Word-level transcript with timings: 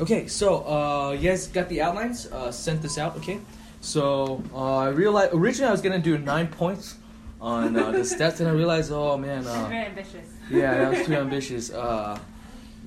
Okay, 0.00 0.26
so 0.28 0.66
uh, 0.66 1.10
you 1.12 1.28
guys 1.28 1.46
got 1.48 1.68
the 1.68 1.82
outlines? 1.82 2.26
Uh, 2.26 2.50
sent 2.50 2.80
this 2.80 2.96
out, 2.96 3.16
okay? 3.18 3.38
So 3.82 4.42
uh, 4.54 4.76
I 4.78 4.88
realized 4.88 5.34
originally 5.34 5.68
I 5.68 5.72
was 5.72 5.82
gonna 5.82 5.98
do 5.98 6.16
nine 6.16 6.48
points 6.48 6.96
on 7.40 7.76
uh, 7.76 7.90
the 7.90 8.04
steps, 8.16 8.40
and 8.40 8.48
I 8.48 8.52
realized, 8.52 8.90
oh 8.92 9.18
man, 9.18 9.46
uh, 9.46 9.68
Very 9.68 9.86
ambitious. 9.86 10.26
yeah, 10.50 10.78
that 10.78 10.90
was 10.98 11.06
too 11.06 11.14
ambitious. 11.26 11.70
Uh, 11.70 12.18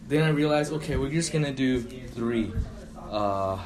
then 0.07 0.23
I 0.23 0.29
realized, 0.29 0.73
okay, 0.73 0.95
we're 0.97 1.11
just 1.11 1.31
gonna 1.31 1.53
do 1.53 1.81
three. 1.81 2.51
Uh, 3.11 3.59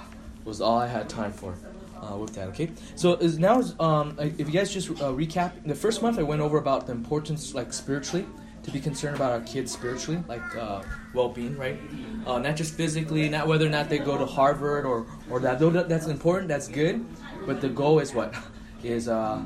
was 0.43 0.59
all 0.59 0.77
I 0.77 0.87
had 0.87 1.07
time 1.09 1.31
for 1.31 1.55
uh, 2.01 2.17
with 2.17 2.33
that. 2.35 2.49
Okay, 2.49 2.71
so 2.95 3.13
is 3.13 3.39
now 3.39 3.63
um, 3.79 4.17
if 4.19 4.39
you 4.39 4.53
guys 4.53 4.73
just 4.73 4.89
uh, 4.89 5.11
recap, 5.11 5.51
the 5.65 5.75
first 5.75 6.01
month 6.01 6.19
I 6.19 6.23
went 6.23 6.41
over 6.41 6.57
about 6.57 6.85
the 6.85 6.91
importance, 6.91 7.53
like 7.53 7.71
spiritually, 7.71 8.25
to 8.63 8.71
be 8.71 8.81
concerned 8.81 9.15
about 9.15 9.31
our 9.31 9.41
kids 9.41 9.71
spiritually, 9.71 10.21
like 10.27 10.43
uh, 10.57 10.83
well-being, 11.13 11.57
right? 11.57 11.79
Uh, 12.27 12.39
not 12.39 12.57
just 12.57 12.73
physically, 12.73 13.29
not 13.29 13.47
whether 13.47 13.65
or 13.65 13.69
not 13.69 13.87
they 13.87 13.99
go 13.99 14.17
to 14.17 14.25
Harvard 14.25 14.85
or 14.85 15.05
or 15.29 15.39
that. 15.39 15.59
Though 15.59 15.69
that's 15.69 16.07
important, 16.07 16.49
that's 16.49 16.67
good, 16.67 17.05
but 17.45 17.61
the 17.61 17.69
goal 17.69 17.99
is 17.99 18.13
what 18.13 18.35
is 18.83 19.07
uh, 19.07 19.41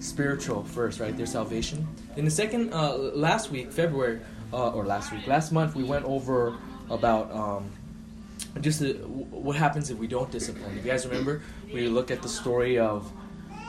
spiritual 0.00 0.64
first, 0.64 0.98
right? 0.98 1.16
Their 1.16 1.26
salvation. 1.26 1.86
In 2.16 2.24
the 2.24 2.30
second, 2.30 2.72
uh, 2.72 2.96
last 2.96 3.52
week, 3.52 3.70
February, 3.70 4.20
uh, 4.52 4.70
or 4.70 4.84
last 4.84 5.12
week, 5.12 5.26
last 5.28 5.52
month, 5.52 5.76
we 5.76 5.84
went 5.84 6.04
over 6.04 6.56
about 6.90 7.30
um, 7.30 7.70
just 8.60 8.80
the, 8.80 8.94
what 8.94 9.54
happens 9.54 9.90
if 9.90 9.98
we 9.98 10.08
don't 10.08 10.30
discipline. 10.30 10.76
If 10.76 10.84
you 10.84 10.90
guys 10.90 11.06
remember, 11.06 11.42
we 11.72 11.88
look 11.88 12.10
at 12.10 12.22
the 12.22 12.28
story 12.28 12.78
of 12.78 13.10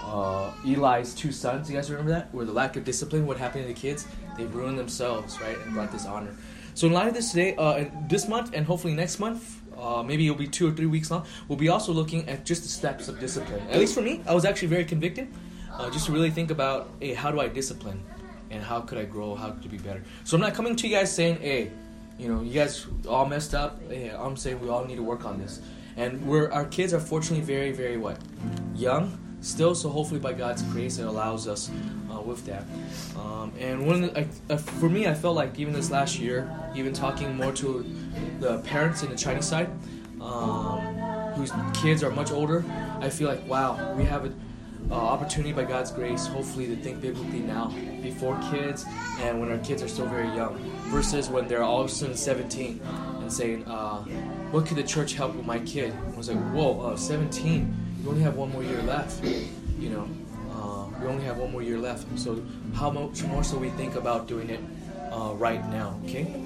uh, 0.04 0.52
Eli's 0.66 1.13
two 1.13 1.32
sons. 1.32 1.70
You 1.70 1.76
guys 1.76 1.91
remember 1.91 2.12
that? 2.12 2.34
Where 2.34 2.46
the 2.46 2.54
lack 2.54 2.76
of 2.76 2.85
discipline, 2.85 3.27
what 3.27 3.38
happened 3.38 3.68
to 3.68 3.68
the 3.68 3.80
kids? 3.80 4.08
They 4.38 4.46
ruined 4.46 4.80
themselves, 4.80 5.40
right, 5.41 5.58
and 5.58 5.74
brought 5.74 5.91
dishonor. 5.91 6.35
So 6.77 6.86
in 6.86 6.94
light 6.94 7.08
of 7.08 7.16
this 7.16 7.31
today, 7.31 7.55
uh, 7.55 7.86
this 8.08 8.27
month, 8.27 8.52
and 8.54 8.63
hopefully 8.63 8.94
next 8.94 9.18
month, 9.18 9.63
uh, 9.76 10.04
maybe 10.04 10.27
it'll 10.27 10.38
be 10.38 10.45
two 10.48 10.68
or 10.68 10.72
three 10.72 10.85
weeks 10.85 11.09
long. 11.09 11.26
We'll 11.48 11.58
be 11.58 11.70
also 11.70 11.91
looking 11.91 12.30
at 12.30 12.45
just 12.45 12.62
the 12.62 12.70
steps 12.70 13.07
of 13.07 13.20
discipline. 13.20 13.68
At 13.71 13.79
least 13.79 13.96
for 13.96 14.04
me, 14.04 14.21
I 14.27 14.35
was 14.35 14.46
actually 14.46 14.68
very 14.68 14.85
convicted, 14.85 15.27
uh, 15.74 15.90
just 15.90 16.05
to 16.05 16.12
really 16.12 16.29
think 16.29 16.52
about, 16.52 16.91
hey, 16.99 17.15
how 17.15 17.32
do 17.32 17.40
I 17.40 17.48
discipline, 17.48 18.04
and 18.52 18.62
how 18.62 18.82
could 18.82 18.99
I 18.99 19.05
grow? 19.05 19.34
How 19.34 19.49
could 19.49 19.65
it 19.65 19.71
be 19.71 19.79
better? 19.79 20.04
So 20.24 20.37
I'm 20.37 20.41
not 20.41 20.54
coming 20.54 20.76
to 20.76 20.87
you 20.87 20.96
guys 20.96 21.12
saying, 21.12 21.40
hey, 21.41 21.71
you 22.20 22.27
know, 22.27 22.43
you 22.43 22.54
guys 22.54 22.85
all 23.09 23.26
messed 23.26 23.55
up. 23.55 23.82
Hey, 23.90 24.12
I'm 24.12 24.37
saying 24.37 24.59
we 24.59 24.70
all 24.70 24.85
need 24.85 24.98
to 24.98 25.04
work 25.04 25.26
on 25.26 25.40
this. 25.40 25.62
And 25.96 26.24
we're 26.27 26.52
our 26.52 26.65
kids 26.65 26.93
are 26.93 26.99
fortunately 26.99 27.43
very, 27.43 27.71
very 27.71 27.98
what, 27.98 28.20
young 28.76 29.18
still. 29.41 29.74
So 29.74 29.90
hopefully 29.90 30.20
by 30.20 30.34
God's 30.34 30.62
grace, 30.62 30.99
it 30.99 31.07
allows 31.07 31.48
us 31.48 31.71
with 32.28 32.46
that. 32.46 32.64
Um, 33.18 33.52
and 33.60 33.88
one 33.88 34.12
uh, 34.50 34.58
for 34.58 34.90
me, 34.90 35.08
I 35.08 35.14
felt 35.14 35.36
like 35.36 35.58
even 35.58 35.74
this 35.74 35.90
last 35.90 36.20
year, 36.20 36.50
even 36.76 36.94
talking 36.94 37.36
more 37.36 37.52
to 37.54 37.86
the 38.40 38.60
parents 38.60 39.04
in 39.04 39.10
the 39.10 39.16
Chinese 39.16 39.46
side, 39.46 39.70
um, 40.22 40.80
whose 41.36 41.52
kids 41.74 42.04
are 42.04 42.12
much 42.12 42.32
older, 42.32 42.64
I 43.00 43.10
feel 43.10 43.30
like 43.30 43.48
wow, 43.48 43.94
we 43.96 44.04
have 44.04 44.26
a 44.26 44.34
uh, 44.90 44.94
opportunity 44.94 45.52
by 45.52 45.66
God's 45.66 45.92
grace, 45.92 46.28
hopefully, 46.28 46.68
to 46.68 46.76
think 46.78 47.02
biblically 47.02 47.40
now, 47.40 47.74
before 48.02 48.40
kids, 48.52 48.86
and 49.20 49.40
when 49.40 49.52
our 49.52 49.58
kids 49.58 49.84
are 49.84 49.88
still 49.88 50.05
very 50.05 50.34
young, 50.36 50.58
versus 50.86 51.30
when 51.30 51.48
they're 51.48 51.64
all 51.64 51.82
of 51.82 51.88
a 51.88 51.90
sudden 51.90 52.16
17 52.16 52.80
and 53.20 53.32
saying, 53.32 53.66
uh, 53.66 53.98
"What 54.52 54.66
could 54.66 54.78
the 54.78 54.84
church 54.84 55.14
help 55.14 55.36
with 55.36 55.46
my 55.46 55.60
kid?" 55.60 55.94
I 56.14 56.18
was 56.18 56.30
like, 56.30 56.40
"Whoa, 56.54 56.80
uh, 56.80 56.96
17! 56.96 57.76
You 58.02 58.10
only 58.10 58.22
have 58.22 58.38
one 58.38 58.52
more 58.52 58.64
year 58.64 58.82
left. 58.84 59.24
You 59.78 59.90
know, 59.90 60.08
we 61.01 61.07
only 61.07 61.23
have 61.23 61.37
one 61.37 61.51
more 61.51 61.62
year 61.62 61.77
left. 61.77 62.05
So 62.17 62.43
how 62.73 62.90
much 62.90 63.23
more 63.23 63.43
so 63.43 63.57
we 63.57 63.70
think 63.71 63.95
about 63.95 64.28
doing 64.28 64.50
it 64.50 64.59
uh, 65.12 65.34
right 65.35 65.67
now? 65.69 66.00
Okay. 66.06 66.44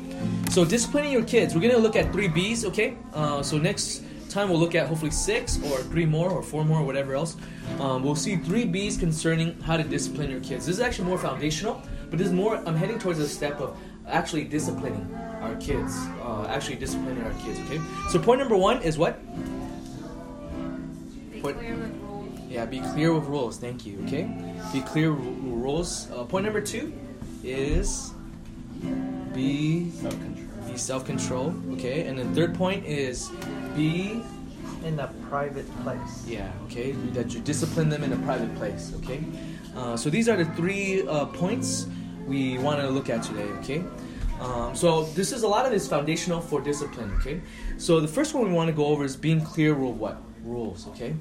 So 0.49 0.65
disciplining 0.65 1.11
your 1.11 1.23
kids. 1.23 1.55
We're 1.55 1.61
gonna 1.61 1.77
look 1.77 1.95
at 1.95 2.11
three 2.11 2.27
B's. 2.27 2.65
Okay. 2.65 2.97
Uh, 3.13 3.41
so 3.41 3.57
next 3.57 4.03
time 4.29 4.49
we'll 4.49 4.59
look 4.59 4.75
at 4.75 4.87
hopefully 4.87 5.11
six 5.11 5.57
or 5.63 5.79
three 5.79 6.05
more 6.05 6.29
or 6.29 6.41
four 6.41 6.63
more 6.63 6.79
or 6.79 6.85
whatever 6.85 7.15
else. 7.15 7.35
Um, 7.79 8.03
we'll 8.03 8.15
see 8.15 8.37
three 8.37 8.65
B's 8.65 8.97
concerning 8.97 9.59
how 9.61 9.77
to 9.77 9.83
discipline 9.83 10.31
your 10.31 10.39
kids. 10.41 10.65
This 10.65 10.75
is 10.75 10.81
actually 10.81 11.07
more 11.07 11.17
foundational, 11.17 11.81
but 12.09 12.17
this 12.17 12.27
is 12.27 12.33
more. 12.33 12.57
I'm 12.65 12.75
heading 12.75 12.99
towards 12.99 13.19
a 13.19 13.27
step 13.27 13.59
of 13.59 13.77
actually 14.07 14.45
disciplining 14.45 15.13
our 15.41 15.55
kids. 15.55 15.97
Uh, 16.21 16.45
actually 16.49 16.75
disciplining 16.75 17.23
our 17.23 17.33
kids. 17.45 17.59
Okay. 17.61 17.81
So 18.09 18.19
point 18.19 18.39
number 18.39 18.57
one 18.57 18.81
is 18.81 18.97
what? 18.97 19.19
Yeah, 22.51 22.65
be 22.65 22.81
clear 22.81 23.13
with 23.13 23.23
rules. 23.25 23.57
Thank 23.57 23.85
you. 23.85 24.03
Okay, 24.07 24.27
be 24.73 24.81
clear 24.81 25.13
with 25.13 25.23
rules. 25.43 26.11
Uh, 26.11 26.25
point 26.25 26.43
number 26.43 26.59
two 26.59 26.91
is 27.43 28.11
be 29.33 29.89
Self-control. 29.91 30.67
be 30.67 30.77
self 30.77 31.05
control. 31.05 31.55
Okay, 31.73 32.07
and 32.07 32.19
then 32.19 32.35
third 32.35 32.53
point 32.53 32.83
is 32.85 33.29
be 33.75 34.21
In 34.83 34.99
a 34.99 35.07
private 35.29 35.65
place. 35.83 36.25
yeah. 36.27 36.51
Okay, 36.65 36.91
that 37.15 37.33
you 37.33 37.39
discipline 37.39 37.87
them 37.87 38.03
in 38.03 38.11
a 38.11 38.17
private 38.27 38.53
place. 38.55 38.91
Okay, 38.97 39.23
uh, 39.77 39.95
so 39.95 40.09
these 40.09 40.27
are 40.27 40.35
the 40.35 40.49
three 40.59 41.07
uh, 41.07 41.25
points 41.27 41.87
we 42.27 42.57
want 42.57 42.81
to 42.81 42.89
look 42.89 43.09
at 43.09 43.23
today. 43.23 43.47
Okay. 43.63 43.83
Um, 44.41 44.75
so 44.75 45.03
this 45.13 45.31
is 45.31 45.43
a 45.43 45.47
lot 45.47 45.65
of 45.67 45.71
this 45.71 45.87
foundational 45.87 46.41
for 46.41 46.59
discipline. 46.61 47.11
Okay, 47.19 47.39
so 47.77 48.01
the 48.01 48.07
first 48.09 48.33
one 48.33 48.43
we 48.43 48.51
want 48.53 48.67
to 48.67 48.75
go 48.75 48.87
over 48.87 49.05
is 49.05 49.15
being 49.15 49.39
clear 49.39 49.73
with 49.73 49.95
what 49.95 50.17
rules. 50.43 50.87
Okay, 50.89 51.13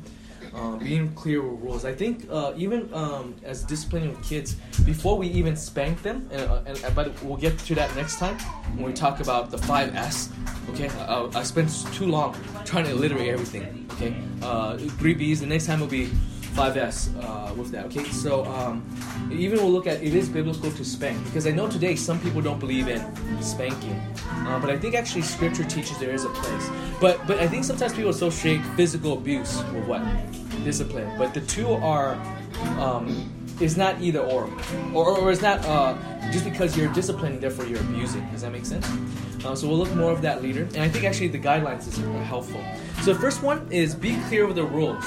um, 0.54 0.78
being 0.78 1.12
clear 1.14 1.42
with 1.42 1.60
rules. 1.62 1.84
I 1.84 1.94
think 1.94 2.26
uh, 2.30 2.52
even 2.56 2.92
um, 2.92 3.36
as 3.42 3.62
disciplining 3.62 4.16
kids, 4.22 4.56
before 4.84 5.16
we 5.16 5.28
even 5.28 5.56
spank 5.56 6.02
them, 6.02 6.28
and, 6.30 6.42
uh, 6.42 6.62
and 6.66 6.84
uh, 6.84 6.90
but 6.90 7.22
we'll 7.22 7.36
get 7.36 7.58
to 7.58 7.74
that 7.74 7.94
next 7.96 8.18
time 8.18 8.38
when 8.76 8.86
we 8.86 8.92
talk 8.92 9.20
about 9.20 9.50
the 9.50 9.58
five 9.58 9.94
S. 9.94 10.30
Okay, 10.70 10.88
I, 10.88 11.28
I 11.34 11.42
spent 11.42 11.70
too 11.92 12.06
long 12.06 12.36
trying 12.64 12.84
to 12.84 12.92
alliterate 12.92 13.28
everything. 13.28 13.88
Okay, 13.92 14.14
uh, 14.42 14.76
three 14.98 15.14
B's. 15.14 15.40
The 15.40 15.46
next 15.46 15.66
time 15.66 15.80
will 15.80 15.86
be 15.86 16.10
five 16.54 16.76
S 16.76 17.10
uh, 17.20 17.52
with 17.56 17.70
that. 17.72 17.86
Okay, 17.86 18.04
so 18.04 18.44
um, 18.46 18.84
even 19.32 19.58
we'll 19.58 19.70
look 19.70 19.86
at 19.86 20.02
it 20.02 20.14
is 20.14 20.28
biblical 20.28 20.70
to 20.70 20.84
spank 20.84 21.22
because 21.24 21.46
I 21.46 21.50
know 21.50 21.68
today 21.68 21.96
some 21.96 22.20
people 22.20 22.40
don't 22.40 22.58
believe 22.58 22.88
in 22.88 23.02
spanking, 23.42 24.00
uh, 24.46 24.58
but 24.60 24.70
I 24.70 24.78
think 24.78 24.94
actually 24.94 25.22
Scripture 25.22 25.64
teaches 25.64 25.98
there 25.98 26.12
is 26.12 26.24
a 26.24 26.30
place. 26.30 26.70
But 27.00 27.26
but 27.26 27.38
I 27.38 27.48
think 27.48 27.64
sometimes 27.64 27.92
people 27.92 28.10
associate 28.10 28.60
physical 28.76 29.14
abuse 29.14 29.62
with 29.72 29.86
what 29.86 30.02
discipline, 30.64 31.16
but 31.18 31.34
the 31.34 31.40
two 31.42 31.68
are. 31.68 32.14
Um, 32.78 33.30
not 33.76 34.00
either 34.00 34.20
or, 34.20 34.48
or, 34.94 35.18
or 35.18 35.30
is 35.30 35.42
not 35.42 35.62
uh, 35.66 35.94
just 36.32 36.44
because 36.44 36.78
you're 36.78 36.90
disciplining, 36.94 37.40
therefore 37.40 37.66
you're 37.66 37.80
abusing. 37.80 38.26
Does 38.30 38.40
that 38.40 38.52
make 38.52 38.64
sense? 38.64 38.88
Uh, 39.44 39.54
so 39.54 39.68
we'll 39.68 39.78
look 39.78 39.94
more 39.94 40.12
of 40.12 40.22
that 40.22 40.42
later, 40.42 40.62
and 40.62 40.78
I 40.78 40.88
think 40.88 41.04
actually 41.04 41.28
the 41.28 41.38
guidelines 41.38 41.86
is 41.86 41.96
helpful. 42.26 42.62
So 43.02 43.12
the 43.12 43.20
first 43.20 43.42
one 43.42 43.66
is 43.70 43.94
be 43.94 44.18
clear 44.28 44.46
with 44.46 44.56
the 44.56 44.64
rules, 44.64 45.04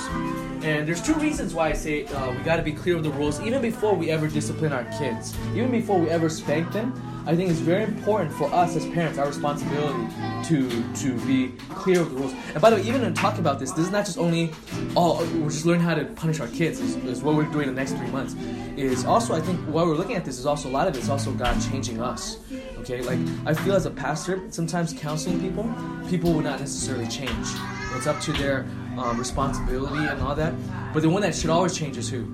and 0.63 0.87
there's 0.87 1.01
two 1.01 1.13
reasons 1.15 1.53
why 1.53 1.69
I 1.69 1.73
say 1.73 2.05
uh, 2.05 2.31
we 2.31 2.37
got 2.37 2.55
to 2.55 2.63
be 2.63 2.71
clear 2.71 2.95
with 2.95 3.03
the 3.03 3.11
rules 3.11 3.41
even 3.41 3.61
before 3.61 3.93
we 3.93 4.09
ever 4.09 4.27
discipline 4.29 4.71
our 4.71 4.85
kids, 4.97 5.35
even 5.53 5.71
before 5.71 5.99
we 5.99 6.09
ever 6.09 6.29
spank 6.29 6.71
them. 6.71 6.93
I 7.25 7.35
think 7.35 7.49
it's 7.49 7.59
very 7.59 7.83
important 7.83 8.33
for 8.33 8.53
us 8.53 8.75
as 8.75 8.85
parents, 8.87 9.17
our 9.17 9.27
responsibility 9.27 10.07
to 10.47 10.93
to 10.95 11.25
be 11.25 11.49
clear 11.69 11.99
with 11.99 12.11
the 12.11 12.15
rules. 12.15 12.33
And 12.53 12.61
by 12.61 12.69
the 12.69 12.77
way, 12.77 12.83
even 12.83 13.03
in 13.03 13.13
talking 13.13 13.41
about 13.41 13.59
this, 13.59 13.71
this 13.71 13.85
is 13.85 13.91
not 13.91 14.05
just 14.05 14.17
only 14.17 14.51
oh 14.95 15.19
we're 15.35 15.49
just 15.49 15.65
learning 15.65 15.83
how 15.83 15.95
to 15.95 16.05
punish 16.05 16.39
our 16.39 16.47
kids. 16.47 16.79
Is, 16.79 16.95
is 16.97 17.21
what 17.21 17.35
we're 17.35 17.43
doing 17.43 17.67
the 17.67 17.73
next 17.73 17.93
three 17.93 18.11
months. 18.11 18.35
Is 18.77 19.03
also 19.03 19.33
I 19.35 19.41
think 19.41 19.59
while 19.61 19.85
we're 19.85 19.95
looking 19.95 20.15
at 20.15 20.23
this 20.23 20.39
is 20.39 20.45
also 20.45 20.69
a 20.69 20.71
lot 20.71 20.87
of 20.87 20.95
it 20.95 20.99
is 20.99 21.09
also 21.09 21.31
God 21.33 21.61
changing 21.61 22.01
us. 22.01 22.39
Okay, 22.79 23.01
like 23.01 23.19
I 23.45 23.53
feel 23.53 23.75
as 23.75 23.85
a 23.85 23.91
pastor, 23.91 24.41
sometimes 24.49 24.93
counseling 24.93 25.41
people, 25.41 25.73
people 26.09 26.31
will 26.33 26.41
not 26.41 26.59
necessarily 26.59 27.07
change. 27.07 27.47
It's 27.95 28.07
up 28.07 28.19
to 28.21 28.33
their 28.33 28.65
um, 28.97 29.17
responsibility 29.17 30.05
and 30.05 30.21
all 30.21 30.35
that. 30.35 30.53
But 30.93 31.01
the 31.01 31.09
one 31.09 31.21
that 31.21 31.35
should 31.35 31.49
always 31.49 31.75
change 31.77 31.97
is 31.97 32.09
who? 32.09 32.25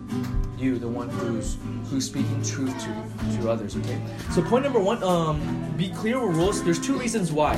You, 0.58 0.78
the 0.78 0.90
one 0.90 1.10
who's 1.10 1.58
who's 1.90 2.06
speaking 2.06 2.44
truth 2.44 2.78
to 2.80 3.38
to 3.38 3.50
others. 3.50 3.78
Okay. 3.78 4.02
So 4.32 4.42
point 4.42 4.64
number 4.64 4.80
one, 4.80 5.02
um, 5.04 5.74
be 5.78 5.90
clear 5.90 6.20
with 6.20 6.36
rules. 6.36 6.64
There's 6.64 6.80
two 6.80 6.98
reasons 6.98 7.32
why. 7.32 7.56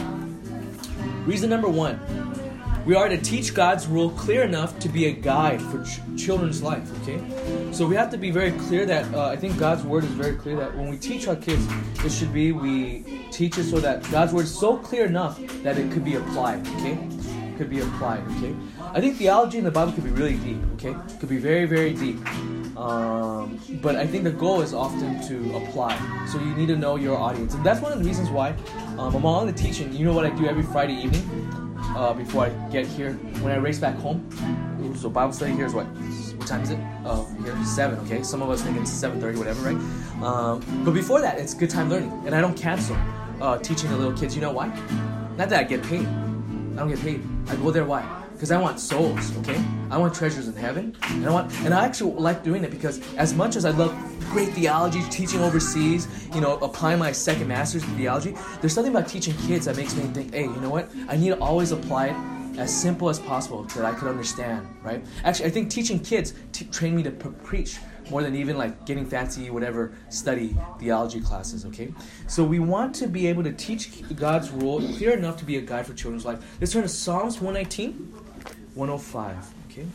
Reason 1.26 1.50
number 1.50 1.68
one, 1.68 2.00
we 2.86 2.96
are 2.96 3.10
to 3.10 3.18
teach 3.18 3.54
God's 3.54 3.88
rule 3.88 4.10
clear 4.12 4.44
enough 4.44 4.78
to 4.80 4.90
be 4.90 5.06
a 5.06 5.12
guide 5.12 5.62
for 5.62 5.84
ch- 5.84 6.00
children's 6.18 6.62
life. 6.62 6.88
Okay, 7.02 7.20
so 7.72 7.88
we 7.88 7.96
have 7.96 8.10
to 8.12 8.18
be 8.18 8.32
very 8.32 8.52
clear 8.52 8.86
that 8.86 9.12
uh, 9.14 9.28
I 9.28 9.36
think 9.36 9.58
God's 9.58 9.84
word 9.84 10.04
is 10.04 10.12
very 10.12 10.36
clear 10.36 10.56
that 10.58 10.76
when 10.76 10.90
we 10.90 10.98
teach 10.98 11.28
our 11.28 11.36
kids, 11.36 11.68
it 12.04 12.12
should 12.12 12.34
be 12.34 12.52
we 12.52 13.28
teach 13.32 13.58
it 13.58 13.66
so 13.66 13.80
that 13.80 14.10
God's 14.12 14.34
word 14.34 14.46
is 14.46 14.60
so 14.60 14.78
clear 14.78 15.06
enough 15.06 15.40
that 15.64 15.78
it 15.78 15.92
could 15.92 16.06
be 16.06 16.16
applied. 16.16 16.68
Okay, 16.78 16.98
could 17.58 17.70
be 17.70 17.82
applied. 17.82 18.24
Okay, 18.38 18.56
I 18.94 19.00
think 19.00 19.16
theology 19.16 19.58
in 19.58 19.64
the 19.64 19.72
Bible 19.72 19.94
could 19.94 20.04
be 20.04 20.10
really 20.10 20.36
deep. 20.38 20.58
Okay, 20.74 20.94
could 21.20 21.30
be 21.30 21.38
very 21.38 21.66
very 21.66 21.94
deep. 21.94 22.18
Um, 22.78 23.60
but 23.82 23.96
I 23.96 24.06
think 24.06 24.24
the 24.24 24.32
goal 24.32 24.62
is 24.62 24.74
often 24.74 25.22
to 25.28 25.56
apply. 25.58 25.96
So 26.28 26.40
you 26.40 26.54
need 26.56 26.68
to 26.68 26.76
know 26.76 26.98
your 26.98 27.18
audience, 27.18 27.54
and 27.54 27.66
that's 27.66 27.80
one 27.80 27.94
of 27.94 28.00
the 28.00 28.06
reasons 28.06 28.30
why 28.30 28.54
um, 28.98 29.16
among 29.16 29.48
the 29.48 29.54
teaching. 29.54 29.94
You 29.94 30.06
know 30.06 30.14
what 30.14 30.26
I 30.26 30.30
do 30.32 30.46
every 30.46 30.64
Friday 30.64 30.94
evening 30.94 31.24
uh, 31.96 32.14
before 32.14 32.46
I 32.46 32.50
get 32.70 32.86
here 32.86 33.14
when 33.42 33.54
I 33.54 33.58
race 33.58 33.80
back 33.80 33.96
home. 33.96 34.28
So 34.98 35.10
Bible 35.10 35.32
study 35.32 35.54
here 35.54 35.66
is 35.66 35.74
what? 35.74 35.86
What 35.86 36.48
time 36.48 36.62
is 36.62 36.72
it? 36.72 36.80
Uh, 37.06 37.24
here 37.44 37.56
seven. 37.64 37.98
Okay. 38.00 38.24
Some 38.24 38.42
of 38.42 38.50
us 38.50 38.62
think 38.62 38.76
it's 38.78 38.92
seven 38.92 39.22
thirty, 39.22 39.38
whatever, 39.38 39.62
right? 39.62 39.80
Um, 40.22 40.84
but 40.84 40.92
before 40.92 41.22
that, 41.22 41.40
it's 41.40 41.54
good 41.54 41.70
time 41.70 41.90
learning, 41.90 42.12
and 42.26 42.36
I 42.36 42.42
don't 42.42 42.58
cancel 42.58 42.98
uh, 43.42 43.58
teaching 43.60 43.90
the 43.90 43.96
little 43.96 44.18
kids. 44.18 44.36
You 44.36 44.42
know 44.42 44.52
why? 44.52 44.68
Not 45.38 45.48
that 45.50 45.60
I 45.60 45.64
get 45.64 45.82
paid. 45.84 46.06
I 46.08 46.76
don't 46.76 46.90
get 46.90 47.00
paid. 47.00 47.24
I 47.48 47.56
go 47.56 47.72
there 47.72 47.86
why? 47.86 48.21
Because 48.42 48.52
I 48.52 48.60
want 48.60 48.80
souls, 48.80 49.38
okay? 49.38 49.64
I 49.92 50.00
want 50.00 50.16
treasures 50.16 50.48
in 50.48 50.56
heaven, 50.56 50.98
and 51.04 51.28
I 51.28 51.30
want, 51.30 51.54
and 51.60 51.76
I 51.76 51.86
actually 51.86 52.14
like 52.14 52.44
doing 52.44 52.64
it 52.64 52.72
because 52.72 53.00
as 53.14 53.36
much 53.36 53.56
as 53.56 53.66
I 53.66 53.70
love 53.70 53.96
great 54.32 54.50
theology, 54.54 55.04
teaching 55.12 55.42
overseas, 55.42 56.08
you 56.34 56.42
know, 56.42 56.58
applying 56.58 56.98
my 56.98 57.12
second 57.12 57.50
master's 57.50 57.84
in 57.84 57.96
theology, 57.98 58.34
there's 58.60 58.74
something 58.74 58.92
about 58.92 59.08
teaching 59.08 59.36
kids 59.46 59.66
that 59.66 59.78
makes 59.78 59.96
me 59.96 60.06
think, 60.06 60.34
hey, 60.34 60.46
you 60.46 60.56
know 60.56 60.72
what? 60.72 60.90
I 61.08 61.18
need 61.18 61.30
to 61.30 61.40
always 61.40 61.72
apply 61.72 62.08
it 62.08 62.58
as 62.58 62.76
simple 62.76 63.10
as 63.10 63.20
possible 63.20 63.62
that 63.76 63.86
I 63.86 63.94
could 63.94 64.08
understand, 64.08 64.68
right? 64.82 65.06
Actually, 65.24 65.46
I 65.46 65.50
think 65.52 65.70
teaching 65.70 66.00
kids 66.00 66.34
t- 66.52 66.66
train 66.66 66.96
me 66.96 67.04
to 67.04 67.12
p- 67.12 67.30
preach 67.44 67.78
more 68.10 68.24
than 68.24 68.36
even 68.36 68.58
like 68.58 68.86
getting 68.86 69.06
fancy 69.06 69.50
whatever 69.50 69.94
study 70.10 70.56
theology 70.80 71.22
classes 71.22 71.66
okay 71.66 71.94
so 72.28 72.44
we 72.44 72.60
want 72.60 72.94
to 72.94 73.08
be 73.08 73.28
able 73.28 73.44
to 73.44 73.54
teach 73.54 74.04
god's 74.16 74.50
rule 74.50 74.80
clear 74.96 75.12
enough 75.12 75.38
to 75.38 75.46
be 75.46 75.58
a 75.58 75.62
guide 75.62 75.86
for 75.86 75.94
children's 75.94 76.26
life 76.26 76.40
let's 76.60 76.74
turn 76.74 76.82
to 76.82 76.90
psalms 76.90 77.40
119 77.40 78.12
105 78.76 79.54
okay? 79.70 79.86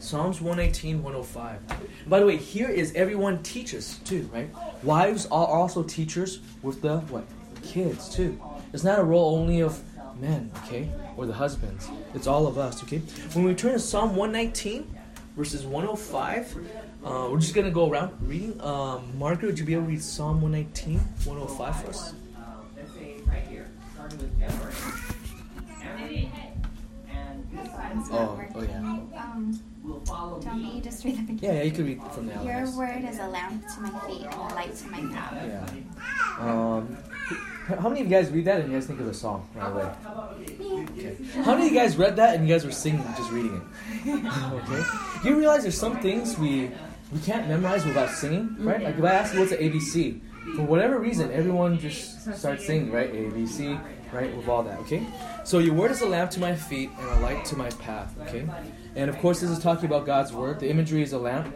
Psalms 0.00 0.40
118 0.40 1.02
105 1.02 1.60
by 2.08 2.20
the 2.20 2.26
way 2.26 2.36
here 2.36 2.68
is 2.68 2.92
everyone 2.94 3.42
teaches 3.42 3.98
too 4.04 4.28
right? 4.32 4.50
Wives 4.82 5.26
are 5.26 5.46
also 5.46 5.82
teachers 5.82 6.40
with 6.62 6.82
the 6.82 6.98
what? 6.98 7.24
Kids 7.62 8.08
too. 8.08 8.40
It's 8.72 8.84
not 8.84 8.98
a 8.98 9.04
role 9.04 9.36
only 9.36 9.60
of 9.60 9.80
men 10.20 10.50
okay? 10.64 10.90
Or 11.16 11.26
the 11.26 11.32
husbands. 11.32 11.88
It's 12.14 12.26
all 12.26 12.46
of 12.46 12.58
us 12.58 12.82
okay? 12.82 12.98
When 13.32 13.44
we 13.44 13.54
turn 13.54 13.72
to 13.72 13.78
psalm 13.78 14.16
119 14.16 14.94
verses 15.36 15.64
105 15.64 16.56
uh, 17.04 17.28
we're 17.30 17.38
just 17.38 17.54
gonna 17.54 17.70
go 17.70 17.90
around 17.90 18.12
reading. 18.22 18.58
Um, 18.62 19.18
Margaret, 19.18 19.48
would 19.48 19.58
you 19.58 19.66
be 19.66 19.74
able 19.74 19.84
to 19.84 19.90
read 19.90 20.02
Psalm 20.02 20.40
119, 20.40 20.98
105 20.98 21.82
for 21.82 21.90
us? 21.90 22.14
Oh, 28.10 28.40
oh 28.54 28.62
yeah. 28.62 28.78
Um, 28.78 29.60
do 29.84 30.48
you 30.48 30.54
me 30.56 30.80
just 30.82 31.04
read 31.04 31.18
the 31.18 31.22
beginning? 31.22 31.38
Yeah, 31.42 31.52
yeah, 31.52 31.62
you 31.62 31.70
could 31.72 31.86
read 31.86 32.02
from 32.12 32.26
the 32.26 32.34
Your 32.44 32.70
word 32.76 33.04
is 33.04 33.18
a 33.18 33.28
lamp 33.28 33.64
to 33.74 33.80
my 33.80 33.90
feet 34.00 34.22
and 34.22 34.34
a 34.34 34.54
light 34.54 34.74
to 34.74 34.88
my 34.88 35.00
path. 35.12 35.34
Yeah. 35.46 36.40
Um, 36.40 36.96
how 37.66 37.88
many 37.88 38.00
of 38.00 38.06
you 38.06 38.16
guys 38.16 38.30
read 38.30 38.44
that 38.46 38.60
and 38.60 38.70
you 38.70 38.78
guys 38.78 38.86
think 38.86 39.00
of 39.00 39.06
the 39.06 39.14
song 39.14 39.48
right 39.54 39.70
away? 39.70 39.90
Okay. 40.98 41.16
How 41.42 41.54
many 41.54 41.66
of 41.66 41.72
you 41.72 41.78
guys 41.78 41.96
read 41.96 42.16
that 42.16 42.34
and 42.34 42.46
you 42.46 42.54
guys 42.54 42.64
were 42.64 42.72
singing 42.72 43.02
just 43.16 43.30
reading 43.30 43.56
it? 44.04 44.08
okay. 44.08 45.28
You 45.28 45.36
realize 45.36 45.62
there's 45.62 45.78
some 45.78 45.98
things 46.00 46.38
we 46.38 46.70
we 47.12 47.20
can't 47.20 47.48
memorize 47.48 47.84
without 47.84 48.10
singing, 48.10 48.56
right? 48.58 48.82
Like 48.82 48.98
if 48.98 49.04
I 49.04 49.12
ask 49.12 49.34
you 49.34 49.40
what's 49.40 49.52
an 49.52 49.58
ABC, 49.58 50.20
for 50.56 50.62
whatever 50.62 50.98
reason, 50.98 51.30
everyone 51.32 51.78
just 51.78 52.22
starts 52.36 52.66
singing, 52.66 52.90
right? 52.90 53.12
ABC, 53.12 53.80
right? 54.14 54.34
With 54.34 54.48
all 54.48 54.62
that, 54.62 54.78
okay? 54.80 55.04
So 55.44 55.58
your 55.58 55.74
word 55.74 55.90
is 55.90 56.00
a 56.00 56.06
lamp 56.06 56.30
to 56.32 56.40
my 56.40 56.54
feet 56.54 56.90
and 56.98 57.08
a 57.08 57.20
light 57.20 57.44
to 57.46 57.56
my 57.56 57.70
path, 57.70 58.14
okay? 58.22 58.48
And 58.96 59.10
of 59.10 59.18
course, 59.18 59.40
this 59.40 59.50
is 59.50 59.58
talking 59.58 59.86
about 59.86 60.06
God's 60.06 60.32
word. 60.32 60.60
The 60.60 60.70
imagery 60.70 61.02
is 61.02 61.12
a 61.12 61.18
lamp, 61.18 61.52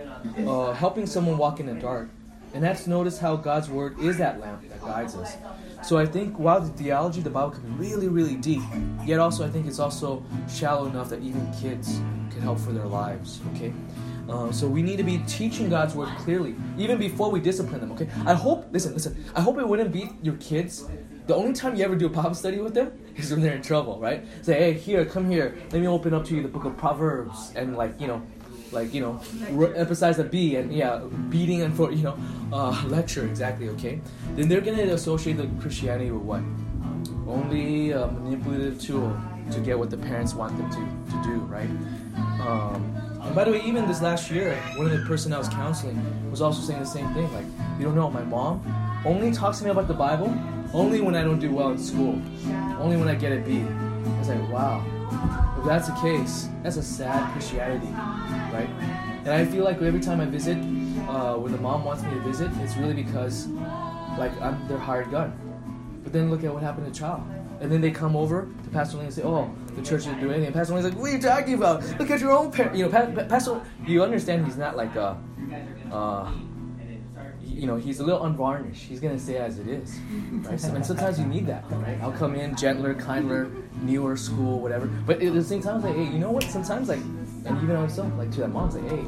uh, 0.47 0.73
helping 0.73 1.07
someone 1.07 1.39
walk 1.39 1.61
in 1.61 1.67
the 1.67 1.75
dark. 1.75 2.11
And 2.55 2.65
that's 2.65 2.87
notice 2.87 3.19
how 3.19 3.37
God's 3.37 3.69
word 3.69 3.99
is 4.01 4.17
that 4.19 4.41
lamp 4.41 4.69
that 4.69 4.81
guides 4.81 5.15
us. 5.15 5.37
So 5.83 5.97
I 5.99 6.07
think 6.07 6.39
while 6.39 6.61
the 6.61 6.71
theology, 6.71 7.21
the 7.21 7.31
Bible 7.31 7.51
can 7.51 7.63
be 7.63 7.89
really, 7.89 8.09
really 8.09 8.35
deep, 8.35 8.63
yet 9.05 9.21
also 9.21 9.47
I 9.47 9.51
think 9.51 9.67
it's 9.67 9.79
also 9.79 10.25
shallow 10.49 10.87
enough 10.87 11.09
that 11.11 11.23
even 11.23 11.47
kids 11.61 12.01
can 12.31 12.41
help 12.41 12.59
for 12.59 12.73
their 12.73 12.87
lives. 12.87 13.41
Okay, 13.55 13.73
um, 14.29 14.53
so 14.53 14.67
we 14.67 14.83
need 14.83 14.97
to 14.97 15.05
be 15.05 15.19
teaching 15.29 15.69
God's 15.69 15.95
word 15.95 16.09
clearly, 16.19 16.57
even 16.77 16.99
before 16.99 17.31
we 17.31 17.39
discipline 17.39 17.81
them. 17.81 17.93
Okay, 17.93 18.09
I 18.27 18.35
hope. 18.35 18.67
Listen, 18.73 18.93
listen. 18.95 19.25
I 19.37 19.41
hope 19.41 19.59
it 19.59 19.69
wouldn't 19.69 19.93
be 19.93 20.11
your 20.23 20.37
kids. 20.37 20.89
The 21.29 21.35
only 21.35 21.53
time 21.53 21.77
you 21.77 21.85
ever 21.85 21.95
do 21.95 22.07
a 22.07 22.09
Bible 22.09 22.35
study 22.35 22.59
with 22.59 22.73
them 22.73 22.91
is 23.15 23.31
when 23.31 23.43
they're 23.43 23.55
in 23.55 23.61
trouble, 23.61 24.01
right? 24.01 24.25
Say, 24.41 24.55
hey, 24.55 24.73
here, 24.73 25.05
come 25.05 25.31
here. 25.31 25.59
Let 25.71 25.83
me 25.83 25.87
open 25.87 26.15
up 26.15 26.25
to 26.25 26.35
you 26.35 26.41
the 26.41 26.49
book 26.49 26.65
of 26.65 26.75
Proverbs, 26.79 27.53
and 27.55 27.77
like 27.77 28.01
you 28.01 28.07
know, 28.07 28.23
like 28.73 28.95
you 28.95 29.03
know, 29.03 29.21
re- 29.51 29.77
emphasize 29.77 30.17
the 30.17 30.25
B 30.25 30.57
and 30.57 30.73
yeah, 30.73 31.03
beating 31.29 31.61
and 31.61 31.77
for 31.77 31.93
you 31.93 32.03
know, 32.03 32.19
uh, 32.51 32.83
lecture 32.87 33.27
exactly. 33.27 33.69
Okay, 33.69 34.01
then 34.37 34.49
they're 34.49 34.63
gonna 34.63 34.85
associate 34.85 35.37
the 35.37 35.47
Christianity 35.61 36.11
with 36.11 36.23
what? 36.23 36.41
Only 37.29 37.91
a 37.91 38.07
manipulative 38.07 38.81
tool 38.81 39.15
to 39.51 39.61
get 39.61 39.79
what 39.79 39.91
the 39.91 39.99
parents 39.99 40.33
want 40.33 40.57
them 40.57 40.71
to, 40.71 41.13
to 41.13 41.23
do, 41.25 41.41
right? 41.41 41.69
Um, 42.41 42.97
and 43.21 43.35
by 43.35 43.45
the 43.45 43.51
way, 43.51 43.61
even 43.67 43.87
this 43.87 44.01
last 44.01 44.31
year, 44.31 44.57
one 44.77 44.87
of 44.87 44.99
the 44.99 45.05
person 45.05 45.35
I 45.35 45.39
was 45.39 45.51
counseling 45.51 46.01
was 46.31 46.41
also 46.41 46.63
saying 46.63 46.81
the 46.81 46.87
same 46.87 47.13
thing. 47.13 47.31
Like, 47.35 47.45
you 47.79 47.85
don't 47.85 47.95
know, 47.95 48.11
my 48.11 48.25
mom 48.25 48.63
only 49.05 49.31
talks 49.31 49.59
to 49.59 49.65
me 49.65 49.71
about 49.71 49.89
the 49.89 49.95
Bible 49.95 50.35
only 50.73 51.01
when 51.01 51.15
I 51.15 51.23
don't 51.23 51.39
do 51.39 51.51
well 51.53 51.71
in 51.71 51.79
school, 51.79 52.21
only 52.79 52.97
when 52.97 53.09
I 53.09 53.15
get 53.15 53.33
a 53.33 53.41
B. 53.41 53.61
I 53.61 54.19
was 54.19 54.29
like, 54.29 54.51
wow, 54.51 54.85
if 55.59 55.65
that's 55.67 55.89
the 55.89 55.95
case, 55.95 56.49
that's 56.63 56.77
a 56.77 56.83
sad 56.83 57.33
Christianity, 57.33 57.87
right? 58.53 58.69
And 59.25 59.29
I 59.31 59.45
feel 59.45 59.65
like 59.65 59.81
every 59.83 60.01
time 60.01 60.21
I 60.21 60.27
visit, 60.27 60.57
uh, 61.09 61.35
when 61.37 61.53
the 61.53 61.59
mom 61.59 61.85
wants 61.85 62.03
me 62.03 62.11
to 62.11 62.21
visit, 62.21 62.51
it's 62.61 62.77
really 62.77 62.95
because, 62.95 63.47
like, 64.19 64.33
I'm 64.41 64.67
their 64.69 64.79
hired 64.79 65.11
gun. 65.11 65.33
But 66.03 66.13
then 66.13 66.31
look 66.31 66.45
at 66.45 66.53
what 66.53 66.63
happened 66.63 66.93
to 66.93 66.99
child. 66.99 67.23
And 67.61 67.73
then 67.73 67.81
they 67.81 67.91
come 67.91 68.15
over 68.15 68.49
to 68.65 68.71
Pastor 68.71 68.99
Lee 68.99 69.05
and 69.05 69.13
say, 69.13 69.23
"Oh, 69.25 69.51
the 69.75 69.83
church 69.83 70.05
didn't 70.05 70.21
do 70.21 70.27
anything." 70.31 70.47
And 70.47 70.55
Pastor 70.55 70.75
Lee's 70.75 70.85
like, 70.85 70.95
"What 70.95 71.11
are 71.11 71.13
you 71.17 71.21
talking 71.21 71.55
about? 71.55 71.83
Look 71.99 72.09
at 72.09 72.21
your 72.21 72.31
own 72.31 72.53
parent." 72.53 72.77
You 72.77 72.85
know, 72.85 72.91
pa- 72.91 73.07
Pa- 73.11 73.25
Pastor. 73.25 73.61
You 73.85 74.05
understand? 74.05 74.47
He's 74.47 74.57
not 74.57 74.77
like 74.77 74.95
a, 74.95 75.19
uh, 75.91 76.31
you 77.49 77.67
know, 77.67 77.77
he's 77.77 78.01
a 78.01 78.05
little 78.05 78.25
unvarnished. 78.25 78.83
He's 78.83 79.01
gonna 79.01 79.19
say 79.19 79.37
as 79.37 79.59
it 79.59 79.69
is, 79.69 79.99
right? 80.43 80.63
And 80.65 80.85
sometimes 80.85 81.19
you 81.19 81.27
need 81.27 81.47
that, 81.47 81.65
right? 81.71 81.99
I'll 82.01 82.13
come 82.13 82.35
in 82.35 82.55
gentler, 82.57 82.95
kinder, 82.95 83.51
newer 83.83 84.17
school, 84.17 84.61
whatever. 84.61 84.87
But 84.87 85.23
at 85.23 85.33
the 85.33 85.43
same 85.43 85.63
time, 85.63 85.83
like, 85.83 85.95
hey, 85.95 86.05
you 86.05 86.19
know 86.19 86.31
what? 86.31 86.45
Sometimes, 86.45 86.89
like, 86.89 87.01
and 87.01 87.63
even 87.63 87.77
on 87.77 87.83
myself, 87.83 88.13
like 88.17 88.31
to 88.33 88.41
that 88.41 88.49
mom, 88.49 88.67
it's 88.67 88.77
like, 88.77 88.89
hey, 88.89 89.03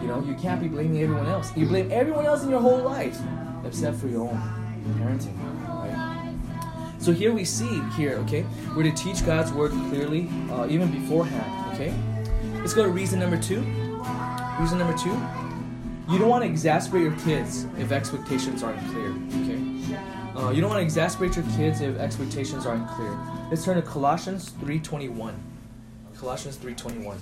you 0.00 0.08
know, 0.08 0.22
you 0.26 0.34
can't 0.34 0.60
be 0.60 0.68
blaming 0.68 1.02
everyone 1.02 1.26
else. 1.26 1.54
You 1.56 1.66
blame 1.66 1.90
everyone 1.92 2.26
else 2.26 2.42
in 2.42 2.50
your 2.50 2.60
whole 2.60 2.78
life, 2.82 3.18
except 3.64 3.98
for 3.98 4.08
your 4.08 4.28
own 4.28 4.40
parenting, 4.98 5.36
right? 5.68 6.34
So 6.98 7.12
here 7.12 7.32
we 7.32 7.44
see 7.44 7.80
here, 7.96 8.14
okay, 8.24 8.44
we're 8.74 8.82
to 8.84 8.92
teach 8.92 9.24
God's 9.24 9.52
word 9.52 9.70
clearly, 9.90 10.28
uh, 10.50 10.66
even 10.68 10.90
beforehand, 10.90 11.74
okay. 11.74 11.94
Let's 12.54 12.74
go 12.74 12.82
to 12.82 12.88
reason 12.88 13.20
number 13.20 13.36
two. 13.36 13.60
Reason 14.58 14.78
number 14.78 14.96
two, 14.96 15.12
you 16.08 16.18
don't 16.18 16.28
want 16.28 16.44
to 16.44 16.48
exasperate 16.48 17.02
your 17.02 17.16
kids 17.20 17.66
if 17.78 17.92
expectations 17.92 18.62
aren't 18.62 18.78
clear, 18.90 19.10
okay. 19.42 19.60
Uh, 20.36 20.50
you 20.50 20.60
don't 20.60 20.70
want 20.70 20.78
to 20.80 20.84
exasperate 20.84 21.34
your 21.34 21.44
kids 21.56 21.80
if 21.80 21.96
expectations 21.98 22.66
aren't 22.66 22.86
clear. 22.90 23.16
Let's 23.50 23.64
turn 23.64 23.76
to 23.76 23.82
Colossians 23.82 24.50
three 24.60 24.78
twenty 24.78 25.08
one. 25.08 25.34
Colossians 26.18 26.56
three 26.56 26.74
twenty 26.74 26.98
one. 27.04 27.18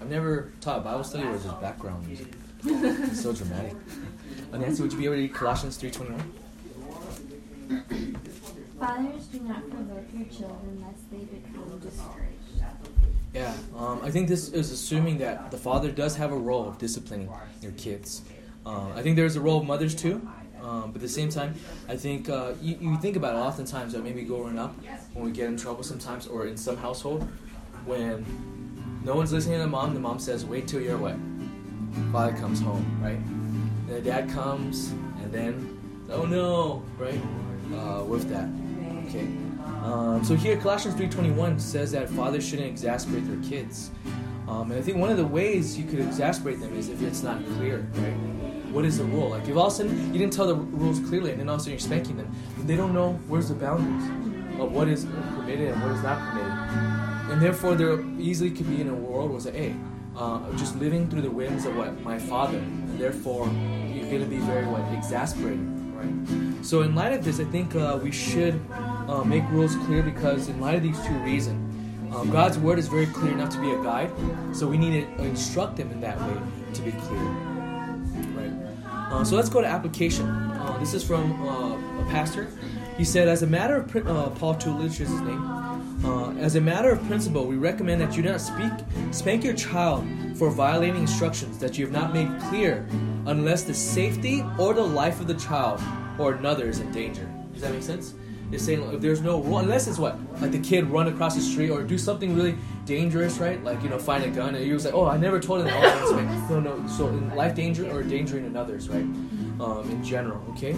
I've 0.00 0.10
never 0.10 0.52
taught 0.60 0.82
Bible 0.82 1.04
study 1.04 1.24
where 1.24 1.36
there's 1.36 1.54
background 1.54 2.06
music. 2.06 2.28
It's 2.64 3.20
so 3.22 3.32
dramatic. 3.32 3.74
Uh, 4.52 4.58
Nancy, 4.58 4.82
would 4.82 4.92
you 4.92 4.98
be 4.98 5.04
able 5.06 5.14
to 5.14 5.20
read 5.22 5.32
Colossians 5.32 5.76
three 5.78 5.90
twenty 5.90 6.12
one? 6.12 6.32
Fathers, 8.78 9.26
do 9.26 9.40
not 9.40 9.70
provoke 9.70 10.04
your 10.12 10.26
children 10.26 10.84
lest 10.86 11.10
they 11.10 11.24
become 11.24 11.78
discouraged. 11.80 12.41
Yeah, 13.34 13.54
um, 13.76 14.00
I 14.02 14.10
think 14.10 14.28
this 14.28 14.50
is 14.50 14.70
assuming 14.70 15.18
that 15.18 15.50
the 15.50 15.56
father 15.56 15.90
does 15.90 16.16
have 16.16 16.32
a 16.32 16.36
role 16.36 16.68
of 16.68 16.76
disciplining 16.76 17.30
your 17.62 17.72
kids. 17.72 18.22
Uh, 18.66 18.90
I 18.94 19.02
think 19.02 19.16
there's 19.16 19.36
a 19.36 19.40
role 19.40 19.58
of 19.60 19.66
mothers 19.66 19.94
too, 19.94 20.28
um, 20.60 20.92
but 20.92 20.96
at 20.96 21.00
the 21.00 21.08
same 21.08 21.30
time, 21.30 21.54
I 21.88 21.96
think 21.96 22.28
uh, 22.28 22.52
you, 22.60 22.76
you 22.78 22.96
think 22.98 23.16
about 23.16 23.34
it 23.34 23.38
oftentimes 23.38 23.94
that 23.94 24.04
maybe 24.04 24.22
growing 24.22 24.58
up, 24.58 24.74
when 25.14 25.24
we 25.24 25.32
get 25.32 25.48
in 25.48 25.56
trouble 25.56 25.82
sometimes, 25.82 26.26
or 26.26 26.46
in 26.46 26.58
some 26.58 26.76
household, 26.76 27.26
when 27.86 29.00
no 29.02 29.14
one's 29.14 29.32
listening 29.32 29.56
to 29.58 29.62
the 29.64 29.70
mom, 29.70 29.94
the 29.94 30.00
mom 30.00 30.18
says, 30.18 30.44
wait 30.44 30.68
till 30.68 30.80
you're 30.82 30.98
what? 30.98 31.16
Father 32.12 32.36
comes 32.36 32.60
home, 32.60 32.84
right? 33.02 33.16
And 33.16 33.88
the 33.88 34.00
dad 34.02 34.28
comes, 34.28 34.90
and 35.22 35.32
then, 35.32 36.06
oh 36.10 36.26
no, 36.26 36.82
right? 36.98 37.20
Uh, 37.74 38.04
with 38.04 38.28
that, 38.28 38.48
okay? 39.08 39.26
Um, 39.82 40.24
so 40.24 40.34
here, 40.34 40.56
Colossians 40.56 40.94
3.21 40.94 41.60
says 41.60 41.92
that 41.92 42.08
fathers 42.08 42.46
shouldn't 42.46 42.68
exasperate 42.68 43.26
their 43.26 43.50
kids. 43.50 43.90
Um, 44.48 44.70
and 44.70 44.78
I 44.78 44.82
think 44.82 44.98
one 44.98 45.10
of 45.10 45.16
the 45.16 45.26
ways 45.26 45.78
you 45.78 45.84
could 45.84 46.00
exasperate 46.00 46.60
them 46.60 46.76
is 46.76 46.88
if 46.88 47.00
it's 47.02 47.22
not 47.22 47.44
clear, 47.56 47.86
right? 47.94 48.12
What 48.72 48.84
is 48.84 48.98
the 48.98 49.04
rule? 49.04 49.30
Like 49.30 49.48
if 49.48 49.56
all 49.56 49.66
of 49.66 49.72
a 49.72 49.76
sudden 49.76 50.12
you 50.12 50.18
didn't 50.18 50.32
tell 50.32 50.46
the 50.46 50.54
rules 50.54 51.00
clearly 51.08 51.30
and 51.30 51.40
then 51.40 51.48
all 51.48 51.54
of 51.54 51.60
a 51.60 51.64
sudden 51.64 51.72
you're 51.72 51.80
spanking 51.80 52.16
them, 52.16 52.34
they 52.64 52.76
don't 52.76 52.92
know 52.92 53.14
where's 53.28 53.48
the 53.48 53.54
boundaries 53.54 54.08
of 54.60 54.72
what 54.72 54.88
is 54.88 55.04
permitted 55.34 55.68
and 55.68 55.82
what 55.82 55.92
is 55.92 56.02
not 56.02 56.18
permitted. 56.18 56.52
And 57.32 57.40
therefore, 57.40 57.74
there 57.74 58.00
easily 58.18 58.50
could 58.50 58.68
be 58.68 58.80
in 58.80 58.88
a 58.88 58.94
world 58.94 59.30
where 59.30 59.36
it's 59.36 59.46
like, 59.46 59.54
hey, 59.54 59.74
uh, 60.16 60.40
just 60.56 60.76
living 60.76 61.08
through 61.08 61.22
the 61.22 61.30
whims 61.30 61.64
of 61.64 61.76
what 61.76 61.98
my 62.02 62.18
father, 62.18 62.58
and 62.58 62.98
therefore 62.98 63.46
you're 63.46 64.04
going 64.10 64.20
to 64.20 64.26
be 64.26 64.38
very 64.38 64.66
what 64.66 64.82
exasperating, 64.92 65.96
right? 65.96 66.64
So 66.64 66.82
in 66.82 66.94
light 66.94 67.12
of 67.12 67.24
this, 67.24 67.40
I 67.40 67.44
think 67.44 67.74
uh, 67.74 67.98
we 68.02 68.10
should 68.10 68.60
uh, 69.08 69.24
make 69.24 69.48
rules 69.50 69.76
clear 69.86 70.02
because 70.02 70.48
in 70.48 70.60
light 70.60 70.76
of 70.76 70.82
these 70.82 71.00
two 71.06 71.14
reasons, 71.18 71.68
um, 72.14 72.30
God's 72.30 72.58
word 72.58 72.78
is 72.78 72.88
very 72.88 73.06
clear 73.06 73.32
enough 73.32 73.50
to 73.54 73.60
be 73.60 73.70
a 73.70 73.82
guide, 73.82 74.10
so 74.52 74.66
we 74.66 74.76
need 74.76 75.16
to 75.16 75.24
instruct 75.24 75.76
them 75.76 75.90
in 75.90 76.00
that 76.02 76.20
way 76.20 76.36
to 76.74 76.82
be 76.82 76.92
clear, 76.92 77.20
right? 78.34 78.52
Uh, 78.86 79.24
so 79.24 79.34
let's 79.34 79.48
go 79.48 79.60
to 79.60 79.66
application. 79.66 80.28
Uh, 80.28 80.76
this 80.78 80.92
is 80.92 81.02
from 81.02 81.32
uh, 81.48 82.02
a 82.02 82.06
pastor. 82.10 82.48
He 82.98 83.04
said, 83.04 83.28
as 83.28 83.42
a 83.42 83.46
matter 83.46 83.76
of 83.76 83.96
uh, 83.96 84.30
Paul 84.30 84.54
Tulich 84.56 85.00
is 85.00 85.08
his 85.08 85.20
name. 85.20 85.42
Uh, 86.04 86.32
as 86.34 86.56
a 86.56 86.60
matter 86.60 86.90
of 86.90 87.02
principle, 87.06 87.46
we 87.46 87.56
recommend 87.56 88.00
that 88.00 88.16
you 88.16 88.22
not 88.22 88.40
speak 88.40 88.72
spank 89.12 89.44
your 89.44 89.54
child 89.54 90.06
for 90.36 90.50
violating 90.50 91.00
instructions 91.00 91.58
that 91.58 91.78
you 91.78 91.86
have 91.86 91.92
not 91.92 92.12
made 92.12 92.28
clear, 92.48 92.86
unless 93.26 93.62
the 93.62 93.72
safety 93.74 94.44
or 94.58 94.74
the 94.74 94.82
life 94.82 95.20
of 95.20 95.26
the 95.26 95.34
child 95.34 95.80
or 96.18 96.34
another 96.34 96.68
is 96.68 96.80
in 96.80 96.90
danger. 96.92 97.26
Does 97.52 97.62
that 97.62 97.72
make 97.72 97.82
sense? 97.82 98.14
It's 98.52 98.64
saying 98.64 98.82
if 98.92 99.00
there's 99.00 99.22
no 99.22 99.40
rule, 99.40 99.58
unless 99.58 99.88
it's 99.88 99.98
what 99.98 100.18
like 100.40 100.52
the 100.52 100.60
kid 100.60 100.84
run 100.84 101.08
across 101.08 101.34
the 101.34 101.40
street 101.40 101.70
or 101.70 101.82
do 101.82 101.96
something 101.96 102.36
really 102.36 102.54
dangerous, 102.84 103.38
right? 103.38 103.62
Like 103.64 103.82
you 103.82 103.88
know, 103.88 103.98
find 103.98 104.22
a 104.24 104.28
gun 104.28 104.54
and 104.54 104.64
you 104.64 104.74
was 104.74 104.84
like, 104.84 104.94
oh, 104.94 105.06
I 105.06 105.16
never 105.16 105.40
told 105.40 105.66
him. 105.66 105.68
Right. 105.68 106.50
No, 106.50 106.60
no. 106.60 106.86
So 106.86 107.08
in 107.08 107.34
life 107.34 107.54
danger 107.54 107.90
or 107.90 108.02
endangering 108.02 108.54
others, 108.54 108.88
right? 108.90 109.02
Um, 109.60 109.88
in 109.90 110.04
general, 110.04 110.44
okay. 110.50 110.72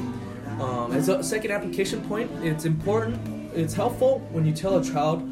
Um, 0.61 0.93
as 0.93 1.09
a 1.09 1.23
second 1.23 1.51
application 1.51 2.01
point, 2.03 2.31
it's 2.45 2.65
important. 2.65 3.19
It's 3.55 3.75
helpful 3.75 4.21
when 4.31 4.47
you 4.47 4.53
tell 4.53 4.79
a 4.79 4.85
child 4.85 5.23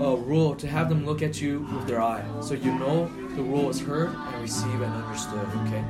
a 0.00 0.16
rule 0.16 0.54
to 0.54 0.66
have 0.66 0.88
them 0.88 1.04
look 1.04 1.22
at 1.22 1.40
you 1.42 1.66
with 1.72 1.86
their 1.86 2.00
eye, 2.00 2.24
so 2.40 2.54
you 2.54 2.72
know 2.78 3.06
the 3.36 3.42
rule 3.42 3.68
is 3.68 3.80
heard 3.80 4.10
and 4.14 4.40
received 4.40 4.80
and 4.82 4.92
understood. 5.04 5.46
Okay. 5.66 5.84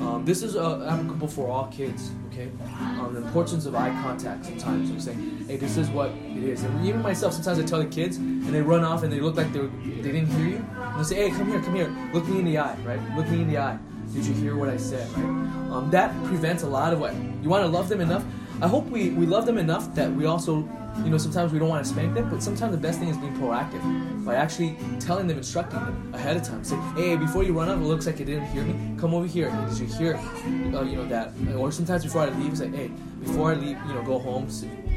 Um, 0.00 0.24
this 0.24 0.42
is 0.42 0.56
uh, 0.56 0.88
applicable 0.88 1.28
for 1.28 1.48
all 1.48 1.66
kids. 1.66 2.10
Okay. 2.32 2.50
Um, 2.98 3.10
the 3.12 3.22
importance 3.22 3.66
of 3.66 3.74
eye 3.74 3.90
contact. 4.02 4.46
Sometimes 4.46 4.90
I'm 4.90 5.00
saying, 5.00 5.44
hey, 5.46 5.56
this 5.56 5.76
is 5.76 5.90
what 5.90 6.10
it 6.10 6.42
is. 6.42 6.62
And 6.64 6.86
even 6.86 7.02
myself, 7.02 7.34
sometimes 7.34 7.58
I 7.58 7.62
tell 7.62 7.80
the 7.80 7.86
kids, 7.86 8.16
and 8.16 8.46
they 8.48 8.62
run 8.62 8.84
off 8.84 9.02
and 9.02 9.12
they 9.12 9.20
look 9.20 9.36
like 9.36 9.52
they 9.52 9.60
they 9.60 10.12
didn't 10.12 10.28
hear 10.28 10.46
you. 10.46 10.66
And 10.78 11.00
they 11.00 11.04
say, 11.04 11.16
hey, 11.16 11.30
come 11.30 11.48
here, 11.48 11.60
come 11.60 11.74
here, 11.74 11.94
look 12.12 12.26
me 12.26 12.38
in 12.38 12.44
the 12.46 12.58
eye, 12.58 12.76
right? 12.84 13.00
Look 13.16 13.28
me 13.28 13.42
in 13.42 13.48
the 13.48 13.58
eye. 13.58 13.78
Did 14.12 14.26
you 14.26 14.34
hear 14.34 14.56
what 14.56 14.68
I 14.68 14.76
said, 14.76 15.08
right? 15.12 15.24
Um, 15.72 15.90
that 15.90 16.12
prevents 16.24 16.62
a 16.62 16.68
lot 16.68 16.92
of 16.92 17.00
what 17.00 17.14
you 17.14 17.48
want 17.48 17.64
to 17.64 17.68
love 17.68 17.88
them 17.88 18.00
enough. 18.00 18.24
I 18.62 18.68
hope 18.68 18.86
we, 18.86 19.10
we 19.10 19.26
love 19.26 19.44
them 19.44 19.58
enough 19.58 19.92
that 19.96 20.12
we 20.12 20.24
also, 20.26 20.58
you 20.98 21.10
know, 21.10 21.18
sometimes 21.18 21.52
we 21.52 21.58
don't 21.58 21.68
want 21.68 21.84
to 21.84 21.90
spank 21.90 22.14
them, 22.14 22.30
but 22.30 22.40
sometimes 22.40 22.70
the 22.70 22.78
best 22.78 23.00
thing 23.00 23.08
is 23.08 23.16
being 23.16 23.34
proactive 23.34 24.24
by 24.24 24.36
actually 24.36 24.76
telling 25.00 25.26
them, 25.26 25.36
instructing 25.36 25.80
them 25.80 26.14
ahead 26.14 26.36
of 26.36 26.44
time. 26.44 26.62
Say, 26.62 26.76
hey, 26.94 27.16
before 27.16 27.42
you 27.42 27.58
run 27.58 27.68
off, 27.68 27.78
it 27.78 27.84
looks 27.84 28.06
like 28.06 28.20
you 28.20 28.24
didn't 28.24 28.46
hear 28.46 28.62
me. 28.62 28.96
Come 29.00 29.14
over 29.14 29.26
here. 29.26 29.50
Did 29.68 29.78
you 29.80 29.86
hear, 29.86 30.14
uh, 30.14 30.82
you 30.82 30.94
know, 30.94 31.08
that? 31.08 31.32
Or 31.56 31.72
sometimes 31.72 32.04
before 32.04 32.22
I 32.22 32.28
leave, 32.38 32.56
say, 32.56 32.68
hey, 32.68 32.92
before 33.18 33.50
I 33.50 33.54
leave, 33.54 33.78
you 33.88 33.94
know, 33.94 34.02
go 34.04 34.20
home, 34.20 34.46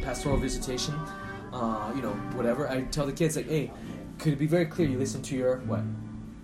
pastoral 0.04 0.38
visitation, 0.38 0.94
uh, 1.52 1.92
you 1.96 2.04
know, 2.04 2.14
whatever. 2.36 2.70
I 2.70 2.84
tell 2.84 3.08
the 3.08 3.14
kids 3.14 3.36
like, 3.36 3.50
hey, 3.50 3.72
could 4.20 4.34
it 4.34 4.40
be 4.40 4.46
very 4.46 4.68
clear 4.68 4.88
you 4.88 5.00
listen 5.00 5.24
to 5.24 5.36
your 5.36 5.58
what, 5.62 5.82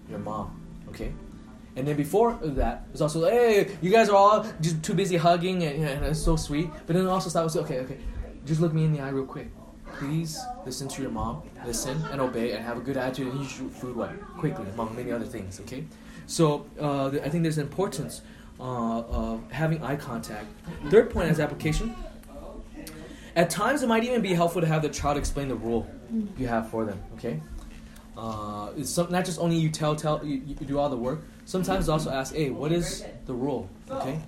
your 0.10 0.18
mom, 0.18 0.60
okay? 0.90 1.14
And 1.76 1.88
then 1.88 1.96
before 1.96 2.38
that, 2.42 2.86
it's 2.92 3.02
also 3.02 3.20
like, 3.20 3.34
hey, 3.34 3.78
you 3.82 3.92
guys 3.92 4.10
are 4.10 4.16
all 4.16 4.46
just 4.60 4.84
too 4.84 4.94
busy 4.94 5.16
hugging 5.16 5.64
and, 5.64 5.84
and 5.84 6.06
it's 6.06 6.22
so 6.22 6.36
sweet. 6.36 6.70
But 6.86 6.96
then 6.96 7.08
also 7.08 7.30
stop 7.30 7.44
and 7.44 7.52
say, 7.52 7.60
okay, 7.60 7.80
okay, 7.80 7.98
just 8.46 8.60
look 8.60 8.74
me 8.74 8.84
in 8.84 8.94
the 8.94 9.00
eye 9.00 9.10
real 9.10 9.26
quick. 9.26 9.50
Please 9.98 10.40
listen 10.66 10.88
to 10.88 11.02
your 11.02 11.12
mom, 11.12 11.44
listen 11.66 12.02
and 12.12 12.22
obey, 12.22 12.54
and 12.54 12.64
have 12.64 12.78
a 12.78 12.82
good 12.82 12.98
attitude 12.98 13.34
and 13.34 13.44
eat 13.44 13.60
your 13.60 13.70
food 13.70 13.96
what 13.96 14.10
quickly, 14.38 14.66
among 14.74 14.96
many 14.96 15.12
other 15.12 15.26
things. 15.26 15.60
Okay, 15.62 15.86
so 16.28 16.66
uh, 16.80 17.08
I 17.08 17.30
think 17.30 17.44
there's 17.44 17.58
an 17.58 17.64
importance 17.64 18.22
uh, 18.60 19.02
of 19.02 19.52
having 19.52 19.84
eye 19.84 19.98
contact. 19.98 20.48
Third 20.90 21.10
point 21.10 21.30
as 21.30 21.40
application. 21.40 21.96
At 23.36 23.50
times, 23.50 23.84
it 23.84 23.88
might 23.88 24.04
even 24.04 24.22
be 24.22 24.34
helpful 24.34 24.62
to 24.62 24.68
have 24.68 24.82
the 24.82 24.90
child 24.90 25.18
explain 25.18 25.48
the 25.48 25.56
rule 25.56 25.90
you 26.38 26.48
have 26.48 26.70
for 26.70 26.86
them. 26.86 27.02
Okay, 27.16 27.42
uh, 28.18 28.70
it's 28.78 28.90
some, 28.90 29.12
not 29.12 29.26
just 29.26 29.40
only 29.40 29.58
you 29.58 29.70
tell 29.70 29.96
tell 29.96 30.24
you, 30.26 30.42
you 30.46 30.56
do 30.56 30.78
all 30.78 30.90
the 30.90 30.98
work. 30.98 31.22
Sometimes 31.46 31.90
also 31.90 32.10
ask, 32.12 32.34
hey, 32.34 32.50
what 32.50 32.72
is 32.72 33.06
the 33.26 33.34
rule? 33.34 33.70
Okay, 33.90 34.20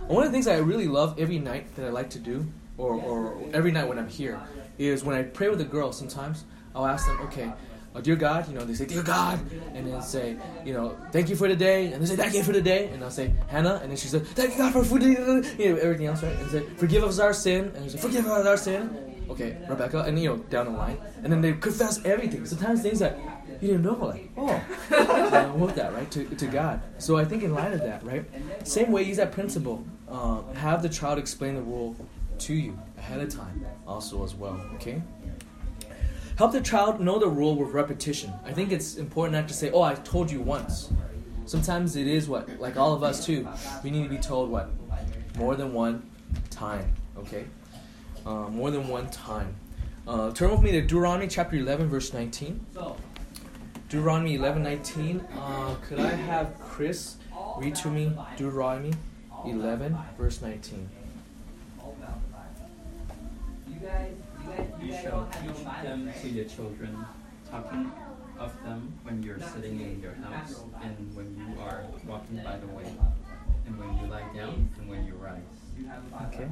and 0.00 0.08
one 0.08 0.24
of 0.24 0.30
the 0.30 0.32
things 0.32 0.46
I 0.46 0.58
really 0.58 0.88
love 0.88 1.18
every 1.18 1.38
night 1.38 1.74
that 1.76 1.86
I 1.86 1.90
like 1.90 2.10
to 2.10 2.18
do, 2.18 2.46
or, 2.78 2.94
or 2.94 3.36
every 3.52 3.70
night 3.72 3.88
when 3.88 3.98
I'm 3.98 4.08
here, 4.08 4.40
is 4.78 5.04
when 5.04 5.16
I 5.16 5.22
pray 5.22 5.48
with 5.48 5.58
the 5.58 5.64
girls. 5.64 5.98
Sometimes 5.98 6.44
I'll 6.74 6.86
ask 6.86 7.06
them, 7.06 7.20
okay, 7.22 7.52
uh, 7.94 8.00
dear 8.00 8.16
God, 8.16 8.48
you 8.48 8.54
know, 8.54 8.64
they 8.64 8.72
say, 8.74 8.86
dear 8.86 9.02
God, 9.02 9.38
and 9.74 9.86
then 9.86 10.00
say, 10.00 10.36
you 10.64 10.72
know, 10.72 10.96
thank 11.12 11.28
you 11.28 11.36
for 11.36 11.46
the 11.46 11.54
day, 11.54 11.92
and 11.92 12.02
they 12.02 12.06
say, 12.06 12.16
thank 12.16 12.34
you 12.34 12.42
for 12.42 12.52
the 12.52 12.62
day, 12.62 12.88
and 12.88 13.04
I'll 13.04 13.10
say, 13.10 13.32
Hannah, 13.48 13.80
and 13.82 13.90
then 13.90 13.98
she 13.98 14.08
says, 14.08 14.22
thank 14.30 14.52
you 14.52 14.58
God 14.58 14.72
for 14.72 14.82
food, 14.82 15.02
you 15.02 15.18
know, 15.18 15.42
everything 15.76 16.06
else, 16.06 16.22
right? 16.22 16.32
And 16.32 16.50
say, 16.50 16.64
forgive 16.78 17.04
us 17.04 17.18
our 17.18 17.34
sin, 17.34 17.70
and 17.76 17.90
say, 17.90 17.98
forgive 17.98 18.26
us 18.26 18.46
our 18.46 18.56
sin. 18.56 19.11
Okay, 19.30 19.56
Rebecca, 19.68 20.00
and 20.02 20.18
you 20.18 20.28
know, 20.28 20.36
down 20.36 20.66
the 20.66 20.72
line, 20.72 20.98
and 21.22 21.32
then 21.32 21.40
they 21.40 21.52
confess 21.52 22.04
everything. 22.04 22.44
Sometimes 22.44 22.82
things 22.82 22.98
that 22.98 23.18
you 23.60 23.68
didn't 23.68 23.82
know, 23.82 23.94
like, 23.94 24.30
oh, 24.36 24.62
I 24.90 25.46
with 25.54 25.74
that, 25.76 25.94
right, 25.94 26.10
to, 26.10 26.24
to 26.24 26.46
God. 26.46 26.82
So 26.98 27.16
I 27.16 27.24
think 27.24 27.42
in 27.42 27.54
light 27.54 27.72
of 27.72 27.80
that, 27.80 28.04
right, 28.04 28.24
same 28.64 28.90
way, 28.92 29.02
use 29.02 29.18
that 29.18 29.32
principle. 29.32 29.84
Uh, 30.08 30.42
have 30.54 30.82
the 30.82 30.88
child 30.88 31.18
explain 31.18 31.54
the 31.54 31.62
rule 31.62 31.96
to 32.38 32.54
you 32.54 32.78
ahead 32.98 33.20
of 33.20 33.28
time, 33.28 33.64
also 33.86 34.24
as 34.24 34.34
well. 34.34 34.60
Okay. 34.74 35.00
Help 36.36 36.52
the 36.52 36.60
child 36.60 37.00
know 37.00 37.18
the 37.18 37.28
rule 37.28 37.54
with 37.56 37.70
repetition. 37.70 38.32
I 38.44 38.52
think 38.52 38.72
it's 38.72 38.96
important 38.96 39.34
not 39.34 39.48
to 39.48 39.54
say, 39.54 39.70
"Oh, 39.70 39.82
I 39.82 39.94
told 39.94 40.30
you 40.30 40.40
once." 40.40 40.90
Sometimes 41.44 41.96
it 41.96 42.06
is 42.06 42.28
what, 42.28 42.48
like 42.60 42.76
all 42.76 42.94
of 42.94 43.02
us 43.02 43.26
too, 43.26 43.46
we 43.82 43.90
need 43.90 44.04
to 44.04 44.08
be 44.08 44.18
told 44.18 44.50
what, 44.50 44.70
more 45.36 45.56
than 45.56 45.72
one 45.72 46.02
time. 46.50 46.92
Okay, 47.16 47.44
uh, 48.26 48.48
more 48.48 48.70
than 48.70 48.88
one 48.88 49.08
time. 49.10 49.54
Uh, 50.06 50.32
turn 50.32 50.50
with 50.50 50.62
me 50.62 50.72
to 50.72 50.80
Deuteronomy 50.80 51.28
chapter 51.28 51.56
11, 51.56 51.88
verse 51.88 52.12
19. 52.12 52.66
Deuteronomy 53.88 54.34
11, 54.34 54.62
19. 54.62 55.24
Uh, 55.38 55.74
could 55.86 56.00
I 56.00 56.10
have 56.10 56.58
Chris 56.60 57.16
read 57.58 57.74
to 57.76 57.88
me 57.88 58.12
Deuteronomy 58.36 58.94
11, 59.46 59.96
verse 60.18 60.40
19? 60.42 60.88
You 64.82 64.92
shall 64.92 65.28
teach 65.40 65.64
them 65.82 66.10
to 66.20 66.28
your 66.28 66.44
children, 66.44 66.96
talking 67.50 67.92
of 68.38 68.62
them 68.64 68.92
when 69.02 69.22
you're 69.22 69.38
sitting 69.40 69.80
in 69.80 70.00
your 70.00 70.14
house, 70.14 70.62
and 70.82 71.16
when 71.16 71.36
you 71.36 71.60
are 71.60 71.84
walking 72.06 72.42
by 72.42 72.56
the 72.58 72.66
way, 72.68 72.90
and 73.66 73.78
when 73.78 73.98
you 73.98 74.10
lie 74.10 74.26
down, 74.34 74.68
and 74.78 74.88
when 74.88 75.06
you 75.06 75.14
rise. 75.14 75.40
Okay. 76.34 76.48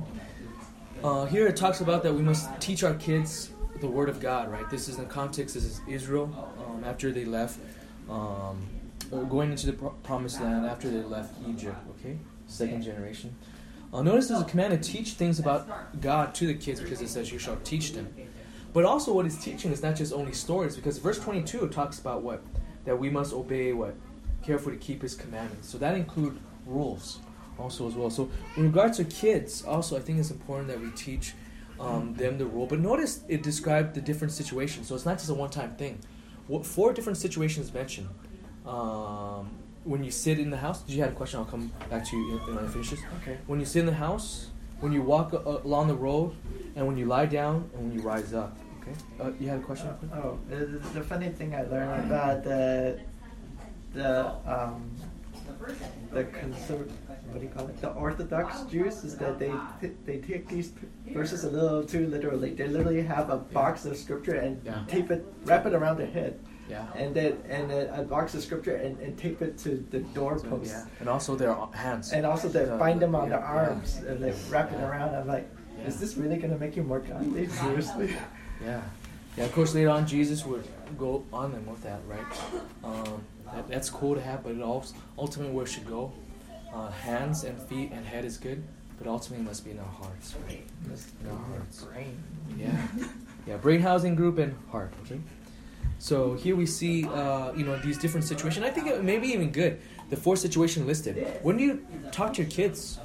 Uh, 1.03 1.25
here 1.25 1.47
it 1.47 1.57
talks 1.57 1.81
about 1.81 2.03
that 2.03 2.13
we 2.13 2.23
must 2.23 2.49
teach 2.61 2.85
our 2.85 2.95
kids 2.95 3.51
the 3.81 3.89
word 3.89 4.09
of 4.09 4.21
God, 4.21 4.51
right? 4.51 4.69
This 4.69 4.89
is 4.89 4.97
in 4.97 5.05
the 5.05 5.11
context. 5.11 5.55
This 5.55 5.65
is 5.65 5.81
Israel 5.89 6.53
um, 6.67 6.85
after 6.85 7.11
they 7.11 7.25
left, 7.25 7.59
um, 8.09 8.69
going 9.11 9.51
into 9.51 9.67
the 9.67 9.73
pro- 9.73 9.91
promised 10.03 10.41
land 10.41 10.67
after 10.67 10.91
they 10.91 10.99
left 11.03 11.35
Egypt. 11.49 11.77
Okay, 11.99 12.19
second 12.47 12.83
generation. 12.83 13.35
Uh, 13.93 14.03
notice 14.03 14.29
there's 14.29 14.43
a 14.43 14.45
command 14.45 14.81
to 14.81 14.93
teach 14.93 15.13
things 15.13 15.39
about 15.39 16.01
God 16.01 16.35
to 16.37 16.47
the 16.47 16.55
kids 16.55 16.81
because 16.81 17.01
it 17.01 17.09
says 17.09 17.33
you 17.33 17.39
shall 17.39 17.57
teach 17.65 17.93
them. 17.93 18.15
But 18.73 18.85
also, 18.85 19.13
what 19.13 19.27
it's 19.27 19.43
teaching 19.43 19.73
is 19.73 19.83
not 19.83 19.97
just 19.97 20.13
only 20.13 20.33
stories 20.33 20.77
because 20.77 20.99
verse 20.99 21.19
22 21.19 21.69
talks 21.69 21.99
about 21.99 22.23
what 22.23 22.43
that 22.85 22.99
we 22.99 23.11
must 23.11 23.33
obey 23.33 23.73
what 23.73 23.95
careful 24.43 24.71
to 24.71 24.79
keep 24.79 25.03
His 25.03 25.15
commandments. 25.15 25.69
So 25.69 25.79
that 25.79 25.97
include 25.97 26.39
rules 26.67 27.19
also 27.61 27.87
as 27.89 27.95
well. 27.95 28.11
So 28.11 28.31
in 28.57 28.65
regards 28.65 28.97
to 28.99 29.05
kids, 29.05 29.65
also 29.65 29.97
I 29.97 30.01
think 30.01 30.19
it's 30.19 30.31
important 30.31 30.69
that 30.69 30.81
we 30.81 30.91
teach 30.91 31.35
um, 31.79 32.15
them 32.15 32.39
the 32.39 32.47
rule. 32.47 32.67
But 32.67 32.81
notice 32.81 33.23
it 33.29 33.43
described 33.43 33.95
the 33.95 34.01
different 34.01 34.33
situations, 34.33 34.89
so 34.89 34.95
it's 34.95 35.07
not 35.07 35.19
just 35.19 35.31
a 35.31 35.35
one-time 35.35 35.77
thing. 35.77 35.99
What, 36.47 36.67
four 36.67 36.93
different 36.93 37.19
situations 37.19 37.73
mentioned. 37.73 38.09
Um, 38.67 39.51
when 39.85 40.05
you 40.05 40.11
sit 40.11 40.39
in 40.39 40.51
the 40.51 40.59
house, 40.59 40.83
did 40.83 40.95
you 40.95 41.03
have 41.03 41.13
a 41.13 41.17
question? 41.17 41.39
I'll 41.41 41.47
come 41.47 41.73
back 41.89 42.05
to 42.11 42.17
you 42.17 42.39
when 42.39 42.59
I 42.59 42.69
finish 42.69 42.91
this. 42.91 43.01
Okay. 43.23 43.39
When 43.47 43.61
you 43.61 43.67
sit 43.67 43.81
in 43.81 43.87
the 43.87 43.95
house, 43.95 44.49
when 44.81 44.93
you 44.93 45.03
walk 45.03 45.33
uh, 45.33 45.39
along 45.39 45.89
the 45.89 45.95
road, 45.95 46.35
and 46.77 46.87
when 46.87 46.97
you 46.99 47.07
lie 47.07 47.27
down, 47.27 47.71
and 47.75 47.89
when 47.89 47.93
you 47.99 48.03
rise 48.03 48.35
up. 48.35 48.59
Okay. 48.81 48.93
Uh, 49.21 49.31
you 49.39 49.49
had 49.49 49.61
a 49.61 49.63
question? 49.63 49.89
Oh, 50.13 50.39
the, 50.49 50.57
the 50.95 51.03
funny 51.03 51.29
thing 51.29 51.55
I 51.55 51.63
learned 51.63 52.07
about 52.07 52.45
the 52.45 53.01
the 53.93 54.27
um, 54.47 54.91
the 56.13 56.25
conserv- 56.25 56.91
what 57.31 57.41
do 57.41 57.47
you 57.47 57.53
call 57.53 57.67
it? 57.69 57.81
The 57.81 57.91
Orthodox 57.93 58.63
Jews 58.63 59.05
is 59.05 59.17
that 59.19 59.39
they 59.39 59.53
they 60.05 60.19
take 60.19 60.49
these 60.49 60.73
verses 61.09 61.45
a 61.45 61.51
little 61.51 61.85
too 61.85 62.07
literally. 62.07 62.51
They 62.55 62.69
literally 62.69 63.03
have 63.03 63.31
a 63.31 63.37
box 63.37 63.85
of 63.85 63.97
scripture 63.97 64.35
and 64.35 64.61
Yeah. 64.65 64.83
tape 64.89 65.11
it, 65.11 65.25
wrap 65.45 65.67
it 65.67 65.75
around 65.75 65.99
their 65.99 66.07
head, 66.19 66.39
Yeah. 66.69 66.87
and 66.95 67.15
then 67.15 67.39
and 67.49 67.71
a, 67.71 68.01
a 68.01 68.03
box 68.03 68.35
of 68.35 68.43
scripture 68.43 68.77
and, 68.77 68.99
and 69.01 69.17
tape 69.17 69.43
it 69.43 69.59
to 69.59 69.71
the 69.91 70.01
So, 70.01 70.07
doorpost. 70.15 70.71
yeah. 70.73 70.85
And 71.01 71.09
also 71.09 71.37
their 71.37 71.55
hands. 71.73 72.13
And 72.13 72.25
also 72.27 72.49
they 72.49 72.65
Uh, 72.69 72.77
bind 72.79 73.01
them 73.01 73.15
on 73.15 73.25
yeah, 73.31 73.37
their 73.39 73.45
arms 73.45 73.99
and 74.09 74.23
they 74.23 74.35
wrap 74.51 74.73
it 74.73 74.81
around. 74.81 75.15
I'm 75.15 75.27
like, 75.29 75.47
Yeah. 75.79 75.87
is 75.89 75.99
this 76.01 76.17
really 76.17 76.37
gonna 76.37 76.59
make 76.59 76.77
you 76.77 76.83
more 76.83 77.01
godly? 77.01 77.47
Seriously? 77.49 78.11
Yeah. 78.65 78.83
Yeah, 79.37 79.45
of 79.45 79.53
course, 79.53 79.75
later 79.75 79.91
on, 79.91 80.07
Jesus 80.07 80.45
would 80.45 80.65
go 80.99 81.25
on 81.33 81.53
them 81.53 81.65
with 81.67 81.83
that, 81.85 82.01
right? 82.09 82.27
Um, 82.83 83.23
that, 83.47 83.69
that's 83.69 83.89
cool 83.89 84.15
to 84.17 84.21
have, 84.21 84.43
but 84.43 84.53
it 84.53 84.61
also, 84.61 84.93
ultimately 85.17 85.55
where 85.55 85.65
it 85.65 85.69
should 85.71 85.87
go, 85.87 86.13
uh, 86.75 86.91
hands 86.91 87.45
and 87.45 87.61
feet 87.63 87.91
and 87.93 88.05
head 88.05 88.25
is 88.25 88.37
good, 88.37 88.63
but 88.99 89.07
ultimately 89.07 89.45
it 89.45 89.49
must 89.49 89.65
be 89.65 89.71
in 89.71 89.79
our 89.79 89.85
hearts, 89.85 90.35
right? 90.47 90.67
In 90.85 91.31
our 91.31 91.37
hearts. 91.37 91.85
Brain. 91.85 92.23
Yeah. 92.57 92.87
Yeah, 93.47 93.57
brain 93.57 93.81
housing 93.81 94.15
group 94.15 94.39
and 94.39 94.55
heart, 94.71 94.93
okay? 95.05 95.21
So 95.99 96.35
here 96.35 96.57
we 96.57 96.67
see, 96.67 97.05
uh, 97.07 97.53
you 97.53 97.65
know, 97.65 97.77
these 97.79 97.99
different 97.99 98.25
situations. 98.27 98.65
I 98.65 98.71
think 98.71 98.87
it 98.87 99.03
may 99.03 99.19
be 99.19 99.29
even 99.29 99.51
good, 99.51 99.81
the 100.09 100.17
four 100.17 100.37
situation 100.37 100.87
listed. 100.87 101.41
When 101.43 101.57
do 101.57 101.65
you 101.65 101.87
talk 102.13 102.35
to 102.35 102.43
your 102.43 102.51
kids 102.51 102.99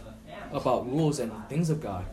about 0.51 0.89
rules 0.89 1.19
and 1.19 1.31
things 1.50 1.69
of 1.69 1.81
God? 1.81 2.05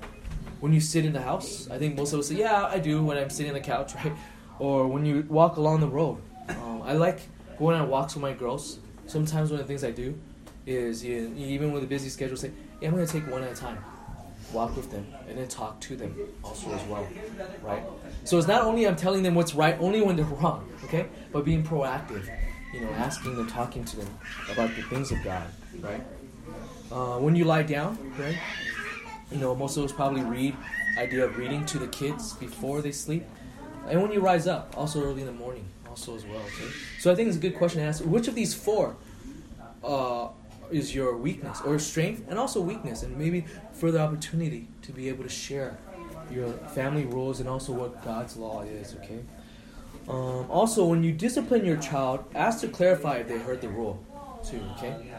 when 0.62 0.72
you 0.72 0.80
sit 0.80 1.04
in 1.04 1.12
the 1.12 1.20
house. 1.20 1.68
I 1.72 1.76
think 1.76 1.96
most 1.96 2.12
of 2.12 2.20
us 2.20 2.28
say, 2.28 2.36
yeah, 2.36 2.66
I 2.66 2.78
do 2.78 3.02
when 3.02 3.18
I'm 3.18 3.30
sitting 3.30 3.50
on 3.50 3.54
the 3.54 3.60
couch, 3.60 3.94
right? 3.96 4.12
Or 4.60 4.86
when 4.86 5.04
you 5.04 5.26
walk 5.28 5.56
along 5.56 5.80
the 5.80 5.88
road. 5.88 6.22
Um, 6.48 6.82
I 6.84 6.92
like 6.92 7.18
going 7.58 7.76
on 7.76 7.88
walks 7.88 8.14
with 8.14 8.22
my 8.22 8.32
girls. 8.32 8.78
Sometimes 9.06 9.50
one 9.50 9.58
of 9.58 9.66
the 9.66 9.68
things 9.68 9.82
I 9.82 9.90
do 9.90 10.16
is 10.66 11.04
you, 11.04 11.32
even 11.36 11.72
with 11.72 11.82
a 11.82 11.86
busy 11.86 12.08
schedule, 12.08 12.36
say, 12.36 12.50
hey, 12.80 12.86
I'm 12.86 12.94
going 12.94 13.06
to 13.06 13.12
take 13.12 13.28
one 13.30 13.42
at 13.42 13.52
a 13.52 13.54
time. 13.54 13.78
Walk 14.52 14.76
with 14.76 14.90
them 14.90 15.06
and 15.28 15.38
then 15.38 15.48
talk 15.48 15.80
to 15.80 15.96
them 15.96 16.14
also 16.44 16.72
as 16.72 16.82
well, 16.84 17.08
right? 17.62 17.82
So 18.24 18.36
it's 18.36 18.46
not 18.46 18.62
only 18.62 18.86
I'm 18.86 18.96
telling 18.96 19.22
them 19.22 19.34
what's 19.34 19.54
right 19.54 19.76
only 19.80 20.02
when 20.02 20.14
they're 20.16 20.24
wrong, 20.42 20.68
okay? 20.84 21.06
But 21.32 21.44
being 21.44 21.62
proactive, 21.62 22.28
you 22.74 22.80
know, 22.80 22.90
asking 22.90 23.36
them, 23.36 23.48
talking 23.48 23.84
to 23.84 23.96
them 23.96 24.18
about 24.52 24.74
the 24.76 24.82
things 24.82 25.10
of 25.10 25.22
God, 25.24 25.46
right? 25.80 26.04
Uh, 26.90 27.18
when 27.18 27.34
you 27.34 27.44
lie 27.44 27.62
down, 27.62 27.96
right? 28.18 28.36
You 29.30 29.38
know, 29.38 29.54
most 29.54 29.78
of 29.78 29.84
us 29.84 29.92
probably 29.92 30.22
read 30.22 30.54
idea 30.98 31.24
of 31.24 31.38
reading 31.38 31.64
to 31.66 31.78
the 31.78 31.86
kids 31.86 32.34
before 32.34 32.82
they 32.82 32.92
sleep, 32.92 33.24
and 33.88 34.02
when 34.02 34.12
you 34.12 34.20
rise 34.20 34.46
up, 34.46 34.74
also 34.76 35.02
early 35.02 35.22
in 35.22 35.26
the 35.26 35.32
morning, 35.32 35.64
also 35.88 36.14
as 36.14 36.24
well. 36.26 36.40
Okay? 36.40 36.70
So 36.98 37.10
I 37.10 37.14
think 37.14 37.28
it's 37.28 37.38
a 37.38 37.40
good 37.40 37.56
question 37.56 37.80
to 37.80 37.86
ask. 37.86 38.04
Which 38.04 38.28
of 38.28 38.34
these 38.34 38.52
four 38.52 38.96
uh, 39.82 40.28
is 40.72 40.94
your 40.94 41.16
weakness 41.16 41.60
or 41.62 41.78
strength, 41.78 42.24
and 42.28 42.38
also 42.38 42.60
weakness, 42.60 43.02
and 43.02 43.16
maybe 43.16 43.44
further 43.72 43.98
opportunity 43.98 44.68
to 44.82 44.92
be 44.92 45.08
able 45.08 45.24
to 45.24 45.30
share 45.30 45.78
your 46.30 46.48
family 46.74 47.04
rules 47.04 47.40
and 47.40 47.48
also 47.48 47.72
what 47.72 48.02
God's 48.04 48.36
law 48.36 48.62
is. 48.62 48.94
Okay. 48.96 49.20
Um, 50.08 50.50
also, 50.50 50.84
when 50.84 51.04
you 51.04 51.12
discipline 51.12 51.64
your 51.64 51.76
child, 51.76 52.24
ask 52.34 52.60
to 52.60 52.68
clarify 52.68 53.18
if 53.18 53.28
they 53.28 53.38
heard 53.38 53.60
the 53.60 53.68
rule, 53.68 54.02
too. 54.44 54.60
Okay. 54.76 55.12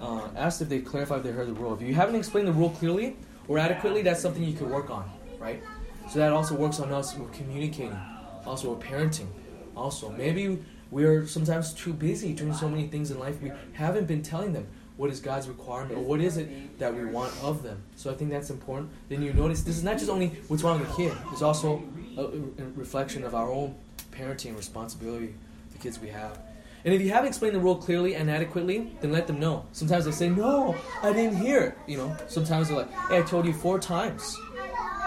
Uh, 0.00 0.28
ask 0.36 0.62
if 0.62 0.68
they 0.68 0.80
clarify 0.80 1.16
if 1.16 1.22
they 1.22 1.32
heard 1.32 1.48
the 1.48 1.52
rule. 1.52 1.74
If 1.74 1.82
you 1.82 1.94
haven't 1.94 2.14
explained 2.14 2.48
the 2.48 2.52
rule 2.52 2.70
clearly 2.70 3.16
or 3.48 3.58
adequately, 3.58 4.02
that's 4.02 4.20
something 4.20 4.42
you 4.42 4.54
can 4.54 4.70
work 4.70 4.88
on, 4.88 5.10
right? 5.38 5.62
So 6.08 6.18
that 6.18 6.32
also 6.32 6.54
works 6.56 6.80
on 6.80 6.90
us 6.90 7.14
with 7.16 7.32
communicating, 7.32 7.98
also 8.46 8.74
with 8.74 8.86
parenting. 8.86 9.28
Also, 9.76 10.10
maybe 10.10 10.58
we're 10.90 11.26
sometimes 11.26 11.72
too 11.72 11.92
busy 11.92 12.32
doing 12.32 12.54
so 12.54 12.68
many 12.68 12.88
things 12.88 13.10
in 13.10 13.18
life. 13.18 13.40
We 13.42 13.52
haven't 13.74 14.06
been 14.06 14.22
telling 14.22 14.52
them 14.52 14.66
what 15.00 15.10
is 15.10 15.18
God's 15.18 15.48
requirement 15.48 15.96
or 15.98 16.02
what 16.02 16.20
is 16.20 16.36
it 16.36 16.78
that 16.78 16.94
we 16.94 17.06
want 17.06 17.32
of 17.42 17.62
them. 17.62 17.82
So 17.96 18.10
I 18.10 18.14
think 18.14 18.30
that's 18.30 18.50
important. 18.50 18.90
Then 19.08 19.22
you 19.22 19.32
notice 19.32 19.62
this 19.62 19.78
is 19.78 19.82
not 19.82 19.96
just 19.96 20.10
only 20.10 20.28
what's 20.48 20.62
wrong 20.62 20.78
with 20.78 20.90
the 20.90 20.94
kid. 20.94 21.16
It's 21.32 21.40
also 21.40 21.82
a, 22.18 22.24
a 22.24 22.66
reflection 22.76 23.24
of 23.24 23.34
our 23.34 23.50
own 23.50 23.74
parenting 24.12 24.54
responsibility, 24.54 25.34
the 25.72 25.78
kids 25.78 25.98
we 25.98 26.08
have. 26.08 26.38
And 26.84 26.92
if 26.92 27.00
you 27.00 27.08
haven't 27.08 27.28
explained 27.28 27.54
the 27.54 27.60
rule 27.60 27.76
clearly 27.76 28.14
and 28.14 28.30
adequately, 28.30 28.94
then 29.00 29.10
let 29.10 29.26
them 29.26 29.40
know. 29.40 29.64
Sometimes 29.72 30.04
they 30.04 30.10
say, 30.10 30.28
"No, 30.28 30.76
I 31.02 31.14
didn't 31.14 31.36
hear 31.36 31.60
it." 31.60 31.78
You 31.86 31.96
know. 31.96 32.16
Sometimes 32.28 32.68
they're 32.68 32.76
like, 32.76 32.92
"Hey, 33.08 33.20
I 33.20 33.22
told 33.22 33.46
you 33.46 33.54
four 33.54 33.78
times." 33.78 34.36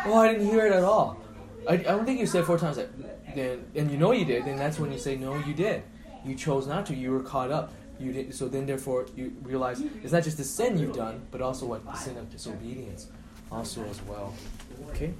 Oh, 0.05 0.15
I 0.15 0.33
didn't 0.33 0.47
hear 0.47 0.65
it 0.65 0.73
at 0.73 0.83
all. 0.83 1.21
I, 1.69 1.73
I 1.73 1.77
don't 1.77 2.05
think 2.05 2.19
you 2.19 2.25
said 2.25 2.45
four 2.45 2.57
times. 2.57 2.77
Then, 3.35 3.65
and 3.75 3.91
you 3.91 3.97
know 3.97 4.11
you 4.11 4.25
did. 4.25 4.45
Then 4.45 4.57
that's 4.57 4.79
when 4.79 4.91
you 4.91 4.97
say, 4.97 5.17
"No, 5.17 5.35
you 5.35 5.53
did. 5.53 5.83
You 6.25 6.33
chose 6.33 6.65
not 6.65 6.87
to. 6.87 6.95
You 6.95 7.11
were 7.11 7.21
caught 7.21 7.51
up. 7.51 7.73
You 8.03 8.11
did." 8.11 8.35
So 8.35 8.47
then, 8.47 8.65
therefore, 8.65 9.05
you 9.15 9.33
realize 9.43 9.81
it's 10.03 10.13
not 10.13 10.23
just 10.23 10.37
the 10.37 10.43
sin 10.43 10.77
you've 10.77 10.95
done, 10.95 11.21
but 11.31 11.41
also 11.41 11.65
what 11.65 11.85
the 11.85 11.95
sin 11.95 12.17
of 12.17 12.29
disobedience, 12.29 13.07
also 13.51 13.83
as 13.85 14.01
well. 14.03 14.33
Okay. 14.89 15.13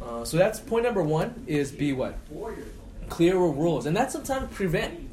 Uh, 0.00 0.24
so 0.24 0.36
that's 0.36 0.60
point 0.60 0.84
number 0.84 1.02
one. 1.02 1.44
Is 1.46 1.72
be 1.72 1.92
what 1.92 2.18
clearer 3.08 3.50
rules, 3.50 3.86
and 3.86 3.96
that 3.96 4.12
sometimes 4.12 4.52
prevent 4.54 5.10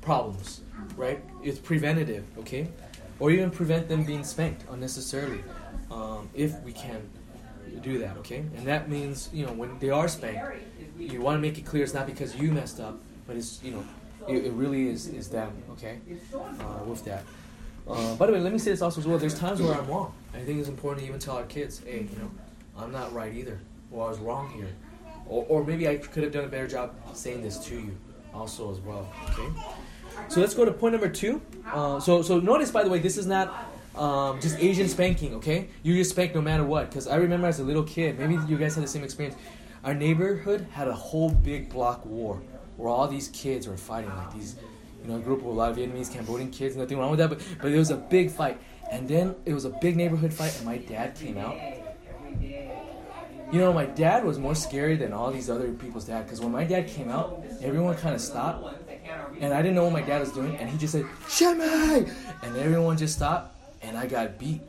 problems, 0.00 0.60
right? 0.96 1.22
It's 1.42 1.58
preventative, 1.58 2.24
okay? 2.38 2.68
Or 3.18 3.30
even 3.30 3.50
prevent 3.50 3.88
them 3.88 4.04
being 4.04 4.24
spanked 4.24 4.64
unnecessarily, 4.70 5.42
um, 5.90 6.28
if 6.34 6.58
we 6.60 6.72
can 6.72 7.08
do 7.82 7.98
that, 7.98 8.16
okay? 8.18 8.38
And 8.56 8.66
that 8.66 8.90
means, 8.90 9.30
you 9.32 9.46
know, 9.46 9.52
when 9.52 9.78
they 9.78 9.90
are 9.90 10.08
spanked, 10.08 10.58
you 10.98 11.20
want 11.20 11.36
to 11.36 11.40
make 11.40 11.56
it 11.58 11.64
clear 11.64 11.82
it's 11.84 11.94
not 11.94 12.06
because 12.06 12.36
you 12.36 12.50
messed 12.52 12.80
up, 12.80 13.00
but 13.26 13.36
it's, 13.36 13.62
you 13.62 13.72
know, 13.72 13.84
it, 14.28 14.46
it 14.46 14.52
really 14.52 14.88
is, 14.88 15.06
is 15.08 15.28
them, 15.28 15.52
okay? 15.72 15.98
Uh, 16.34 16.84
with 16.86 17.04
that. 17.04 17.24
Uh, 17.88 18.14
by 18.16 18.26
the 18.26 18.32
way, 18.32 18.40
let 18.40 18.52
me 18.52 18.58
say 18.58 18.70
this 18.70 18.82
also 18.82 19.00
as 19.00 19.06
well. 19.06 19.18
There's 19.18 19.38
times 19.38 19.60
where 19.60 19.74
I'm 19.74 19.86
wrong. 19.88 20.14
I 20.34 20.38
think 20.40 20.60
it's 20.60 20.68
important 20.68 21.02
to 21.02 21.08
even 21.08 21.18
tell 21.18 21.36
our 21.36 21.44
kids, 21.44 21.80
hey, 21.84 22.06
you 22.10 22.18
know, 22.18 22.30
I'm 22.76 22.92
not 22.92 23.12
right 23.12 23.34
either, 23.34 23.58
or 23.90 24.06
I 24.06 24.10
was 24.10 24.18
wrong 24.18 24.50
here, 24.52 24.68
or, 25.26 25.44
or 25.48 25.64
maybe 25.64 25.88
I 25.88 25.96
could 25.96 26.22
have 26.22 26.32
done 26.32 26.44
a 26.44 26.48
better 26.48 26.68
job 26.68 26.94
saying 27.14 27.42
this 27.42 27.58
to 27.66 27.74
you, 27.74 27.96
also 28.32 28.70
as 28.70 28.80
well. 28.80 29.12
Okay. 29.30 29.48
So 30.28 30.40
let's 30.40 30.54
go 30.54 30.64
to 30.64 30.72
point 30.72 30.92
number 30.92 31.08
two. 31.08 31.40
Uh, 31.66 31.98
so 32.00 32.22
so 32.22 32.38
notice 32.38 32.70
by 32.70 32.84
the 32.84 32.90
way, 32.90 32.98
this 32.98 33.16
is 33.18 33.26
not 33.26 33.68
um, 33.96 34.40
just 34.40 34.58
Asian 34.58 34.88
spanking. 34.88 35.34
Okay, 35.34 35.68
you 35.82 35.94
just 35.94 36.10
spank 36.10 36.34
no 36.34 36.40
matter 36.40 36.64
what. 36.64 36.88
Because 36.88 37.08
I 37.08 37.16
remember 37.16 37.46
as 37.46 37.60
a 37.60 37.64
little 37.64 37.82
kid, 37.82 38.18
maybe 38.18 38.38
you 38.46 38.56
guys 38.56 38.74
had 38.74 38.84
the 38.84 38.88
same 38.88 39.04
experience. 39.04 39.36
Our 39.84 39.94
neighborhood 39.94 40.66
had 40.70 40.86
a 40.88 40.92
whole 40.92 41.30
big 41.30 41.68
block 41.68 42.06
war 42.06 42.40
where 42.76 42.88
all 42.88 43.08
these 43.08 43.28
kids 43.28 43.68
were 43.68 43.76
fighting 43.76 44.10
like 44.10 44.32
these. 44.34 44.56
You 45.02 45.08
know, 45.08 45.16
a 45.16 45.20
group 45.20 45.40
of 45.40 45.46
a 45.46 45.50
lot 45.50 45.72
of 45.72 45.76
Vietnamese, 45.76 46.12
Cambodian 46.12 46.50
kids. 46.50 46.76
Nothing 46.76 46.98
wrong 46.98 47.10
with 47.10 47.18
that, 47.18 47.28
but 47.28 47.40
but 47.60 47.72
it 47.72 47.78
was 47.78 47.90
a 47.90 47.96
big 47.96 48.30
fight. 48.30 48.58
And 48.90 49.08
then 49.08 49.34
it 49.44 49.52
was 49.52 49.64
a 49.64 49.70
big 49.70 49.96
neighborhood 49.96 50.32
fight, 50.32 50.54
and 50.56 50.64
my 50.64 50.76
dad 50.76 51.16
came 51.16 51.38
out. 51.38 51.56
You 52.40 53.58
know, 53.58 53.72
my 53.72 53.84
dad 53.84 54.24
was 54.24 54.38
more 54.38 54.54
scary 54.54 54.96
than 54.96 55.12
all 55.12 55.30
these 55.30 55.50
other 55.50 55.72
people's 55.72 56.04
dad 56.04 56.24
because 56.24 56.40
when 56.40 56.52
my 56.52 56.64
dad 56.64 56.86
came 56.86 57.10
out, 57.10 57.44
everyone 57.60 57.96
kind 57.96 58.14
of 58.14 58.20
stopped 58.20 58.82
and 59.40 59.52
I 59.52 59.62
didn't 59.62 59.74
know 59.74 59.84
what 59.84 59.92
my 59.92 60.02
dad 60.02 60.20
was 60.20 60.32
doing, 60.32 60.56
and 60.56 60.68
he 60.68 60.78
just 60.78 60.92
said, 60.92 61.06
Shimmy! 61.28 62.10
And 62.42 62.56
everyone 62.56 62.96
just 62.96 63.16
stopped, 63.16 63.56
and 63.82 63.96
I 63.96 64.06
got 64.06 64.38
beat. 64.38 64.60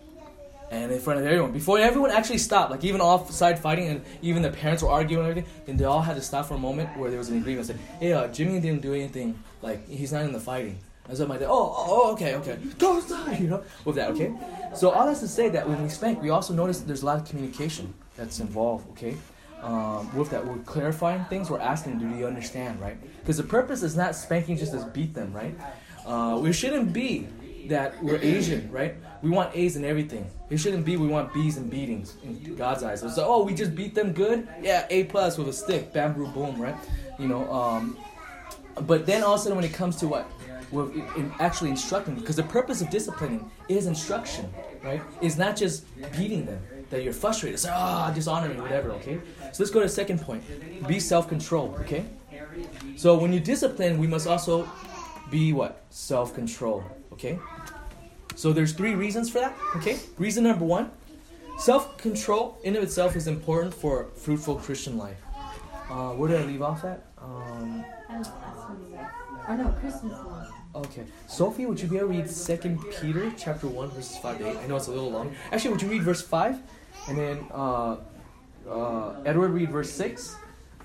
And 0.74 0.92
in 0.92 1.00
front 1.00 1.20
of 1.20 1.26
everyone. 1.26 1.52
Before 1.52 1.78
everyone 1.78 2.10
actually 2.10 2.40
stopped, 2.40 2.72
like 2.72 2.84
even 2.84 3.00
offside 3.00 3.60
fighting, 3.60 3.90
and 3.90 4.02
even 4.24 4.42
the 4.42 4.50
parents 4.50 4.82
were 4.82 4.90
arguing 4.90 5.24
and 5.24 5.30
everything, 5.30 5.52
then 5.66 5.78
they 5.78 5.86
all 5.86 6.02
had 6.02 6.16
to 6.16 6.22
stop 6.22 6.48
for 6.48 6.56
a 6.56 6.60
moment 6.60 6.98
where 6.98 7.10
there 7.10 7.20
was 7.20 7.30
an 7.30 7.38
agreement. 7.38 7.68
Say, 7.68 7.76
hey, 8.00 8.14
uh, 8.14 8.28
Jimmy 8.30 8.60
didn't 8.60 8.82
do 8.82 8.94
anything, 8.94 9.38
like, 9.62 9.88
he's 9.88 10.12
not 10.12 10.24
in 10.24 10.34
the 10.34 10.40
fighting. 10.40 10.78
And 11.08 11.18
so 11.18 11.28
my 11.28 11.38
dad, 11.38 11.48
oh, 11.50 11.74
oh, 11.78 12.14
okay, 12.14 12.36
okay, 12.36 12.58
go 12.80 12.98
inside, 13.00 13.40
you 13.40 13.50
know, 13.50 13.64
with 13.86 13.98
that, 13.98 14.10
okay? 14.12 14.34
So 14.74 14.90
all 14.90 15.06
that's 15.06 15.20
to 15.20 15.28
say 15.28 15.50
that 15.50 15.68
when 15.68 15.84
we 15.84 15.90
spank, 15.90 16.22
we 16.22 16.32
also 16.32 16.54
notice 16.54 16.80
there's 16.80 17.04
a 17.04 17.06
lot 17.06 17.20
of 17.20 17.28
communication 17.30 17.94
that's 18.16 18.40
involved, 18.40 18.90
okay? 18.92 19.16
um, 19.64 20.14
with 20.16 20.30
that, 20.32 20.46
we're 20.46 20.58
clarifying 20.60 21.24
things. 21.26 21.50
We're 21.50 21.60
asking, 21.60 22.00
do 22.00 22.08
you 22.18 22.28
understand, 22.28 22.80
right? 22.82 22.98
Because 23.20 23.38
the 23.38 23.44
purpose 23.44 23.82
is 23.82 23.96
not 23.96 24.16
spanking 24.16 24.58
just 24.58 24.74
to 24.74 24.86
beat 24.94 25.14
them, 25.14 25.34
right? 25.34 25.56
Uh, 26.06 26.38
we 26.42 26.52
shouldn't 26.52 26.92
be 26.92 27.28
that 27.68 28.02
we're 28.04 28.18
Asian, 28.18 28.72
right? 28.72 28.96
We 29.22 29.30
want 29.30 29.56
A's 29.56 29.76
in 29.76 29.86
everything. 29.86 30.30
It 30.50 30.58
shouldn't 30.58 30.86
be 30.86 30.98
we 30.98 31.08
want 31.08 31.34
B's 31.34 31.58
and 31.58 31.70
beatings 31.70 32.16
in 32.24 32.56
God's 32.56 32.84
eyes. 32.84 33.02
So, 33.02 33.26
oh, 33.26 33.44
we 33.44 33.54
just 33.54 33.74
beat 33.76 33.96
them 33.96 34.12
good? 34.12 34.48
Yeah, 34.62 34.86
A 34.90 35.06
plus 35.06 35.38
with 35.38 35.48
a 35.48 35.54
stick, 35.54 35.94
bamboo 35.94 36.28
boom, 36.28 36.62
right? 36.62 36.76
You 37.18 37.28
know, 37.28 37.52
um, 37.52 37.98
but 38.82 39.06
then 39.06 39.24
all 39.24 39.36
of 39.36 39.40
a 39.40 39.44
sudden 39.44 39.56
when 39.56 39.66
it 39.66 39.74
comes 39.74 39.96
to 39.98 40.08
what? 40.08 40.30
With 40.72 40.96
in 41.16 41.32
actually 41.40 41.70
instructing, 41.70 42.16
because 42.16 42.36
the 42.36 42.44
purpose 42.44 42.82
of 42.82 42.90
disciplining 42.90 43.50
is 43.70 43.86
instruction, 43.86 44.52
right? 44.84 45.02
It's 45.22 45.38
not 45.38 45.56
just 45.56 45.86
beating 46.18 46.46
them 46.46 46.60
that 46.90 47.04
you're 47.04 47.14
frustrated. 47.14 47.60
Say, 47.60 47.70
ah, 47.72 48.10
oh, 48.10 48.14
dishonor 48.14 48.50
whatever, 48.62 48.92
okay? 48.94 49.20
So 49.52 49.64
let's 49.64 49.72
go 49.72 49.80
to 49.80 49.86
the 49.86 49.92
second 49.92 50.22
point. 50.22 50.44
Be 50.88 51.00
self-controlled, 51.00 51.76
okay? 51.82 52.06
So 52.96 53.18
when 53.18 53.32
you 53.32 53.40
discipline, 53.40 53.98
we 54.00 54.08
must 54.08 54.28
also 54.28 54.68
be 55.30 55.54
what? 55.54 55.84
Self-control, 55.90 56.84
okay? 57.14 57.40
So 58.36 58.52
there's 58.52 58.74
three 58.74 58.96
reasons 58.96 59.30
for 59.30 59.40
that, 59.40 59.56
okay? 59.76 60.00
Reason 60.18 60.44
number 60.44 60.66
one, 60.66 60.92
self-control 61.60 62.60
in 62.64 62.76
of 62.76 62.84
itself 62.84 63.16
is 63.16 63.28
important 63.28 63.74
for 63.74 64.08
fruitful 64.16 64.56
Christian 64.56 64.98
life. 64.98 65.18
Uh, 65.90 66.12
where 66.12 66.30
did 66.30 66.42
I 66.42 66.46
leave 66.46 66.62
off 66.62 66.84
at? 66.84 67.06
Um, 67.22 67.86
or 69.48 69.58
no, 69.58 69.70
Christmas. 69.80 70.14
Okay. 70.76 71.04
Sophie, 71.28 71.66
would 71.66 71.80
you 71.80 71.88
be 71.88 71.98
able 71.98 72.08
to 72.08 72.14
read 72.14 72.30
Second 72.30 72.80
Peter 73.00 73.32
chapter 73.38 73.68
1, 73.68 73.90
verses 73.90 74.18
5 74.18 74.40
to 74.40 74.50
8? 74.50 74.58
I 74.58 74.68
know 74.68 74.76
it's 74.76 74.88
a 74.88 74.92
little 74.92 75.12
long. 75.12 75.36
Actually, 75.52 75.72
would 75.72 75.82
you 75.82 75.90
read 75.90 76.02
verse 76.02 76.22
5? 76.22 76.60
And 77.10 77.18
then 77.18 77.46
uh, 77.52 77.98
uh, 78.68 79.22
Edward 79.26 79.50
read 79.50 79.70
verse 79.70 79.92
6. 79.92 80.36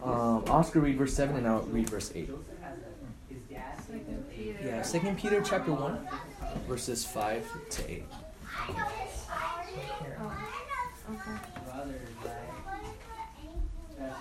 Um, 0.02 0.44
Oscar 0.48 0.80
read 0.80 0.98
verse 0.98 1.14
7, 1.14 1.36
and 1.36 1.46
I'll 1.46 1.62
read 1.62 1.88
verse 1.88 2.12
8. 2.14 2.30
Yeah, 4.62 4.82
Second 4.82 5.18
Peter 5.18 5.40
chapter 5.40 5.72
1, 5.72 6.08
verses 6.66 7.04
5 7.04 7.46
to 7.70 7.90
8. 7.90 8.04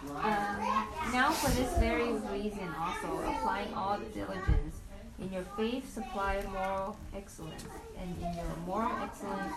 Um, 0.09 0.87
now 1.11 1.31
for 1.31 1.51
this 1.51 1.75
very 1.77 2.11
reason 2.13 2.69
also, 2.79 3.19
applying 3.29 3.73
all 3.73 3.99
diligence, 4.13 4.77
in 5.19 5.33
your 5.33 5.43
faith 5.57 5.91
supply 5.91 6.43
moral 6.51 6.97
excellence, 7.15 7.65
and 7.99 8.15
in 8.17 8.33
your 8.35 8.55
moral 8.65 8.95
excellence, 9.01 9.53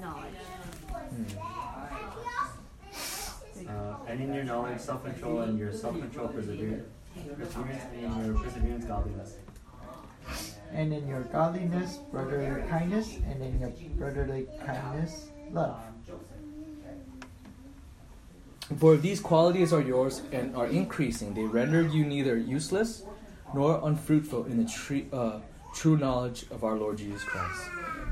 knowledge. 0.00 0.34
Uh, 3.68 3.96
and 4.08 4.20
in 4.20 4.34
your 4.34 4.44
knowledge, 4.44 4.80
self-control, 4.80 5.42
and 5.42 5.58
your 5.58 5.72
self-control, 5.72 6.28
perseverance, 6.28 6.88
perseverance, 7.36 7.82
and 7.94 8.26
your 8.26 8.34
perseverance, 8.34 8.84
godliness. 8.84 9.34
And 10.74 10.92
in 10.92 11.06
your 11.06 11.22
godliness, 11.22 11.98
brotherly 12.10 12.68
kindness, 12.68 13.16
and 13.30 13.40
in 13.42 13.60
your 13.60 13.70
brotherly 13.96 14.46
kindness, 14.66 15.28
love. 15.52 15.78
For 18.76 18.94
if 18.94 19.02
these 19.02 19.20
qualities 19.20 19.72
are 19.72 19.80
yours 19.80 20.22
and 20.32 20.56
are 20.56 20.66
increasing, 20.66 21.34
they 21.34 21.44
render 21.44 21.82
you 21.82 22.04
neither 22.04 22.36
useless 22.36 23.04
nor 23.54 23.80
unfruitful 23.84 24.46
in 24.46 24.64
the 24.64 25.04
uh, 25.12 25.40
true 25.74 25.96
knowledge 25.96 26.46
of 26.50 26.64
our 26.64 26.76
Lord 26.76 26.98
Jesus 26.98 27.22
Christ. 27.22 27.62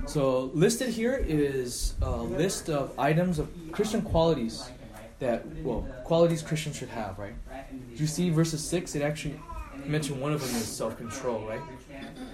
So, 0.07 0.51
listed 0.53 0.89
here 0.89 1.15
is 1.15 1.95
a 2.03 2.11
list 2.11 2.69
of 2.69 2.99
items 2.99 3.39
of 3.39 3.49
Christian 3.71 4.03
qualities 4.03 4.69
that, 5.21 5.47
well, 5.63 5.87
qualities 6.05 6.43
Christians 6.43 6.77
should 6.77 6.89
have, 6.89 7.19
right? 7.19 7.35
Do 7.71 8.01
you 8.01 8.09
see 8.09 8.31
verses 8.31 8.63
6? 8.65 8.95
It 8.97 9.03
actually 9.03 9.41
mentioned 9.87 10.21
one 10.21 10.33
of 10.33 10.41
them 10.41 10.51
is 10.51 10.67
self 10.67 10.97
control, 10.97 11.47
right? 11.47 11.61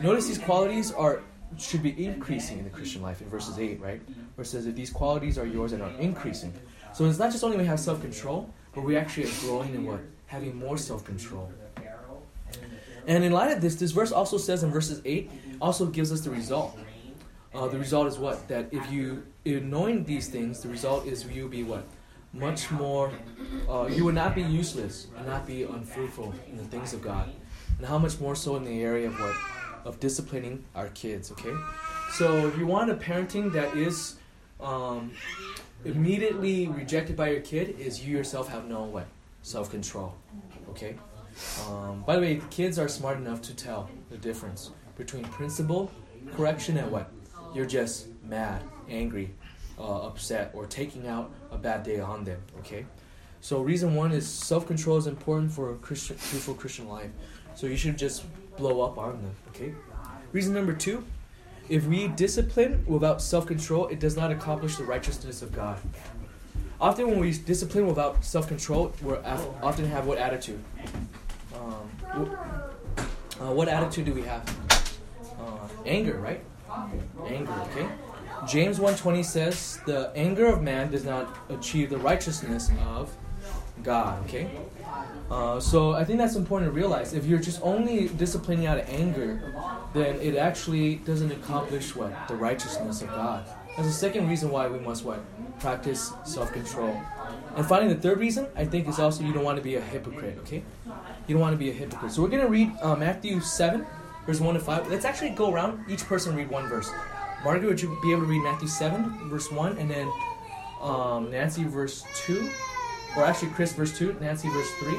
Notice 0.01 0.27
these 0.27 0.39
qualities 0.39 0.93
are 0.93 1.23
should 1.57 1.83
be 1.83 2.05
increasing 2.05 2.59
in 2.59 2.65
the 2.65 2.71
Christian 2.71 3.01
life 3.01 3.23
in 3.23 3.29
verses 3.29 3.59
8, 3.59 3.81
right? 3.81 4.01
Where 4.35 4.43
it 4.43 4.49
says 4.49 4.67
that 4.67 4.77
these 4.77 4.91
qualities 4.91 5.39
are 5.39 5.47
yours 5.47 5.73
and 5.73 5.83
are 5.83 5.93
increasing. 5.99 6.53
So 6.93 7.07
it's 7.07 7.19
not 7.19 7.33
just 7.33 7.43
only 7.43 7.57
we 7.57 7.65
have 7.65 7.81
self 7.81 8.01
control, 8.01 8.53
but 8.75 8.83
we 8.83 8.97
actually 8.97 9.25
are 9.25 9.35
growing 9.41 9.75
in 9.75 9.85
what? 9.87 10.01
Having 10.27 10.57
more 10.57 10.77
self 10.77 11.05
control. 11.05 11.53
And 13.07 13.25
in 13.25 13.33
light 13.33 13.51
of 13.51 13.63
this, 13.63 13.77
this 13.77 13.93
verse 13.93 14.13
also 14.13 14.37
says 14.37 14.63
in 14.63 14.71
verses 14.71 15.01
8, 15.05 15.31
also 15.63 15.87
gives 15.87 16.13
us 16.13 16.21
the 16.21 16.31
result. 16.31 16.79
Uh, 17.55 17.67
the 17.67 17.79
result 17.79 18.07
is 18.07 18.19
what? 18.19 18.47
That 18.49 18.69
if 18.71 18.91
you, 18.93 19.25
in 19.47 19.71
knowing 19.71 20.05
these 20.05 20.29
things, 20.29 20.61
the 20.61 20.69
result 20.69 21.07
is 21.07 21.25
you 21.25 21.49
be 21.49 21.63
what? 21.63 21.87
Much 22.35 22.71
more, 22.71 23.11
uh, 23.69 23.87
you 23.87 24.05
will 24.05 24.13
not 24.13 24.35
be 24.35 24.43
useless 24.43 25.07
and 25.17 25.27
not 25.27 25.47
be 25.47 25.63
unfruitful 25.63 26.35
in 26.49 26.59
the 26.59 26.65
things 26.65 26.93
of 26.93 27.01
God. 27.01 27.31
And 27.79 27.87
how 27.87 27.97
much 27.97 28.21
more 28.21 28.35
so 28.35 28.57
in 28.57 28.65
the 28.65 28.83
area 28.83 29.07
of 29.07 29.19
what? 29.19 29.35
Of 29.85 30.01
disciplining 30.01 30.65
our 30.75 30.89
kids, 30.89 31.33
okay? 31.33 31.55
So 32.13 32.47
if 32.47 32.57
you 32.59 32.67
want 32.67 32.91
a 32.91 32.95
parenting 32.95 33.53
that 33.53 33.77
is 33.77 34.17
um, 34.61 35.13
immediately 35.85 36.69
rejected 36.69 37.17
by 37.17 37.31
your 37.31 37.41
kid, 37.41 37.79
is 37.79 38.05
you 38.05 38.17
yourself 38.17 38.49
have 38.49 38.67
no 38.67 38.85
what? 38.85 39.07
Self 39.43 39.71
control, 39.71 40.15
okay? 40.71 40.97
Um, 41.69 42.03
by 42.07 42.17
the 42.17 42.21
way, 42.23 42.43
kids 42.51 42.79
are 42.79 42.89
smart 42.89 43.19
enough 43.19 43.41
to 43.43 43.55
tell 43.55 43.89
the 44.11 44.17
difference 44.17 44.71
between 44.97 45.25
principle, 45.25 45.91
correction, 46.37 46.77
and 46.77 46.91
what? 46.91 47.11
You're 47.55 47.67
just 47.67 48.09
mad, 48.25 48.63
angry, 48.91 49.35
uh, 49.79 50.07
upset, 50.07 50.51
or 50.55 50.67
taking 50.67 51.07
out 51.07 51.31
a 51.51 51.57
bad 51.57 51.83
day 51.85 52.01
on 52.01 52.25
them. 52.25 52.41
Okay, 52.59 52.85
so 53.41 53.63
reason 53.63 53.95
one 53.95 54.13
is 54.13 54.27
self 54.29 54.67
control 54.67 54.97
is 54.97 55.07
important 55.07 55.53
for 55.53 55.73
a 55.73 55.77
Christian, 55.77 56.17
Christian 56.57 56.89
life. 56.89 57.11
So 57.55 57.67
you 57.67 57.77
should 57.77 57.97
just 57.97 58.25
blow 58.59 58.83
up 58.83 58.99
on 58.99 59.23
them. 59.23 59.35
Okay. 59.49 59.73
Reason 60.33 60.53
number 60.53 60.75
two, 60.75 61.05
if 61.69 61.87
we 61.87 62.09
discipline 62.09 62.85
without 62.87 63.23
self 63.23 63.47
control, 63.47 63.87
it 63.89 64.01
does 64.01 64.17
not 64.17 64.31
accomplish 64.31 64.77
the 64.77 64.85
righteousness 64.85 65.41
of 65.41 65.53
God. 65.53 65.79
Often, 66.81 67.09
when 67.09 67.19
we 67.21 67.33
discipline 67.33 67.87
without 67.87 68.25
self 68.25 68.49
control, 68.49 68.93
we 69.03 69.15
often 69.15 69.87
have 69.87 70.07
what 70.07 70.19
attitude? 70.19 70.63
Um, 71.55 72.31
uh, 73.41 73.53
what 73.53 73.69
attitude 73.69 74.05
do 74.05 74.13
we 74.13 74.23
have? 74.23 74.43
Uh, 75.41 75.69
anger, 75.87 76.19
right? 76.19 76.43
Anger, 77.27 77.53
okay? 77.71 77.89
James 78.47 78.79
1:20 78.79 79.23
says, 79.25 79.81
"The 79.87 80.13
anger 80.15 80.47
of 80.47 80.63
man 80.63 80.91
does 80.91 81.05
not 81.05 81.37
achieve 81.49 81.91
the 81.91 81.99
righteousness 81.99 82.71
of 82.87 83.11
God." 83.83 84.25
Okay, 84.25 84.51
uh, 85.31 85.61
so 85.61 85.93
I 85.93 86.05
think 86.05 86.19
that's 86.19 86.37
important 86.37 86.71
to 86.71 86.75
realize. 86.75 87.13
If 87.13 87.27
you're 87.27 87.39
just 87.39 87.61
only 87.63 88.09
disciplining 88.09 88.67
out 88.67 88.79
of 88.79 88.89
anger, 88.89 89.55
then 89.95 90.21
it 90.21 90.37
actually 90.37 90.97
doesn't 90.97 91.33
accomplish 91.33 91.95
what 91.95 92.13
the 92.29 92.35
righteousness 92.35 93.03
of 93.03 93.09
God. 93.09 93.45
That's 93.77 93.89
the 93.89 93.95
second 93.95 94.29
reason 94.29 94.51
why 94.51 94.67
we 94.69 94.79
must 94.81 95.05
what 95.05 95.21
practice 95.61 96.13
self-control. 96.25 97.01
And 97.57 97.67
finally, 97.67 97.95
the 97.95 98.01
third 98.01 98.19
reason 98.19 98.47
I 98.57 98.65
think 98.65 98.89
is 98.89 98.99
also 98.99 99.23
you 99.23 99.33
don't 99.33 99.45
want 99.45 99.57
to 99.57 99.63
be 99.63 99.77
a 99.77 99.81
hypocrite. 99.81 100.39
Okay, 100.43 100.63
you 101.27 101.35
don't 101.35 101.41
want 101.41 101.55
to 101.55 101.59
be 101.59 101.71
a 101.71 101.75
hypocrite. 101.75 102.13
So 102.13 102.23
we're 102.23 102.29
gonna 102.29 102.49
read 102.49 102.73
uh, 102.83 102.97
Matthew 102.97 103.41
seven, 103.41 103.87
verse 104.27 104.41
one 104.41 104.55
to 104.55 104.61
five. 104.61 104.91
Let's 104.91 105.05
actually 105.05 105.31
go 105.31 105.53
around 105.53 105.85
each 105.89 106.05
person 106.05 106.35
read 106.35 106.51
one 106.51 106.69
verse. 106.69 106.91
Margaret, 107.45 107.69
would 107.69 107.81
you 107.81 107.97
be 108.03 108.11
able 108.11 108.23
to 108.23 108.27
read 108.27 108.43
Matthew 108.43 108.67
7, 108.67 109.29
verse 109.29 109.51
1, 109.51 109.79
and 109.79 109.89
then 109.89 110.11
um, 110.83 111.31
Nancy, 111.31 111.65
verse 111.65 112.05
2? 112.27 112.51
Or 113.17 113.25
actually, 113.25 113.51
Chris, 113.51 113.73
verse 113.73 113.97
2, 113.97 114.17
Nancy, 114.21 114.49
verse 114.49 114.71
3, 114.81 114.97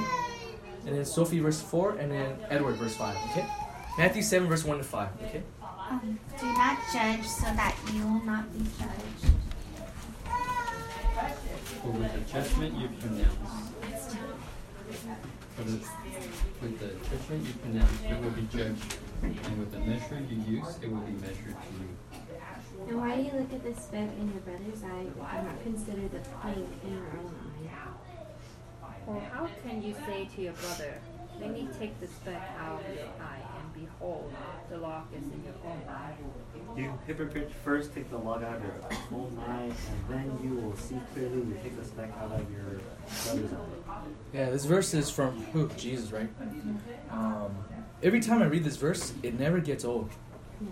and 0.88 0.98
then 0.98 1.06
Sophie, 1.06 1.40
verse 1.40 1.62
4, 1.62 1.98
and 1.98 2.12
then 2.12 2.36
Edward, 2.50 2.76
verse 2.76 2.96
5, 2.96 3.16
okay? 3.32 3.46
Matthew 3.98 4.22
7, 4.22 4.48
verse 4.48 4.66
1 4.66 4.78
to 4.78 4.84
5, 4.84 5.10
okay? 5.26 5.44
Um, 5.62 6.20
do 6.40 6.46
not 6.54 6.78
judge 6.94 7.26
so 7.26 7.46
that 7.46 7.76
you 7.94 8.04
will 8.04 8.24
not 8.24 8.52
be 8.54 8.60
judged. 8.78 9.34
For 11.82 11.90
with 11.92 12.14
the 12.14 12.32
judgment 12.32 12.76
you 12.76 12.90
pronounce, 13.00 14.16
for 15.56 15.64
the, 15.64 15.80
with 16.62 16.80
the 16.80 17.10
judgment 17.10 17.48
you 17.48 17.54
pronounce, 17.54 18.02
it 18.04 18.22
will 18.22 18.32
be 18.32 18.48
judged, 18.52 18.96
and 19.24 19.60
with 19.60 19.72
the 19.72 19.80
measure 19.80 20.20
you 20.30 20.58
use, 20.58 20.78
it 20.82 20.92
will 20.92 21.02
be 21.02 21.14
measured 21.14 21.56
to 21.56 21.72
you. 21.80 21.90
And 22.88 22.98
why 23.00 23.16
do 23.16 23.22
you 23.24 23.32
look 23.32 23.54
at 23.54 23.64
the 23.64 23.74
speck 23.82 24.10
in 24.20 24.32
your 24.32 24.42
brother's 24.42 24.84
eye 24.84 25.06
but 25.18 25.44
not 25.44 25.64
consider 25.64 26.08
the 26.08 26.20
plank 26.42 26.68
in 26.84 26.94
your 26.94 27.04
own 27.20 27.36
eye? 27.36 27.49
Or 29.10 29.20
how 29.34 29.50
can 29.64 29.82
you 29.82 29.96
say 30.06 30.30
to 30.36 30.42
your 30.42 30.54
brother, 30.54 30.94
Let 31.42 31.52
me 31.52 31.68
take 31.80 32.00
the 32.00 32.06
speck 32.06 32.52
out 32.60 32.80
of 32.80 32.96
your 32.96 33.06
eye, 33.20 33.42
and 33.58 33.74
behold, 33.74 34.32
the 34.70 34.78
log 34.78 35.06
is 35.18 35.24
in 35.24 35.44
your 35.44 35.56
own 35.66 35.82
eye? 35.90 36.14
You 36.78 36.94
hypocrite, 37.08 37.52
first 37.64 37.96
take 37.96 38.12
the 38.12 38.20
log 38.20 38.44
out 38.44 38.58
of 38.58 38.64
your 38.64 38.74
own 39.12 39.36
eye, 39.48 39.64
and 39.64 39.74
then 40.10 40.40
you 40.44 40.62
will 40.62 40.76
see 40.76 41.00
clearly 41.14 41.42
to 41.42 41.54
take 41.64 41.76
the 41.76 41.86
speck 41.86 42.12
out 42.22 42.32
of 42.40 42.52
your 42.52 42.80
brother's 43.26 43.54
eye. 43.54 44.02
Yeah, 44.32 44.52
this 44.52 44.66
verse 44.66 44.94
is 44.94 45.10
from 45.10 45.44
who? 45.46 45.68
Jesus, 45.70 46.12
right? 46.12 46.30
Um, 47.10 47.56
every 48.04 48.20
time 48.20 48.44
I 48.44 48.46
read 48.46 48.64
this 48.64 48.78
verse, 48.78 49.14
it 49.24 49.40
never 49.40 49.60
gets 49.60 49.84
old 49.84 50.12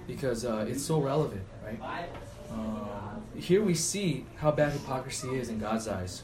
because 0.05 0.45
uh, 0.45 0.67
it's 0.69 0.83
so 0.83 0.99
relevant, 1.01 1.41
right? 1.65 2.09
Um, 2.51 3.23
here 3.35 3.63
we 3.63 3.73
see 3.73 4.25
how 4.35 4.51
bad 4.51 4.73
hypocrisy 4.73 5.29
is 5.29 5.49
in 5.49 5.57
God's 5.57 5.87
eyes. 5.87 6.21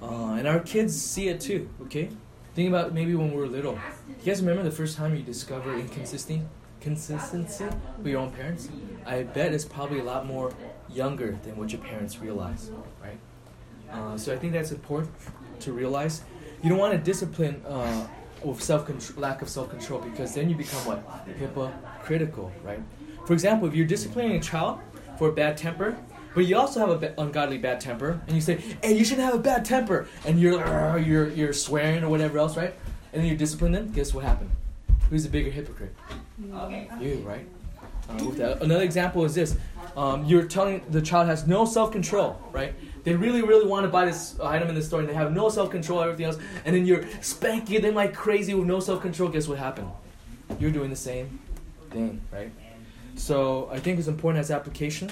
Uh, 0.00 0.34
and 0.34 0.46
our 0.46 0.60
kids 0.60 1.00
see 1.00 1.28
it 1.28 1.40
too, 1.40 1.68
okay? 1.82 2.08
Think 2.54 2.68
about 2.68 2.92
maybe 2.92 3.14
when 3.14 3.30
we 3.30 3.36
were 3.36 3.46
little. 3.46 3.78
You 4.08 4.24
guys 4.24 4.40
remember 4.40 4.62
the 4.62 4.74
first 4.74 4.96
time 4.96 5.14
you 5.14 5.22
discovered 5.22 5.78
inconsistency, 5.78 6.46
consistency 6.80 7.66
with 7.98 8.06
your 8.06 8.20
own 8.20 8.30
parents? 8.30 8.68
I 9.06 9.22
bet 9.22 9.52
it's 9.52 9.64
probably 9.64 10.00
a 10.00 10.04
lot 10.04 10.26
more 10.26 10.52
younger 10.88 11.38
than 11.42 11.56
what 11.56 11.72
your 11.72 11.80
parents 11.80 12.18
realize, 12.20 12.70
right? 13.02 13.18
Uh, 13.90 14.16
so 14.16 14.32
I 14.32 14.36
think 14.36 14.52
that's 14.52 14.70
important 14.70 15.14
to 15.60 15.72
realize. 15.72 16.22
You 16.62 16.68
don't 16.68 16.78
want 16.78 16.92
to 16.92 16.98
discipline 16.98 17.62
uh, 17.66 18.06
with 18.44 18.62
self 18.62 18.88
lack 19.16 19.42
of 19.42 19.48
self 19.48 19.70
control 19.70 20.00
because 20.00 20.34
then 20.34 20.48
you 20.48 20.56
become 20.56 20.80
what 20.84 21.02
hypocritical, 21.38 22.52
right? 22.64 22.80
For 23.26 23.32
example, 23.32 23.68
if 23.68 23.74
you're 23.74 23.86
disciplining 23.86 24.32
a 24.32 24.40
child 24.40 24.80
for 25.18 25.28
a 25.28 25.32
bad 25.32 25.56
temper, 25.56 25.96
but 26.34 26.46
you 26.46 26.56
also 26.56 26.80
have 26.80 27.02
an 27.02 27.14
ungodly 27.18 27.58
bad 27.58 27.80
temper, 27.80 28.20
and 28.26 28.34
you 28.34 28.40
say, 28.40 28.56
"Hey, 28.82 28.96
you 28.96 29.04
shouldn't 29.04 29.24
have 29.24 29.34
a 29.34 29.42
bad 29.42 29.64
temper," 29.64 30.06
and 30.24 30.40
you're 30.40 30.62
uh, 30.62 30.96
you're 30.96 31.28
you're 31.28 31.52
swearing 31.52 32.04
or 32.04 32.08
whatever 32.08 32.38
else, 32.38 32.56
right? 32.56 32.74
And 33.12 33.22
then 33.22 33.30
you 33.30 33.36
discipline 33.36 33.72
them. 33.72 33.90
Guess 33.92 34.14
what 34.14 34.24
happened? 34.24 34.50
Who's 35.10 35.24
the 35.24 35.30
bigger 35.30 35.50
hypocrite? 35.50 35.94
You, 37.00 37.16
right? 37.26 37.46
Uh. 38.08 38.58
Another 38.60 38.84
example 38.84 39.24
is 39.24 39.34
this: 39.34 39.56
um, 39.96 40.24
you're 40.24 40.44
telling 40.44 40.82
the 40.90 41.02
child 41.02 41.26
has 41.28 41.46
no 41.46 41.64
self 41.64 41.92
control, 41.92 42.40
right? 42.52 42.74
They 43.04 43.14
really, 43.14 43.42
really 43.42 43.66
want 43.66 43.84
to 43.84 43.90
buy 43.90 44.04
this 44.04 44.38
item 44.40 44.68
in 44.68 44.74
the 44.74 44.82
store, 44.82 45.00
and 45.00 45.08
they 45.08 45.14
have 45.14 45.32
no 45.32 45.48
self 45.48 45.70
control, 45.70 46.00
everything 46.02 46.26
else, 46.26 46.38
and 46.64 46.74
then 46.74 46.86
you're 46.86 47.04
spanking 47.22 47.82
them 47.82 47.94
like 47.94 48.14
crazy 48.14 48.54
with 48.54 48.66
no 48.66 48.80
self 48.80 49.00
control. 49.02 49.28
Guess 49.28 49.48
what 49.48 49.58
happened? 49.58 49.90
You're 50.60 50.70
doing 50.70 50.90
the 50.90 50.96
same 50.96 51.40
thing, 51.90 52.20
right? 52.32 52.50
So 53.16 53.68
I 53.72 53.80
think 53.80 53.98
it's 53.98 54.08
important 54.08 54.40
as 54.40 54.50
application. 54.50 55.10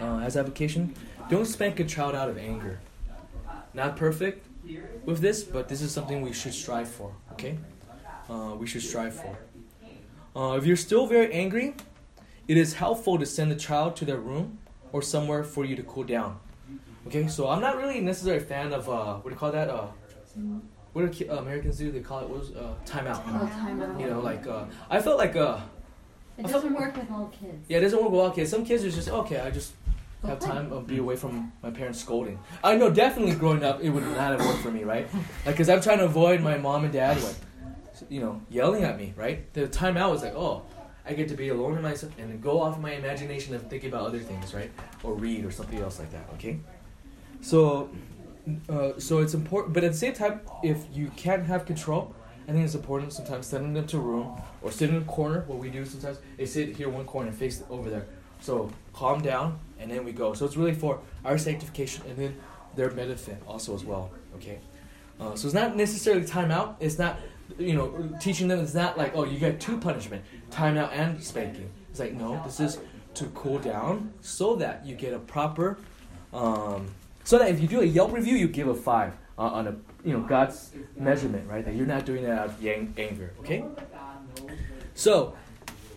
Uh, 0.00 0.18
as 0.20 0.36
application, 0.36 0.94
don't 1.28 1.46
spank 1.46 1.80
a 1.80 1.84
child 1.84 2.14
out 2.14 2.28
of 2.28 2.38
anger. 2.38 2.80
Not 3.74 3.96
perfect 3.96 4.46
with 5.04 5.20
this, 5.20 5.42
but 5.44 5.68
this 5.68 5.82
is 5.82 5.92
something 5.92 6.22
we 6.22 6.32
should 6.32 6.54
strive 6.54 6.88
for. 6.88 7.12
Okay, 7.32 7.58
uh, 8.30 8.54
we 8.58 8.66
should 8.66 8.82
strive 8.82 9.14
for. 9.14 9.38
Uh, 10.36 10.56
if 10.56 10.64
you're 10.66 10.76
still 10.76 11.06
very 11.06 11.32
angry, 11.32 11.74
it 12.46 12.56
is 12.56 12.74
helpful 12.74 13.18
to 13.18 13.26
send 13.26 13.50
the 13.50 13.56
child 13.56 13.96
to 13.96 14.04
their 14.04 14.18
room 14.18 14.58
or 14.92 15.02
somewhere 15.02 15.42
for 15.44 15.64
you 15.64 15.74
to 15.76 15.82
cool 15.82 16.04
down. 16.04 16.38
Okay, 17.06 17.26
so 17.28 17.48
I'm 17.48 17.60
not 17.60 17.76
really 17.76 18.00
necessarily 18.00 18.42
a 18.42 18.46
fan 18.46 18.72
of 18.72 18.88
uh, 18.88 19.14
what 19.16 19.24
do 19.24 19.30
you 19.30 19.36
call 19.36 19.52
that? 19.52 19.68
Uh, 19.68 19.86
what 20.92 21.12
do 21.12 21.30
uh, 21.30 21.36
Americans 21.36 21.78
do? 21.78 21.90
They 21.90 22.00
call 22.00 22.20
it 22.20 22.28
what 22.28 22.40
was 22.40 22.50
uh, 22.52 22.74
timeout. 22.86 23.22
Oh, 23.26 23.46
time 23.46 23.82
out. 23.82 24.00
You 24.00 24.08
know, 24.10 24.20
like 24.20 24.46
uh, 24.46 24.64
I 24.90 25.00
felt 25.00 25.18
like 25.18 25.36
uh, 25.36 25.58
It 26.36 26.46
doesn't 26.46 26.74
work 26.74 26.96
with 26.96 27.10
all 27.10 27.32
kids. 27.40 27.66
yeah, 27.68 27.78
it 27.78 27.80
doesn't 27.82 28.00
work 28.02 28.10
with 28.10 28.20
all 28.20 28.30
kids. 28.30 28.50
Some 28.50 28.64
kids 28.64 28.84
are 28.84 28.90
just 28.90 29.08
okay. 29.08 29.40
I 29.40 29.50
just 29.50 29.72
have 30.26 30.40
time 30.40 30.72
of 30.72 30.86
be 30.86 30.98
away 30.98 31.16
from 31.16 31.52
my 31.62 31.70
parents 31.70 32.00
scolding. 32.00 32.38
I 32.62 32.76
know 32.76 32.90
definitely 32.90 33.34
growing 33.34 33.62
up 33.62 33.80
it 33.80 33.90
would 33.90 34.02
not 34.02 34.38
have 34.38 34.44
worked 34.44 34.60
for 34.60 34.70
me, 34.70 34.84
right? 34.84 35.08
Like, 35.46 35.56
cause 35.56 35.68
I'm 35.68 35.80
trying 35.80 35.98
to 35.98 36.04
avoid 36.04 36.40
my 36.40 36.58
mom 36.58 36.84
and 36.84 36.92
dad 36.92 37.22
like, 37.22 37.36
you 38.08 38.20
know, 38.20 38.40
yelling 38.50 38.84
at 38.84 38.98
me, 38.98 39.14
right? 39.16 39.52
The 39.54 39.68
timeout 39.68 40.10
was 40.10 40.22
like, 40.22 40.34
oh, 40.34 40.64
I 41.06 41.14
get 41.14 41.28
to 41.28 41.34
be 41.34 41.48
alone 41.48 41.76
in 41.76 41.82
myself 41.82 42.12
and 42.18 42.42
go 42.42 42.60
off 42.60 42.78
my 42.78 42.92
imagination 42.92 43.54
and 43.54 43.68
thinking 43.70 43.90
about 43.90 44.06
other 44.06 44.18
things, 44.18 44.52
right? 44.52 44.70
Or 45.02 45.14
read 45.14 45.44
or 45.44 45.50
something 45.50 45.78
else 45.78 45.98
like 45.98 46.10
that. 46.10 46.28
Okay. 46.34 46.58
So 47.40 47.90
uh, 48.68 48.98
so 48.98 49.18
it's 49.18 49.34
important, 49.34 49.74
but 49.74 49.84
at 49.84 49.92
the 49.92 49.98
same 49.98 50.14
time, 50.14 50.40
if 50.62 50.84
you 50.92 51.10
can't 51.16 51.44
have 51.44 51.66
control, 51.66 52.14
I 52.48 52.52
think 52.52 52.64
it's 52.64 52.74
important 52.74 53.12
sometimes 53.12 53.46
sending 53.46 53.74
them 53.74 53.86
to 53.88 53.98
a 53.98 54.00
room 54.00 54.40
or 54.62 54.72
sit 54.72 54.88
in 54.88 54.96
a 54.96 55.00
corner. 55.02 55.44
What 55.46 55.58
we 55.58 55.68
do 55.68 55.84
sometimes 55.84 56.18
is 56.38 56.52
sit 56.52 56.76
here 56.76 56.88
one 56.88 57.04
corner 57.04 57.28
and 57.28 57.36
face 57.36 57.62
over 57.68 57.90
there. 57.90 58.06
So 58.40 58.70
calm 58.92 59.20
down, 59.20 59.58
and 59.78 59.90
then 59.90 60.04
we 60.04 60.12
go. 60.12 60.34
So 60.34 60.44
it's 60.44 60.56
really 60.56 60.74
for 60.74 61.00
our 61.24 61.38
sanctification 61.38 62.04
and 62.08 62.16
then 62.16 62.36
their 62.74 62.90
benefit 62.90 63.42
also 63.46 63.74
as 63.74 63.84
well. 63.84 64.10
Okay, 64.36 64.58
uh, 65.20 65.34
so 65.34 65.46
it's 65.46 65.54
not 65.54 65.76
necessarily 65.76 66.24
time 66.24 66.50
out. 66.50 66.76
It's 66.80 66.98
not 66.98 67.18
you 67.58 67.74
know 67.74 68.08
teaching 68.20 68.48
them. 68.48 68.60
It's 68.60 68.74
not 68.74 68.98
like 68.98 69.12
oh 69.14 69.24
you 69.24 69.38
get 69.38 69.60
two 69.60 69.78
punishment, 69.78 70.24
time 70.50 70.76
out 70.76 70.92
and 70.92 71.22
spanking. 71.22 71.70
It's 71.90 72.00
like 72.00 72.14
no, 72.14 72.40
this 72.44 72.60
is 72.60 72.78
to 73.14 73.26
cool 73.26 73.58
down 73.58 74.12
so 74.20 74.56
that 74.56 74.84
you 74.86 74.94
get 74.94 75.12
a 75.12 75.18
proper. 75.18 75.78
Um, 76.32 76.88
so 77.24 77.38
that 77.38 77.50
if 77.50 77.60
you 77.60 77.68
do 77.68 77.80
a 77.80 77.84
Yelp 77.84 78.12
review, 78.12 78.36
you 78.36 78.48
give 78.48 78.68
a 78.68 78.74
five 78.74 79.14
uh, 79.38 79.42
on 79.42 79.66
a 79.66 79.76
you 80.04 80.12
know 80.12 80.20
God's 80.20 80.70
measurement, 80.96 81.48
right? 81.48 81.64
That 81.64 81.74
you're 81.74 81.86
not 81.86 82.04
doing 82.04 82.24
it 82.24 82.30
out 82.30 82.46
of 82.46 82.66
anger. 82.66 83.32
Okay. 83.40 83.64
So 84.94 85.34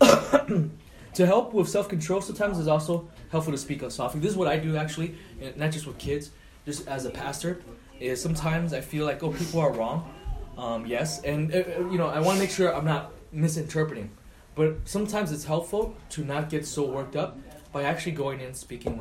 to 1.14 1.26
help 1.26 1.52
with 1.52 1.68
self 1.68 1.88
control, 1.88 2.20
sometimes 2.20 2.58
is 2.58 2.68
also 2.68 3.08
helpful 3.30 3.52
to 3.52 3.58
speak 3.58 3.82
up 3.82 3.92
softly. 3.92 4.20
This 4.20 4.32
is 4.32 4.36
what 4.36 4.48
I 4.48 4.56
do 4.56 4.76
actually, 4.76 5.14
and 5.40 5.56
not 5.56 5.70
just 5.70 5.86
with 5.86 5.98
kids, 5.98 6.30
just 6.64 6.88
as 6.88 7.04
a 7.04 7.10
pastor. 7.10 7.60
Is 8.00 8.20
sometimes 8.20 8.72
I 8.72 8.80
feel 8.80 9.04
like 9.04 9.22
oh 9.22 9.30
people 9.30 9.60
are 9.60 9.72
wrong, 9.72 10.12
um, 10.58 10.86
yes, 10.86 11.22
and 11.22 11.54
uh, 11.54 11.58
uh, 11.58 11.90
you 11.90 11.98
know 11.98 12.06
I 12.06 12.18
want 12.18 12.36
to 12.36 12.42
make 12.42 12.50
sure 12.50 12.74
I'm 12.74 12.84
not 12.84 13.12
misinterpreting, 13.30 14.10
but 14.54 14.76
sometimes 14.84 15.30
it's 15.30 15.44
helpful 15.44 15.94
to 16.10 16.24
not 16.24 16.50
get 16.50 16.66
so 16.66 16.84
worked 16.84 17.14
up 17.14 17.38
by 17.72 17.84
actually 17.84 18.12
going 18.12 18.40
in 18.40 18.54
speaking 18.54 19.00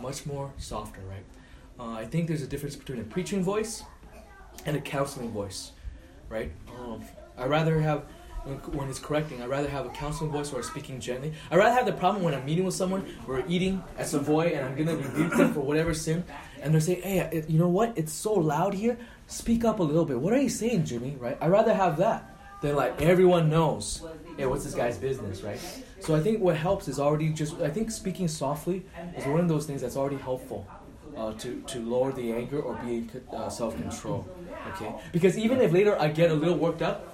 much 0.00 0.26
more 0.26 0.52
softer, 0.58 1.00
right? 1.08 1.24
Uh, 1.78 1.92
I 1.92 2.04
think 2.04 2.26
there's 2.28 2.42
a 2.42 2.46
difference 2.46 2.76
between 2.76 3.00
a 3.00 3.04
preaching 3.04 3.42
voice 3.42 3.84
and 4.66 4.76
a 4.76 4.80
counseling 4.80 5.30
voice, 5.30 5.72
right? 6.28 6.52
Um, 6.78 7.02
I 7.38 7.46
rather 7.46 7.80
have 7.80 8.04
when 8.44 8.88
it's 8.88 8.98
correcting. 8.98 9.42
I'd 9.42 9.48
rather 9.48 9.68
have 9.68 9.86
a 9.86 9.90
counseling 9.90 10.30
voice 10.30 10.52
or 10.52 10.62
speaking 10.62 11.00
gently. 11.00 11.32
I'd 11.50 11.56
rather 11.56 11.74
have 11.74 11.86
the 11.86 11.92
problem 11.92 12.24
when 12.24 12.34
I'm 12.34 12.44
meeting 12.44 12.64
with 12.64 12.74
someone, 12.74 13.06
we're 13.26 13.44
eating 13.46 13.82
at 13.98 14.08
Savoy, 14.08 14.48
and 14.48 14.66
I'm 14.66 14.76
gonna 14.76 14.96
rebuke 14.96 15.36
them 15.36 15.54
for 15.54 15.60
whatever 15.60 15.94
sin, 15.94 16.24
and 16.60 16.72
they're 16.74 16.80
saying, 16.80 17.02
"Hey, 17.02 17.18
it, 17.32 17.50
you 17.50 17.58
know 17.58 17.68
what? 17.68 17.96
It's 17.96 18.12
so 18.12 18.34
loud 18.34 18.74
here. 18.74 18.98
Speak 19.26 19.64
up 19.64 19.78
a 19.78 19.82
little 19.82 20.04
bit. 20.04 20.20
What 20.20 20.32
are 20.32 20.40
you 20.40 20.48
saying, 20.48 20.84
Jimmy? 20.84 21.16
Right? 21.18 21.38
I'd 21.40 21.50
rather 21.50 21.72
have 21.74 21.96
that 21.98 22.36
than 22.62 22.76
like 22.76 23.00
everyone 23.00 23.48
knows. 23.48 24.02
Hey, 24.36 24.46
what's 24.46 24.64
this 24.64 24.74
guy's 24.74 24.98
business, 24.98 25.42
right? 25.42 25.60
So 26.00 26.14
I 26.16 26.20
think 26.20 26.40
what 26.40 26.56
helps 26.56 26.88
is 26.88 26.98
already 26.98 27.30
just. 27.30 27.60
I 27.60 27.70
think 27.70 27.90
speaking 27.90 28.28
softly 28.28 28.84
is 29.16 29.24
one 29.26 29.40
of 29.40 29.48
those 29.48 29.66
things 29.66 29.80
that's 29.82 29.96
already 29.96 30.16
helpful. 30.16 30.66
Uh, 31.16 31.30
to, 31.34 31.60
to 31.66 31.78
lower 31.80 32.10
the 32.10 32.32
anger 32.32 32.58
or 32.58 32.74
be 32.76 33.06
uh, 33.34 33.46
self 33.50 33.76
control, 33.76 34.26
okay? 34.68 34.94
Because 35.12 35.36
even 35.36 35.60
if 35.60 35.70
later 35.70 35.94
I 36.00 36.08
get 36.08 36.30
a 36.30 36.34
little 36.34 36.56
worked 36.56 36.80
up, 36.80 37.11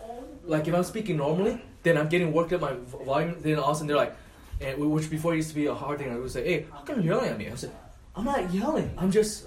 like 0.49 0.67
if 0.67 0.75
I'm 0.75 0.85
speaking 0.85 1.17
normally, 1.17 1.63
then 1.83 1.97
I'm 1.97 2.09
getting 2.09 2.33
worked 2.33 2.53
up 2.53 2.61
my 2.61 2.75
volume. 3.05 3.37
Then 3.41 3.59
all 3.59 3.71
of 3.71 3.71
a 3.71 3.75
sudden 3.75 3.87
they're 3.87 3.97
like, 3.97 4.17
and 4.61 4.79
which 4.79 5.09
before 5.11 5.37
used 5.37 5.51
to 5.51 5.55
be 5.55 5.67
a 5.67 5.75
hard 5.75 5.99
thing. 5.99 6.11
I 6.11 6.17
would 6.17 6.31
say, 6.31 6.45
"Hey, 6.45 6.67
how 6.73 6.81
come 6.81 7.01
you're 7.01 7.15
yelling 7.15 7.31
at 7.31 7.39
me?" 7.39 7.49
I 7.51 7.55
said, 7.55 7.73
"I'm 8.17 8.25
not 8.25 8.53
yelling. 8.53 8.91
I'm 8.99 9.11
just, 9.11 9.47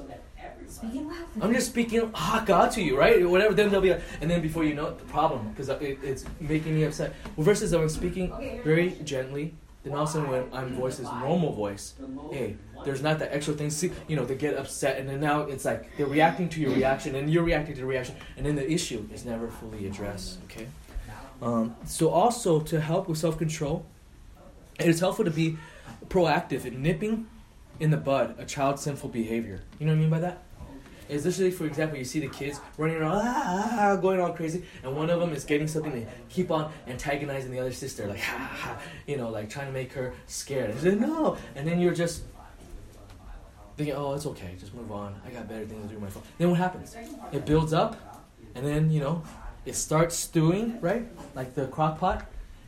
Speaking 0.70 1.06
loud. 1.10 1.26
I'm 1.42 1.54
just 1.54 1.68
speaking 1.68 2.10
hot 2.14 2.46
God 2.46 2.72
to 2.72 2.82
you, 2.82 2.98
right? 2.98 3.28
Whatever." 3.28 3.54
Then 3.54 3.70
they'll 3.70 3.82
be 3.82 3.92
like, 3.92 4.04
and 4.22 4.32
then 4.32 4.42
before 4.42 4.64
you 4.64 4.74
know 4.74 4.88
it, 4.88 5.00
the 5.00 5.06
problem 5.06 5.50
because 5.50 5.68
it, 5.68 6.00
it's 6.02 6.24
making 6.40 6.76
me 6.76 6.84
upset. 6.86 7.14
Well, 7.36 7.44
versus 7.44 7.74
I'm 7.74 7.90
speaking 7.90 8.32
very 8.64 8.92
gently, 9.04 9.54
then 9.84 9.94
all 9.94 10.04
of 10.04 10.10
a 10.10 10.12
sudden 10.14 10.30
when 10.30 10.44
I'm 10.54 10.70
voice 10.76 11.00
is 11.00 11.08
normal 11.12 11.52
voice, 11.52 11.96
hey, 12.32 12.56
there's 12.86 13.02
not 13.02 13.20
that 13.20 13.34
extra 13.34 13.54
thing. 13.54 13.70
See, 13.70 13.92
you 14.08 14.16
know, 14.16 14.24
they 14.24 14.36
get 14.36 14.56
upset, 14.56 14.98
and 14.98 15.10
then 15.10 15.20
now 15.20 15.42
it's 15.42 15.66
like 15.66 15.96
they're 15.98 16.06
reacting 16.06 16.48
to 16.50 16.62
your 16.62 16.72
reaction, 16.72 17.16
and 17.16 17.30
you're 17.30 17.44
reacting 17.44 17.76
to 17.76 17.82
the 17.82 17.88
reaction, 17.88 18.16
and 18.38 18.46
then 18.46 18.56
the 18.56 18.72
issue 18.72 19.08
is 19.14 19.26
never 19.26 19.50
fully 19.50 19.88
addressed. 19.88 20.40
Okay. 20.46 20.68
Um, 21.41 21.75
so 21.86 22.10
also 22.10 22.60
to 22.60 22.80
help 22.80 23.08
with 23.08 23.17
self-control, 23.17 23.86
it 24.80 24.88
is 24.88 24.99
helpful 24.99 25.25
to 25.25 25.32
be 25.32 25.58
proactive 26.08 26.65
in 26.65 26.82
nipping 26.82 27.27
in 27.80 27.89
the 27.89 27.97
bud 27.97 28.36
a 28.38 28.45
child's 28.45 28.82
sinful 28.82 29.10
behavior. 29.10 29.62
You 29.80 29.88
know 29.88 29.93
what 29.93 29.97
I 29.97 30.01
mean 30.01 30.10
by 30.10 30.19
that? 30.19 30.43
Is 31.10 31.25
literally, 31.25 31.51
for 31.51 31.65
example, 31.65 31.97
you 31.97 32.06
see 32.06 32.21
the 32.21 32.30
kids 32.30 32.62
running 32.77 32.95
around, 32.95 33.19
ah, 33.21 33.97
going 34.01 34.21
all 34.21 34.32
crazy, 34.32 34.63
and 34.82 34.95
one 34.95 35.10
of 35.10 35.19
them 35.19 35.34
is 35.34 35.43
getting 35.43 35.67
something. 35.67 35.91
They 35.91 36.08
keep 36.30 36.51
on 36.51 36.71
antagonizing 36.88 37.51
the 37.51 37.60
other 37.60 37.73
sister, 37.73 38.08
like 38.08 38.21
you 39.08 39.17
know, 39.17 39.30
like 39.30 39.49
trying 39.49 39.65
to 39.65 39.73
make 39.73 39.91
her 39.91 40.13
scared. 40.27 40.69
And 40.69 40.80
she's 40.80 40.93
no, 40.93 41.38
and 41.56 41.67
then 41.67 41.82
you're 41.82 41.93
just 41.93 42.23
thinking, 43.75 43.93
oh, 43.95 44.13
it's 44.13 44.25
okay, 44.25 44.56
just 44.58 44.73
move 44.73 44.89
on. 44.89 45.19
I 45.25 45.32
got 45.32 45.49
better 45.49 45.65
things 45.65 45.82
to 45.82 45.88
do 45.89 45.95
with 45.95 46.04
my 46.04 46.10
phone. 46.10 46.23
Then 46.38 46.49
what 46.51 46.60
happens? 46.60 46.95
It 47.34 47.45
builds 47.45 47.73
up, 47.73 48.23
and 48.56 48.65
then 48.65 48.89
you 48.89 49.01
know, 49.01 49.21
it 49.65 49.76
starts 49.76 50.15
stewing, 50.15 50.80
right? 50.82 51.06
Like 51.36 51.54
the 51.56 51.67
crock 51.67 52.00
pot, 52.00 52.26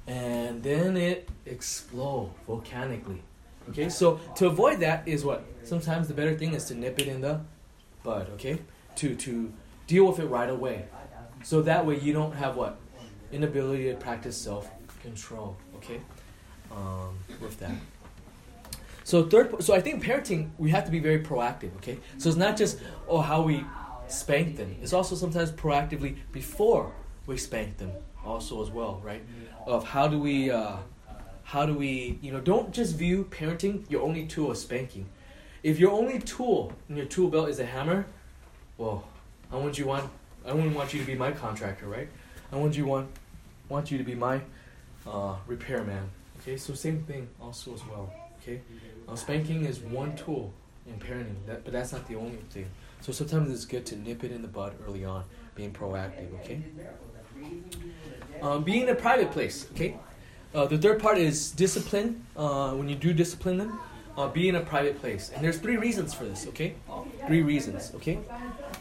and 0.07 0.61
then 0.61 0.97
it 0.97 1.29
explodes 1.45 2.33
volcanically. 2.47 3.21
Okay, 3.69 3.89
so 3.89 4.19
to 4.35 4.47
avoid 4.47 4.79
that 4.81 5.07
is 5.07 5.23
what? 5.23 5.45
Sometimes 5.63 6.07
the 6.07 6.13
better 6.13 6.35
thing 6.35 6.53
is 6.53 6.65
to 6.65 6.75
nip 6.75 6.99
it 6.99 7.07
in 7.07 7.21
the 7.21 7.41
bud, 8.03 8.29
okay? 8.31 8.59
To 8.97 9.15
to 9.15 9.51
deal 9.87 10.05
with 10.05 10.19
it 10.19 10.25
right 10.25 10.49
away. 10.49 10.85
So 11.43 11.61
that 11.61 11.85
way 11.85 11.99
you 11.99 12.13
don't 12.13 12.33
have 12.33 12.55
what? 12.55 12.77
Inability 13.31 13.89
to 13.89 13.95
practice 13.95 14.37
self 14.37 14.69
control, 15.01 15.57
okay? 15.77 16.01
Um, 16.71 17.17
with 17.41 17.59
that. 17.59 17.71
So 19.03 19.23
third 19.23 19.63
so 19.63 19.73
I 19.73 19.81
think 19.81 20.03
parenting 20.03 20.49
we 20.57 20.71
have 20.71 20.85
to 20.85 20.91
be 20.91 20.99
very 20.99 21.19
proactive, 21.19 21.75
okay? 21.77 21.97
So 22.17 22.29
it's 22.29 22.37
not 22.37 22.57
just 22.57 22.79
oh 23.07 23.21
how 23.21 23.41
we 23.41 23.65
spank 24.13 24.57
them. 24.57 24.75
It's 24.81 24.93
also 24.93 25.15
sometimes 25.15 25.51
proactively 25.51 26.17
before 26.31 26.93
we 27.25 27.37
spank 27.37 27.77
them 27.77 27.91
also 28.25 28.61
as 28.61 28.69
well, 28.69 29.01
right? 29.03 29.23
Of 29.65 29.85
how 29.85 30.07
do 30.07 30.19
we 30.19 30.51
uh, 30.51 30.77
how 31.43 31.65
do 31.65 31.73
we 31.73 32.19
you 32.21 32.31
know 32.31 32.39
don't 32.39 32.71
just 32.71 32.95
view 32.95 33.25
parenting 33.25 33.89
your 33.89 34.01
only 34.01 34.25
tool 34.25 34.51
as 34.51 34.61
spanking. 34.61 35.07
If 35.63 35.79
your 35.79 35.91
only 35.91 36.19
tool 36.19 36.73
in 36.89 36.97
your 36.97 37.05
tool 37.05 37.29
belt 37.29 37.49
is 37.49 37.59
a 37.59 37.65
hammer, 37.65 38.05
well, 38.77 39.07
I 39.51 39.57
want 39.57 39.77
you 39.77 39.85
want 39.85 40.09
I 40.45 40.53
wouldn't 40.53 40.75
want 40.75 40.93
you 40.93 40.99
to 40.99 41.05
be 41.05 41.15
my 41.15 41.31
contractor, 41.31 41.87
right? 41.87 42.09
I 42.51 42.57
want 42.57 42.75
you 42.77 42.85
want 42.85 43.09
want 43.69 43.91
you 43.91 43.97
to 43.97 44.03
be 44.03 44.15
my 44.15 44.41
uh, 45.07 45.35
repairman. 45.47 46.09
Okay, 46.41 46.57
so 46.57 46.73
same 46.73 47.03
thing 47.03 47.29
also 47.41 47.73
as 47.73 47.85
well. 47.85 48.13
Okay, 48.41 48.61
uh, 49.07 49.15
spanking 49.15 49.65
is 49.65 49.79
one 49.79 50.15
tool 50.15 50.53
in 50.85 50.99
parenting, 50.99 51.45
that, 51.47 51.63
but 51.63 51.71
that's 51.71 51.93
not 51.93 52.05
the 52.07 52.15
only 52.15 52.37
thing. 52.49 52.69
So 53.03 53.11
sometimes 53.11 53.51
it's 53.51 53.65
good 53.65 53.85
to 53.87 53.97
nip 53.97 54.23
it 54.23 54.31
in 54.31 54.41
the 54.41 54.47
bud 54.47 54.75
early 54.87 55.03
on, 55.03 55.25
being 55.55 55.73
proactive. 55.73 56.33
Okay. 56.35 56.61
Um, 58.41 58.63
being 58.63 58.83
in 58.83 58.89
a 58.89 58.95
private 58.95 59.29
place. 59.29 59.67
Okay. 59.73 59.97
Uh, 60.55 60.67
the 60.67 60.77
third 60.77 61.01
part 61.01 61.17
is 61.17 61.51
discipline. 61.51 62.25
Uh, 62.37 62.71
when 62.71 62.87
you 62.87 62.95
do 62.95 63.11
discipline 63.11 63.57
them, 63.57 63.77
uh, 64.17 64.29
be 64.29 64.47
in 64.47 64.55
a 64.55 64.61
private 64.61 65.01
place. 65.01 65.31
And 65.35 65.43
there's 65.43 65.57
three 65.57 65.75
reasons 65.75 66.13
for 66.13 66.23
this. 66.23 66.47
Okay. 66.47 66.75
Three 67.27 67.41
reasons. 67.41 67.91
Okay. 67.95 68.19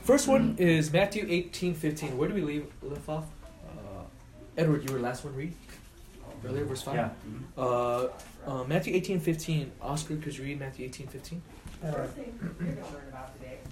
First 0.05 0.29
one 0.29 0.55
is 0.57 0.93
Matthew 0.93 1.27
18, 1.29 1.75
15. 1.75 2.17
Where 2.17 2.29
do 2.29 2.35
we 2.37 2.43
leave 2.43 2.67
left 2.81 3.09
off? 3.09 3.25
Uh, 3.77 4.05
Edward, 4.57 4.85
you 4.85 4.93
were 4.93 5.01
the 5.01 5.05
last 5.05 5.25
one. 5.25 5.35
Read 5.35 5.53
earlier, 6.47 6.65
verse 6.65 6.83
five. 6.83 6.95
Yeah. 6.95 7.11
Uh, 7.57 8.09
uh, 8.47 8.63
Matthew 8.69 8.95
18, 8.95 9.19
15. 9.19 9.73
Oscar, 9.83 10.17
could 10.17 10.39
you 10.39 10.45
read 10.45 10.61
Matthew 10.61 10.87
18, 10.87 11.09
15? 11.09 11.43
Alright. 11.85 12.11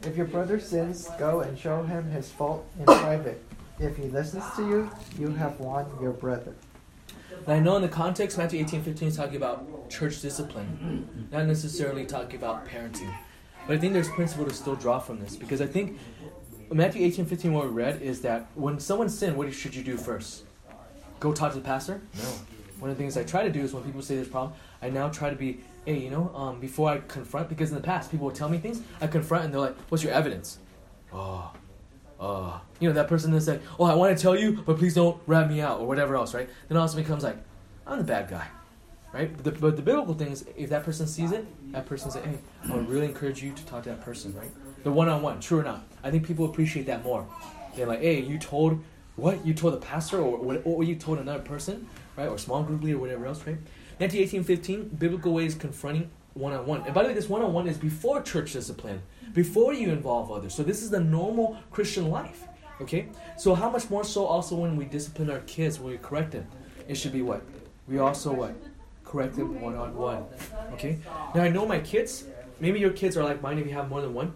If 0.03 0.17
your 0.17 0.27
brother 0.27 0.59
sins, 0.59 1.09
go 1.19 1.41
and 1.41 1.59
show 1.59 1.83
him 1.83 2.11
his 2.11 2.31
fault 2.31 2.67
in 2.79 2.85
private. 2.85 3.43
If 3.79 3.97
he 3.97 4.05
listens 4.05 4.45
to 4.57 4.67
you, 4.67 4.91
you 5.19 5.31
have 5.31 5.61
won 5.61 5.87
your 6.01 6.13
brother. 6.13 6.55
And 7.47 7.55
I 7.55 7.61
know 7.61 7.77
in 7.77 7.83
the 7.83 7.89
context, 7.89 8.37
Matthew 8.37 8.61
18, 8.61 8.83
15 8.83 9.09
is 9.09 9.17
talking 9.17 9.37
about 9.37 9.89
church 9.89 10.21
discipline, 10.21 11.29
not 11.31 11.47
necessarily 11.47 12.05
talking 12.05 12.37
about 12.37 12.67
parenting. 12.67 13.13
But 13.67 13.77
I 13.77 13.79
think 13.79 13.93
there's 13.93 14.09
principle 14.09 14.47
to 14.47 14.55
still 14.55 14.75
draw 14.75 14.99
from 14.99 15.21
this 15.21 15.37
because 15.37 15.61
I 15.61 15.67
think 15.67 15.99
Matthew 16.73 17.05
18, 17.07 17.27
15, 17.27 17.53
what 17.53 17.67
we 17.67 17.71
read 17.71 18.03
is 18.03 18.21
that 18.23 18.47
when 18.55 18.79
someone 18.81 19.09
sins, 19.09 19.37
what 19.37 19.53
should 19.53 19.75
you 19.75 19.83
do 19.83 19.97
first? 19.97 20.45
Go 21.19 21.33
talk 21.33 21.53
to 21.53 21.59
the 21.59 21.65
pastor? 21.65 22.01
No. 22.15 22.23
One 22.79 22.91
of 22.91 22.97
the 22.97 23.03
things 23.03 23.17
I 23.17 23.25
try 23.25 23.43
to 23.43 23.51
do 23.51 23.61
is 23.61 23.75
when 23.75 23.83
people 23.83 24.03
say 24.03 24.15
there's 24.15 24.29
a 24.29 24.31
problem, 24.31 24.55
I 24.81 24.89
now 24.89 25.09
try 25.09 25.31
to 25.31 25.37
be, 25.37 25.61
hey, 25.87 25.99
you 25.99 26.11
know, 26.11 26.31
um, 26.35 26.61
before 26.61 26.91
I 26.91 26.99
confront, 26.99 27.49
because 27.49 27.71
in 27.71 27.77
the 27.77 27.83
past 27.83 28.11
people 28.11 28.27
would 28.27 28.35
tell 28.35 28.49
me 28.49 28.59
things, 28.59 28.83
I 29.01 29.07
confront 29.07 29.45
and 29.45 29.53
they're 29.55 29.61
like, 29.61 29.77
what's 29.89 30.05
your 30.05 30.13
evidence? 30.13 30.59
Oh, 31.13 31.51
uh, 32.21 32.59
you 32.81 32.89
know, 32.89 32.95
that 32.95 33.09
person 33.09 33.31
that 33.33 33.41
said, 33.41 33.63
oh, 33.79 33.85
I 33.85 33.95
want 33.95 34.17
to 34.17 34.23
tell 34.23 34.39
you, 34.39 34.63
but 34.67 34.77
please 34.79 34.95
don't 34.95 35.21
rat 35.27 35.49
me 35.49 35.61
out 35.61 35.81
or 35.81 35.87
whatever 35.87 36.15
else, 36.17 36.35
right? 36.35 36.49
Then 36.69 36.77
all 36.77 36.85
of 36.85 36.89
a 36.91 36.93
sudden 36.93 37.05
becomes 37.05 37.25
like, 37.25 37.39
I'm 37.87 37.99
the 37.99 38.05
bad 38.05 38.29
guy, 38.29 38.47
right? 39.13 39.35
But 39.35 39.45
the, 39.45 39.53
but 39.53 39.77
the 39.77 39.83
biblical 39.83 40.15
thing 40.15 40.29
is, 40.33 40.45
if 40.57 40.69
that 40.71 40.85
person 40.85 41.07
sees 41.07 41.33
it, 41.33 41.47
that 41.73 41.87
person 41.87 42.11
says, 42.11 42.23
hey, 42.25 42.39
I 42.71 42.77
would 42.77 42.89
really 42.89 43.07
encourage 43.07 43.43
you 43.43 43.53
to 43.53 43.65
talk 43.67 43.85
to 43.85 43.89
that 43.91 44.03
person, 44.03 44.35
right? 44.37 44.51
The 44.85 44.91
one-on-one, 44.93 45.41
true 45.41 45.61
or 45.61 45.63
not. 45.65 45.85
I 46.05 46.11
think 46.11 46.27
people 46.27 46.45
appreciate 46.45 46.87
that 46.87 47.03
more. 47.03 47.27
They're 47.75 47.87
like, 47.87 48.01
hey, 48.01 48.21
you 48.21 48.39
told, 48.39 48.83
what? 49.17 49.45
You 49.47 49.55
told 49.55 49.73
the 49.75 49.79
pastor 49.79 50.19
or, 50.21 50.37
what- 50.39 50.63
or 50.65 50.85
you 50.85 50.97
told 50.97 51.19
another 51.19 51.43
person, 51.43 51.89
right? 52.17 52.29
Or 52.29 52.37
small 52.39 52.63
group 52.63 52.83
leader 52.83 52.99
or 52.99 53.01
whatever 53.01 53.27
else, 53.27 53.45
right? 53.47 53.57
Matthew 54.01 54.23
18, 54.23 54.45
15, 54.45 54.89
biblical 54.99 55.35
ways 55.35 55.55
confronting 55.55 56.11
one 56.33 56.55
on 56.55 56.65
one. 56.65 56.83
And 56.87 56.95
by 56.95 57.03
the 57.03 57.09
way, 57.11 57.15
this 57.15 57.29
one 57.29 57.43
on 57.43 57.53
one 57.53 57.69
is 57.69 57.77
before 57.77 58.23
church 58.23 58.55
discipline, 58.55 59.03
before 59.35 59.75
you 59.75 59.91
involve 59.91 60.33
others. 60.33 60.55
So 60.55 60.63
this 60.63 60.83
is 60.83 60.89
the 60.89 61.01
normal 61.01 61.59
Christian 61.71 62.09
life. 62.09 62.49
Okay? 62.81 63.09
So 63.37 63.55
how 63.55 63.69
much 63.69 63.91
more 63.91 64.03
so 64.03 64.25
also 64.25 64.57
when 64.57 64.75
we 64.75 64.87
discipline 64.87 65.29
our 65.29 65.41
kids, 65.41 65.79
when 65.79 65.93
we 65.93 65.99
correct 65.99 66.31
them? 66.33 66.47
It 66.89 66.95
should 66.95 67.13
be 67.13 67.21
what? 67.21 67.43
We 67.87 67.99
also 67.99 68.33
what? 68.33 68.55
Correct 69.05 69.37
them 69.37 69.61
one 69.61 69.75
on 69.77 69.95
one. 69.95 70.25
Okay? 70.73 70.99
Now 71.35 71.43
I 71.43 71.51
know 71.51 71.67
my 71.67 71.81
kids, 71.81 72.25
maybe 72.59 72.81
your 72.81 72.93
kids 72.93 73.19
are 73.19 73.25
like 73.25 73.43
mine 73.43 73.59
if 73.59 73.67
you 73.67 73.75
have 73.75 73.91
more 73.91 74.01
than 74.01 74.15
one. 74.15 74.33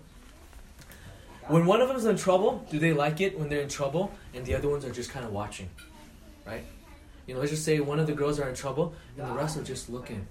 When 1.48 1.64
one 1.64 1.80
of 1.80 1.88
them 1.88 1.96
is 1.96 2.04
in 2.04 2.16
trouble, 2.16 2.66
do 2.70 2.78
they 2.78 2.92
like 2.92 3.22
it 3.22 3.38
when 3.38 3.48
they're 3.48 3.62
in 3.62 3.70
trouble 3.70 4.12
and 4.34 4.44
the 4.44 4.54
other 4.54 4.68
ones 4.68 4.84
are 4.84 4.92
just 4.92 5.08
kind 5.08 5.24
of 5.24 5.32
watching? 5.32 5.70
Right? 6.46 6.64
You 7.26 7.34
know, 7.34 7.40
let's 7.40 7.52
just 7.52 7.64
say 7.64 7.80
one 7.80 7.98
of 7.98 8.06
the 8.06 8.12
girls 8.12 8.38
are 8.38 8.48
in 8.48 8.54
trouble 8.54 8.94
and 9.18 9.28
the 9.28 9.32
rest 9.32 9.56
are 9.56 9.62
just 9.62 9.88
looking. 9.88 10.26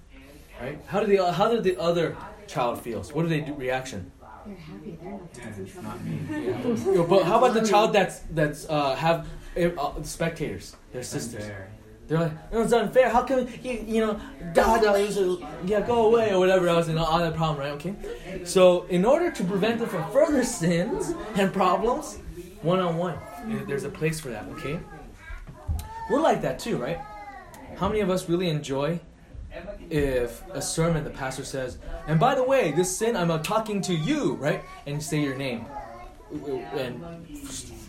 Right? 0.61 0.79
How 0.87 0.99
do 1.01 1.07
the 1.07 1.31
how 1.33 1.49
do 1.49 1.59
the 1.59 1.79
other 1.81 2.15
child 2.47 2.81
feels? 2.81 3.11
What 3.13 3.23
do 3.23 3.29
they 3.29 3.41
do 3.41 3.53
reaction? 3.55 4.11
They're 4.45 4.55
happy. 4.55 4.97
They're 5.01 5.11
not 5.11 5.21
Yeah, 5.37 5.55
in 5.57 5.63
it's 5.63 5.73
trouble. 5.73 5.89
not 5.89 6.03
me. 6.03 6.19
Yeah. 6.85 6.93
Yo, 6.95 7.03
but 7.07 7.23
how 7.23 7.37
about 7.39 7.53
the 7.55 7.65
child 7.67 7.93
that's 7.93 8.19
that's 8.31 8.69
uh, 8.69 8.95
have 8.95 9.27
uh, 9.57 10.01
spectators, 10.03 10.75
their 10.91 11.03
sisters? 11.03 11.43
Unfair. 11.43 11.69
They're 12.07 12.19
like, 12.19 12.51
no, 12.51 12.61
it's 12.61 12.73
unfair. 12.73 13.09
How 13.09 13.23
come 13.23 13.47
you 13.63 13.73
you 13.87 14.01
know, 14.05 14.19
God, 14.53 14.83
you 14.99 15.11
should- 15.11 15.43
yeah, 15.65 15.79
go 15.81 16.07
away 16.07 16.31
or 16.33 16.39
whatever 16.39 16.67
else, 16.67 16.87
and 16.89 16.99
all 16.99 17.17
that 17.19 17.33
problem, 17.35 17.59
right? 17.59 17.71
Okay. 17.79 17.95
So 18.43 18.83
in 18.89 19.05
order 19.05 19.31
to 19.31 19.43
prevent 19.45 19.79
them 19.79 19.87
from 19.89 20.03
further 20.11 20.43
sins 20.43 21.13
and 21.35 21.51
problems, 21.53 22.19
one 22.61 22.79
on 22.79 22.97
one, 22.97 23.17
there's 23.67 23.85
a 23.85 23.89
place 23.89 24.19
for 24.19 24.29
that. 24.29 24.45
Okay. 24.57 24.79
We're 26.09 26.21
like 26.21 26.41
that 26.41 26.59
too, 26.59 26.77
right? 26.77 26.99
How 27.77 27.87
many 27.87 28.01
of 28.01 28.09
us 28.09 28.29
really 28.29 28.49
enjoy 28.49 28.99
if 29.89 30.43
a 30.51 30.61
sermon 30.61 31.03
the 31.03 31.09
pastor 31.09 31.45
says, 31.45 31.77
and 32.07 32.19
by 32.19 32.35
the 32.35 32.43
way, 32.43 32.71
this 32.71 32.95
sin 32.95 33.15
I'm 33.15 33.31
uh, 33.31 33.39
talking 33.39 33.81
to 33.83 33.93
you, 33.93 34.33
right? 34.35 34.63
And 34.85 35.01
say 35.01 35.21
your 35.21 35.35
name, 35.35 35.65
and 36.75 37.27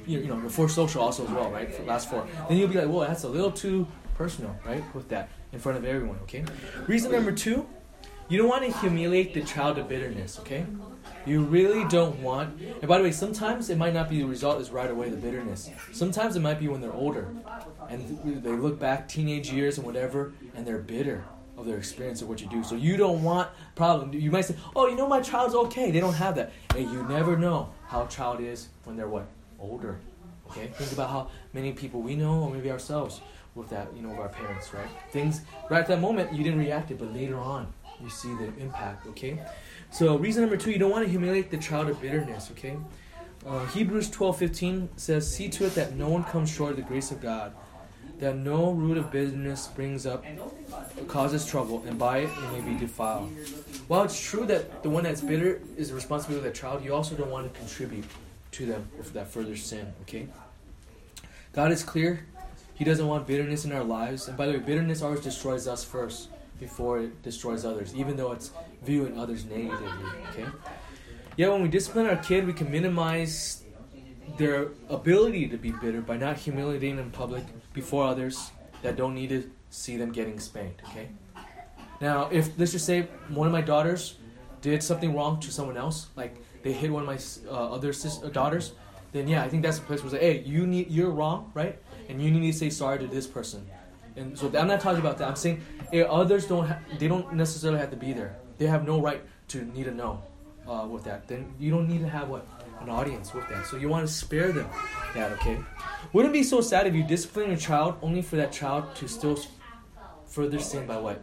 you 0.07 0.27
know 0.27 0.48
four 0.48 0.68
social 0.68 1.03
also 1.03 1.24
as 1.24 1.31
well, 1.31 1.50
right? 1.50 1.87
Last 1.87 2.11
four. 2.11 2.27
Then 2.48 2.59
you'll 2.59 2.68
be 2.68 2.79
like, 2.79 2.88
whoa, 2.88 3.07
that's 3.07 3.24
a 3.24 3.29
little 3.29 3.50
too 3.50 3.87
personal, 4.14 4.55
right? 4.64 4.83
With 4.94 5.09
that 5.09 5.29
in 5.53 5.59
front 5.59 5.79
of 5.79 5.85
everyone, 5.85 6.18
okay? 6.22 6.44
Reason 6.87 7.11
number 7.11 7.33
two, 7.33 7.66
you 8.29 8.38
don't 8.38 8.48
want 8.48 8.64
to 8.64 8.79
humiliate 8.79 9.35
the 9.35 9.42
child 9.42 9.77
to 9.77 9.85
bitterness, 9.85 10.38
okay? 10.40 10.66
You 11.27 11.43
really 11.43 11.85
don't 11.89 12.21
want. 12.21 12.61
And 12.61 12.87
by 12.87 12.99
the 12.99 13.05
way, 13.05 13.13
sometimes 13.13 13.71
it 13.71 13.79
might 13.79 13.95
not 13.95 14.09
be 14.09 14.19
the 14.19 14.27
result 14.27 14.61
is 14.61 14.71
right 14.71 14.91
away 14.91 15.09
the 15.09 15.17
bitterness. 15.17 15.71
Sometimes 15.93 16.37
it 16.37 16.41
might 16.41 16.61
be 16.61 16.69
when 16.69 16.81
they're 16.81 16.93
older, 16.93 17.29
and 17.89 18.43
they 18.43 18.51
look 18.51 18.79
back 18.79 19.09
teenage 19.09 19.51
years 19.51 19.79
and 19.79 19.87
whatever, 19.87 20.33
and 20.55 20.67
they're 20.67 20.79
bitter 20.79 21.25
of 21.57 21.67
their 21.67 21.79
experience 21.79 22.21
of 22.21 22.29
what 22.29 22.41
you 22.41 22.49
do. 22.49 22.65
So 22.65 22.75
you 22.75 22.97
don't 22.97 23.23
want 23.23 23.49
problem. 23.75 24.13
You 24.13 24.31
might 24.31 24.45
say, 24.45 24.57
"Oh, 24.75 24.89
you 24.89 24.97
know, 24.97 25.07
my 25.07 25.21
child's 25.21 25.55
okay." 25.55 25.91
They 25.91 26.01
don't 26.01 26.15
have 26.15 26.35
that, 26.35 26.53
and 26.75 26.91
you 26.91 27.05
never 27.05 27.37
know 27.37 27.71
how 27.87 28.07
child 28.07 28.41
is 28.41 28.69
when 28.85 28.97
they're 28.97 29.09
what 29.09 29.27
older. 29.59 30.01
Okay, 30.51 30.67
think 30.75 30.93
about 30.93 31.11
how 31.11 31.29
many 31.53 31.73
people 31.73 32.03
we 32.03 32.17
know, 32.17 32.43
or 32.43 32.51
maybe 32.51 32.71
ourselves, 32.71 33.21
with 33.55 33.71
that, 33.71 33.89
you 33.97 34.03
know, 34.03 34.11
with 34.11 34.19
our 34.19 34.29
parents, 34.29 34.75
right? 34.75 34.89
Things 35.11 35.43
right 35.71 35.81
at 35.81 35.87
that 35.87 36.01
moment 36.01 36.33
you 36.33 36.43
didn't 36.45 36.59
react 36.59 36.91
it, 36.91 36.99
but 36.99 37.15
later 37.15 37.39
on 37.39 37.73
you 38.03 38.11
see 38.11 38.35
the 38.35 38.53
impact. 38.59 39.07
Okay, 39.07 39.39
so 39.90 40.16
reason 40.16 40.42
number 40.42 40.57
two, 40.57 40.70
you 40.70 40.79
don't 40.79 40.90
want 40.90 41.05
to 41.05 41.11
humiliate 41.11 41.51
the 41.51 41.59
child 41.59 41.88
of 41.88 42.01
bitterness. 42.01 42.51
Okay, 42.53 42.77
uh, 43.47 43.66
Hebrews 43.66 44.11
twelve 44.11 44.38
fifteen 44.38 44.88
says, 44.97 45.31
"See 45.33 45.49
to 45.51 45.66
it 45.66 45.75
that 45.75 45.94
no 45.94 46.09
one 46.09 46.25
comes 46.25 46.51
short 46.51 46.73
of 46.73 46.77
the 46.77 46.83
grace 46.83 47.11
of 47.11 47.20
God." 47.20 47.53
That 48.20 48.37
no 48.37 48.70
root 48.70 48.97
of 48.97 49.11
bitterness 49.11 49.64
springs 49.64 50.07
up, 50.07 50.25
causes 51.09 51.44
trouble, 51.44 51.83
and 51.87 51.99
by 51.99 52.18
it 52.18 52.31
you 52.37 52.61
may 52.61 52.73
be 52.73 52.79
defiled. 52.79 53.29
While 53.88 54.05
it's 54.05 54.20
true 54.20 54.47
that 54.47 54.85
the 54.85 54.88
one 54.88 55.03
that's 55.03 55.20
bitter 55.20 55.61
is 55.77 55.88
the 55.88 55.97
responsibility 55.97 56.47
of 56.47 56.55
the 56.55 56.59
child, 56.59 56.85
you 56.85 56.94
also 56.94 57.16
don't 57.16 57.31
want 57.31 57.53
to 57.53 57.59
contribute 57.59 58.05
to 58.53 58.66
them 58.66 58.88
for 59.03 59.11
that 59.11 59.27
further 59.27 59.57
sin. 59.57 59.92
Okay. 60.03 60.29
God 61.53 61.73
is 61.73 61.83
clear; 61.83 62.25
He 62.75 62.85
doesn't 62.85 63.07
want 63.07 63.27
bitterness 63.27 63.64
in 63.64 63.73
our 63.73 63.85
lives. 63.85 64.29
And 64.29 64.37
by 64.37 64.47
the 64.47 64.53
way, 64.53 64.59
bitterness 64.59 65.03
always 65.03 65.20
destroys 65.20 65.66
us 65.66 65.83
first 65.83 66.29
before 66.61 67.01
it 67.01 67.23
destroys 67.23 67.64
others, 67.64 67.95
even 67.95 68.17
though 68.17 68.33
it's 68.33 68.51
viewing 68.83 69.19
others 69.19 69.45
negatively. 69.45 70.11
Okay. 70.31 70.47
Yet 71.37 71.51
when 71.51 71.62
we 71.62 71.69
discipline 71.69 72.07
our 72.07 72.17
kid, 72.17 72.47
we 72.47 72.53
can 72.53 72.71
minimize 72.71 73.64
their 74.38 74.69
ability 74.88 75.49
to 75.49 75.57
be 75.57 75.71
bitter 75.71 76.01
by 76.01 76.17
not 76.17 76.37
humiliating 76.38 76.99
in 76.99 77.11
public 77.11 77.45
before 77.73 78.07
others 78.07 78.51
that 78.83 78.97
don't 78.97 79.14
need 79.14 79.29
to 79.31 79.51
see 79.71 79.97
them 79.97 80.12
getting 80.12 80.38
spanked. 80.38 80.83
Okay. 80.88 81.09
Now, 82.01 82.29
if 82.31 82.57
let's 82.59 82.73
just 82.73 82.87
say 82.87 83.09
one 83.29 83.47
of 83.47 83.53
my 83.53 83.61
daughters 83.61 84.17
did 84.61 84.83
something 84.83 85.14
wrong 85.14 85.40
to 85.40 85.51
someone 85.51 85.77
else, 85.77 86.09
like 86.17 86.37
they 86.62 86.73
hit 86.73 86.90
one 86.90 87.03
of 87.03 87.07
my 87.07 87.19
uh, 87.51 87.73
other 87.73 87.93
sis- 87.93 88.23
uh, 88.23 88.29
daughters, 88.29 88.73
then 89.12 89.29
yeah, 89.29 89.45
I 89.45 89.49
think 89.49 89.62
that's 89.62 89.79
the 89.79 89.87
place 89.87 90.03
where 90.03 90.11
say, 90.11 90.21
hey, 90.21 90.43
you 90.45 90.67
need 90.67 90.90
you're 90.90 91.11
wrong, 91.11 91.51
right? 91.55 91.79
And 92.09 92.21
you 92.21 92.31
need 92.31 92.53
to 92.53 92.59
say 92.59 92.71
sorry 92.71 92.99
to 92.99 93.07
this 93.07 93.27
person. 93.27 93.67
And 94.16 94.38
so 94.38 94.46
I'm 94.57 94.68
not 94.68 94.81
talking 94.81 95.00
about 95.00 95.18
that. 95.18 95.29
I'm 95.29 95.37
saying 95.37 95.61
if 95.92 96.07
others 96.07 96.46
don't 96.46 96.66
ha- 96.66 96.79
they 96.98 97.09
don't 97.09 97.35
necessarily 97.35 97.81
have 97.81 97.90
to 97.90 97.96
be 97.96 98.12
there. 98.12 98.37
They 98.59 98.66
have 98.66 98.87
no 98.87 99.00
right 99.00 99.22
to 99.48 99.64
need 99.64 99.85
to 99.85 99.90
know 99.90 100.22
uh, 100.68 100.87
with 100.88 101.05
that. 101.05 101.27
Then 101.27 101.53
you 101.59 101.70
don't 101.70 101.88
need 101.88 102.00
to 102.00 102.09
have 102.09 102.29
what 102.29 102.46
an 102.81 102.88
audience 102.88 103.35
with 103.35 103.48
that. 103.48 103.66
So 103.66 103.77
you 103.77 103.88
want 103.88 104.07
to 104.07 104.12
spare 104.12 104.53
them 104.53 104.68
that, 105.14 105.33
okay? 105.33 105.59
Wouldn't 106.12 106.35
it 106.35 106.38
be 106.38 106.44
so 106.44 106.61
sad 106.61 106.87
if 106.87 106.94
you 106.94 107.03
discipline 107.03 107.48
your 107.48 107.59
child 107.59 107.96
only 108.03 108.22
for 108.22 108.37
that 108.37 108.53
child 108.53 108.94
to 108.96 109.09
still 109.09 109.38
further 110.27 110.59
sin 110.59 110.87
by 110.87 110.98
what? 110.98 111.22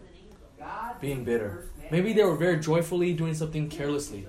Being 0.99 1.23
bitter. 1.23 1.69
Maybe 1.91 2.13
they 2.13 2.23
were 2.23 2.35
very 2.35 2.59
joyfully 2.59 3.13
doing 3.13 3.33
something 3.33 3.69
carelessly, 3.69 4.27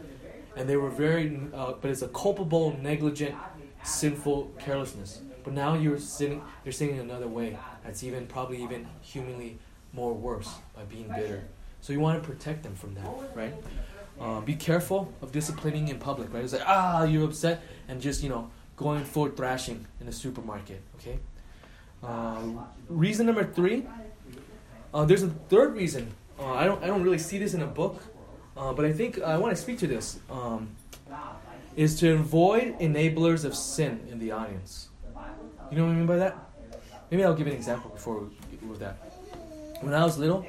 and 0.56 0.68
they 0.68 0.76
were 0.76 0.90
very, 0.90 1.40
uh, 1.54 1.74
but 1.80 1.90
it's 1.90 2.02
a 2.02 2.08
culpable, 2.08 2.76
negligent, 2.80 3.34
sinful 3.82 4.52
carelessness. 4.58 5.20
But 5.44 5.52
now 5.52 5.74
you're 5.74 5.98
sinning, 5.98 6.42
you're 6.64 6.72
sinning 6.72 6.98
another 6.98 7.28
way. 7.28 7.58
That's 7.84 8.02
even 8.02 8.26
probably 8.26 8.62
even 8.62 8.86
humanly 9.00 9.58
more 9.92 10.14
worse 10.14 10.50
by 10.74 10.84
being 10.84 11.08
bitter. 11.08 11.44
So 11.80 11.92
you 11.92 12.00
want 12.00 12.22
to 12.22 12.28
protect 12.28 12.62
them 12.62 12.74
from 12.74 12.94
that, 12.94 13.06
right? 13.34 13.54
Uh, 14.20 14.40
be 14.40 14.54
careful 14.54 15.12
of 15.20 15.32
disciplining 15.32 15.88
in 15.88 15.98
public, 15.98 16.32
right? 16.32 16.44
It's 16.44 16.52
like, 16.52 16.62
ah, 16.66 17.02
you're 17.04 17.24
upset, 17.24 17.62
and 17.88 18.00
just, 18.00 18.22
you 18.22 18.28
know, 18.28 18.50
going 18.76 19.04
full 19.04 19.28
thrashing 19.28 19.86
in 20.00 20.06
the 20.06 20.12
supermarket, 20.12 20.80
okay? 20.96 21.18
Uh, 22.02 22.40
reason 22.88 23.26
number 23.26 23.44
three, 23.44 23.86
uh, 24.94 25.04
there's 25.04 25.22
a 25.22 25.30
third 25.48 25.74
reason. 25.74 26.12
Uh, 26.38 26.52
I, 26.52 26.64
don't, 26.64 26.82
I 26.82 26.86
don't 26.86 27.02
really 27.02 27.18
see 27.18 27.38
this 27.38 27.54
in 27.54 27.62
a 27.62 27.66
book, 27.66 28.02
uh, 28.56 28.72
but 28.72 28.84
I 28.84 28.92
think 28.92 29.20
I 29.20 29.36
want 29.38 29.56
to 29.56 29.60
speak 29.60 29.78
to 29.78 29.86
this. 29.86 30.20
Um, 30.30 30.76
is 31.74 31.98
to 32.00 32.12
avoid 32.12 32.78
enablers 32.80 33.44
of 33.44 33.54
sin 33.54 34.06
in 34.10 34.18
the 34.18 34.30
audience. 34.30 34.88
You 35.70 35.78
know 35.78 35.86
what 35.86 35.92
I 35.92 35.94
mean 35.94 36.06
by 36.06 36.16
that? 36.16 36.36
Maybe 37.12 37.24
I'll 37.24 37.34
give 37.34 37.46
an 37.46 37.52
example 37.52 37.90
before 37.90 38.20
we 38.20 38.56
get 38.56 38.62
with 38.66 38.80
that. 38.80 38.96
When 39.82 39.92
I 39.92 40.02
was 40.02 40.16
little, 40.16 40.46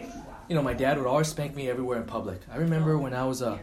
you 0.47 0.55
know, 0.55 0.61
my 0.61 0.73
dad 0.73 0.97
would 0.97 1.05
always 1.05 1.27
spank 1.27 1.53
me 1.57 1.69
everywhere 1.69 1.97
in 1.97 2.05
public. 2.05 2.39
I 2.49 2.55
remember 2.55 2.97
when 2.97 3.13
I 3.13 3.25
was 3.25 3.41
uh, 3.41 3.57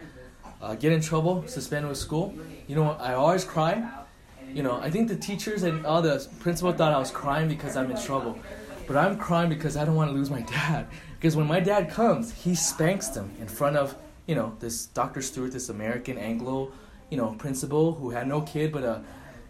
uh, 0.61 0.75
get 0.75 0.93
in 0.93 1.01
trouble, 1.01 1.49
suspended 1.49 1.89
with 1.89 1.97
school. 1.97 2.35
You 2.67 2.77
know, 2.77 2.91
I 2.91 3.15
always 3.15 3.43
cry. 3.43 3.91
You 4.53 4.63
know, 4.63 4.79
I 4.83 4.91
think 4.91 5.09
the 5.09 5.17
teachers 5.17 5.63
and 5.63 5.87
all 5.87 6.03
the 6.03 6.29
principal 6.41 6.75
thought 6.75 6.93
I 6.93 6.99
was 6.99 7.11
crying 7.11 7.49
because 7.49 7.75
I'm 7.75 7.91
in 7.91 7.97
trouble, 7.97 8.39
but 8.87 8.99
I'm 8.99 9.17
crying 9.17 9.49
because 9.49 9.79
I 9.79 9.87
don't 9.87 9.95
want 9.95 10.11
to 10.11 10.15
lose 10.15 10.29
my 10.31 10.43
dad. 10.43 10.87
Because 11.21 11.37
when 11.37 11.47
my 11.47 11.61
dad 11.61 11.91
comes, 11.91 12.33
he 12.33 12.55
spanks 12.55 13.09
them 13.09 13.31
in 13.41 13.47
front 13.47 13.77
of 13.77 13.95
you 14.27 14.35
know 14.35 14.57
this 14.59 14.87
Dr. 14.87 15.21
Stewart, 15.21 15.53
this 15.53 15.69
American 15.69 16.17
Anglo, 16.17 16.73
you 17.11 17.19
know, 17.19 17.33
principal 17.33 17.93
who 17.93 18.11
had 18.11 18.27
no 18.27 18.41
kid 18.41 18.73
but 18.73 18.85
a, 18.85 19.03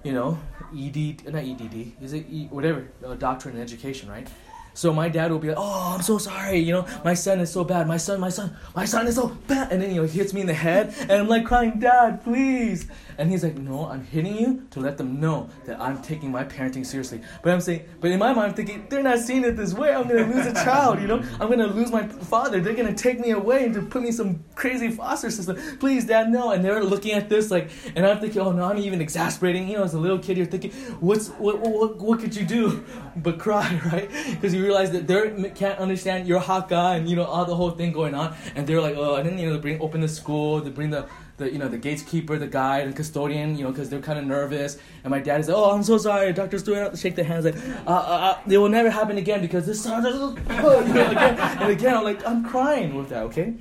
you 0.02 0.12
know, 0.12 0.38
ED, 0.76 1.30
not 1.30 1.44
EDD, 1.44 1.92
is 2.00 2.12
it 2.12 2.26
e, 2.30 2.46
whatever, 2.50 2.88
uh, 3.04 3.14
doctorate 3.14 3.54
in 3.54 3.60
education, 3.60 4.08
right? 4.08 4.28
So 4.74 4.92
my 4.92 5.08
dad 5.08 5.30
will 5.30 5.38
be 5.38 5.48
like, 5.48 5.58
"Oh, 5.58 5.94
I'm 5.94 6.02
so 6.02 6.18
sorry. 6.18 6.58
You 6.58 6.72
know, 6.72 6.86
my 7.04 7.14
son 7.14 7.40
is 7.40 7.50
so 7.50 7.64
bad. 7.64 7.86
My 7.86 7.96
son, 7.96 8.20
my 8.20 8.28
son, 8.30 8.56
my 8.74 8.84
son 8.84 9.06
is 9.06 9.16
so 9.16 9.28
bad." 9.46 9.72
And 9.72 9.82
then 9.82 9.90
you 9.90 10.02
know, 10.02 10.06
he 10.06 10.18
hits 10.18 10.32
me 10.32 10.40
in 10.40 10.46
the 10.46 10.54
head, 10.54 10.94
and 11.00 11.12
I'm 11.12 11.28
like 11.28 11.44
crying, 11.44 11.78
"Dad, 11.78 12.22
please!" 12.24 12.86
And 13.18 13.30
he's 13.30 13.42
like, 13.44 13.58
"No, 13.58 13.86
I'm 13.86 14.04
hitting 14.04 14.36
you 14.36 14.66
to 14.70 14.80
let 14.80 14.96
them 14.96 15.20
know 15.20 15.48
that 15.66 15.80
I'm 15.80 16.00
taking 16.02 16.30
my 16.30 16.44
parenting 16.44 16.86
seriously." 16.86 17.20
But 17.42 17.52
I'm 17.52 17.60
saying, 17.60 17.84
but 18.00 18.10
in 18.10 18.18
my 18.18 18.32
mind, 18.32 18.50
I'm 18.50 18.54
thinking 18.54 18.86
they're 18.88 19.02
not 19.02 19.18
seeing 19.18 19.44
it 19.44 19.56
this 19.56 19.74
way. 19.74 19.94
I'm 19.94 20.08
gonna 20.08 20.26
lose 20.26 20.46
a 20.46 20.54
child. 20.54 21.00
You 21.00 21.08
know, 21.08 21.22
I'm 21.40 21.50
gonna 21.50 21.66
lose 21.66 21.90
my 21.90 22.06
father. 22.06 22.60
They're 22.60 22.74
gonna 22.74 22.94
take 22.94 23.20
me 23.20 23.30
away 23.32 23.64
and 23.64 23.74
to 23.74 23.82
put 23.82 24.02
me 24.02 24.08
in 24.08 24.14
some 24.14 24.42
crazy 24.54 24.90
foster 24.90 25.30
system. 25.30 25.56
Please, 25.78 26.06
Dad, 26.06 26.30
no. 26.30 26.52
And 26.52 26.64
they're 26.64 26.82
looking 26.82 27.12
at 27.12 27.28
this 27.28 27.50
like, 27.50 27.70
and 27.94 28.06
I'm 28.06 28.20
thinking, 28.20 28.40
"Oh 28.40 28.52
no, 28.52 28.64
I'm 28.64 28.78
even 28.78 29.00
exasperating." 29.00 29.68
You 29.68 29.78
know, 29.78 29.84
as 29.84 29.94
a 29.94 29.98
little 29.98 30.18
kid, 30.18 30.36
you're 30.38 30.46
thinking, 30.46 30.70
"What's 31.00 31.28
what? 31.28 31.58
What, 31.60 31.98
what 31.98 32.20
could 32.20 32.34
you 32.34 32.46
do?" 32.46 32.84
But 33.16 33.38
cry, 33.38 33.80
right? 33.92 34.08
Because 34.30 34.54
you 34.54 34.69
realize 34.70 34.90
that 34.92 35.06
they 35.06 35.50
can't 35.50 35.78
understand 35.78 36.28
you're 36.28 36.42
a 36.46 36.48
hot 36.52 36.68
guy 36.68 36.96
and 36.96 37.08
you 37.10 37.16
know 37.16 37.24
all 37.24 37.44
the 37.44 37.58
whole 37.60 37.72
thing 37.80 37.90
going 38.00 38.14
on, 38.14 38.28
and 38.54 38.66
they're 38.66 38.80
like, 38.88 38.96
oh, 38.96 39.16
and 39.16 39.24
then 39.26 39.38
you 39.38 39.46
know 39.46 39.54
they 39.56 39.60
bring 39.66 39.80
open 39.80 40.00
the 40.00 40.12
school, 40.20 40.60
they 40.60 40.70
bring 40.70 40.90
the 40.90 41.02
the 41.40 41.50
you 41.52 41.58
know 41.58 41.68
the 41.68 41.78
gatekeeper, 41.78 42.38
the 42.38 42.46
guide, 42.46 42.86
and 42.86 42.94
custodian, 42.94 43.56
you 43.56 43.64
know, 43.64 43.70
because 43.72 43.90
they're 43.90 44.06
kind 44.10 44.18
of 44.18 44.24
nervous. 44.24 44.78
And 45.02 45.10
my 45.10 45.18
dad 45.18 45.40
is 45.40 45.48
like, 45.48 45.56
oh, 45.56 45.70
I'm 45.74 45.82
so 45.82 45.98
sorry, 45.98 46.32
Doctor 46.32 46.58
Stewart, 46.58 46.96
shake 46.96 47.16
their 47.16 47.24
hands 47.24 47.44
like, 47.44 47.56
uh, 47.86 47.90
uh, 47.90 48.36
uh, 48.36 48.38
it 48.48 48.58
will 48.58 48.68
never 48.68 48.90
happen 48.90 49.18
again 49.18 49.40
because 49.40 49.66
this 49.66 49.82
son, 49.82 50.04
you 50.04 50.12
know, 50.12 50.80
again 50.80 51.38
and 51.62 51.70
again. 51.70 51.94
I'm 51.96 52.04
like, 52.04 52.24
I'm 52.26 52.44
crying 52.44 52.94
with 52.94 53.08
that, 53.08 53.24
okay. 53.24 53.54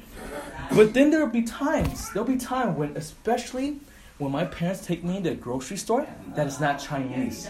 But 0.75 0.93
then 0.93 1.09
there'll 1.09 1.35
be 1.41 1.41
times, 1.41 2.11
there'll 2.11 2.27
be 2.27 2.37
time 2.37 2.75
when, 2.75 2.95
especially 2.95 3.79
when 4.19 4.31
my 4.31 4.45
parents 4.45 4.85
take 4.85 5.03
me 5.03 5.19
to 5.23 5.29
a 5.29 5.35
grocery 5.35 5.77
store 5.77 6.05
that 6.35 6.45
is 6.45 6.59
not 6.59 6.77
Chinese, 6.77 7.49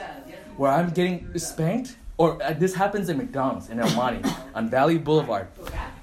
where 0.56 0.72
I'm 0.72 0.92
getting 0.92 1.38
spanked, 1.38 1.98
or 2.20 2.38
uh, 2.44 2.52
this 2.52 2.76
happens 2.76 3.10
at 3.10 3.16
McDonald's 3.16 3.70
in 3.70 3.80
El 3.80 3.90
Monte 3.96 4.30
on 4.54 4.70
Valley 4.70 4.98
Boulevard. 4.98 5.48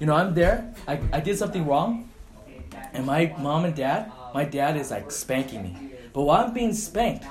You 0.01 0.07
know, 0.07 0.17
I'm 0.17 0.35
there, 0.35 0.75
I, 0.89 0.99
I 1.13 1.21
did 1.21 1.37
something 1.39 1.67
wrong, 1.67 2.09
and 2.95 3.05
my 3.05 3.37
mom 3.39 3.67
and 3.67 3.77
dad, 3.77 4.11
my 4.35 4.45
dad 4.45 4.77
is 4.77 4.91
like 4.91 5.11
spanking 5.11 5.63
me. 5.63 5.77
But 6.15 6.23
while 6.23 6.47
I'm 6.47 6.55
being 6.55 6.73
spanked, 6.73 7.27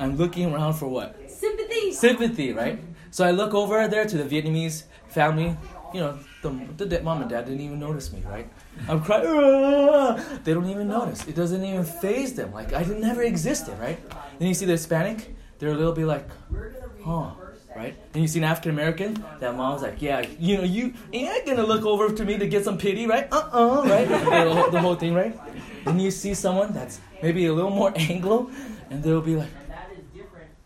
I'm 0.00 0.16
looking 0.16 0.52
around 0.52 0.74
for 0.74 0.88
what? 0.88 1.30
Sympathy. 1.30 1.92
sympathy, 1.92 2.52
right? 2.52 2.80
So 3.10 3.26
I 3.26 3.30
look 3.30 3.52
over 3.52 3.86
there 3.88 4.06
to 4.06 4.16
the 4.16 4.24
Vietnamese 4.24 4.84
family. 5.08 5.56
You 5.92 6.00
know, 6.00 6.18
the, 6.42 6.86
the 6.86 7.02
mom 7.02 7.20
and 7.20 7.28
dad 7.28 7.44
didn't 7.44 7.60
even 7.60 7.78
notice 7.78 8.10
me, 8.12 8.22
right? 8.26 8.48
I'm 8.88 9.02
crying. 9.02 9.26
"Ah!" 9.26 10.16
They 10.44 10.54
don't 10.54 10.70
even 10.70 10.88
notice. 10.88 11.26
It 11.26 11.34
doesn't 11.34 11.62
even 11.62 11.84
phase 11.84 12.32
them. 12.34 12.54
Like 12.54 12.72
I 12.72 12.84
never 12.84 13.22
existed, 13.22 13.76
right? 13.78 13.98
Then 14.38 14.48
you 14.48 14.54
see 14.54 14.64
the 14.64 14.72
Hispanic, 14.72 15.36
they're 15.58 15.72
a 15.72 15.74
little 15.74 15.92
bit 15.92 16.06
like, 16.06 16.26
huh, 17.04 17.32
right? 17.80 17.96
And 18.12 18.22
you 18.22 18.28
see 18.28 18.38
an 18.40 18.44
African 18.44 18.72
American, 18.72 19.24
that 19.40 19.56
mom's 19.56 19.82
like, 19.82 20.02
yeah, 20.02 20.26
you 20.38 20.58
know, 20.58 20.64
you 20.64 20.92
ain't 21.12 21.46
gonna 21.46 21.64
look 21.64 21.84
over 21.84 22.12
to 22.14 22.24
me 22.24 22.36
to 22.38 22.46
get 22.46 22.64
some 22.64 22.76
pity, 22.76 23.06
right? 23.06 23.26
Uh-uh, 23.32 23.82
right? 23.86 24.08
the, 24.08 24.54
whole, 24.54 24.70
the 24.70 24.80
whole 24.80 24.94
thing, 24.96 25.14
right? 25.14 25.34
Then 25.84 25.98
you 25.98 26.10
see 26.10 26.34
someone 26.34 26.72
that's 26.74 27.00
maybe 27.22 27.46
a 27.46 27.54
little 27.54 27.70
more 27.70 27.92
Anglo, 27.96 28.50
and 28.90 29.02
they'll 29.02 29.22
be 29.22 29.36
like, 29.36 29.48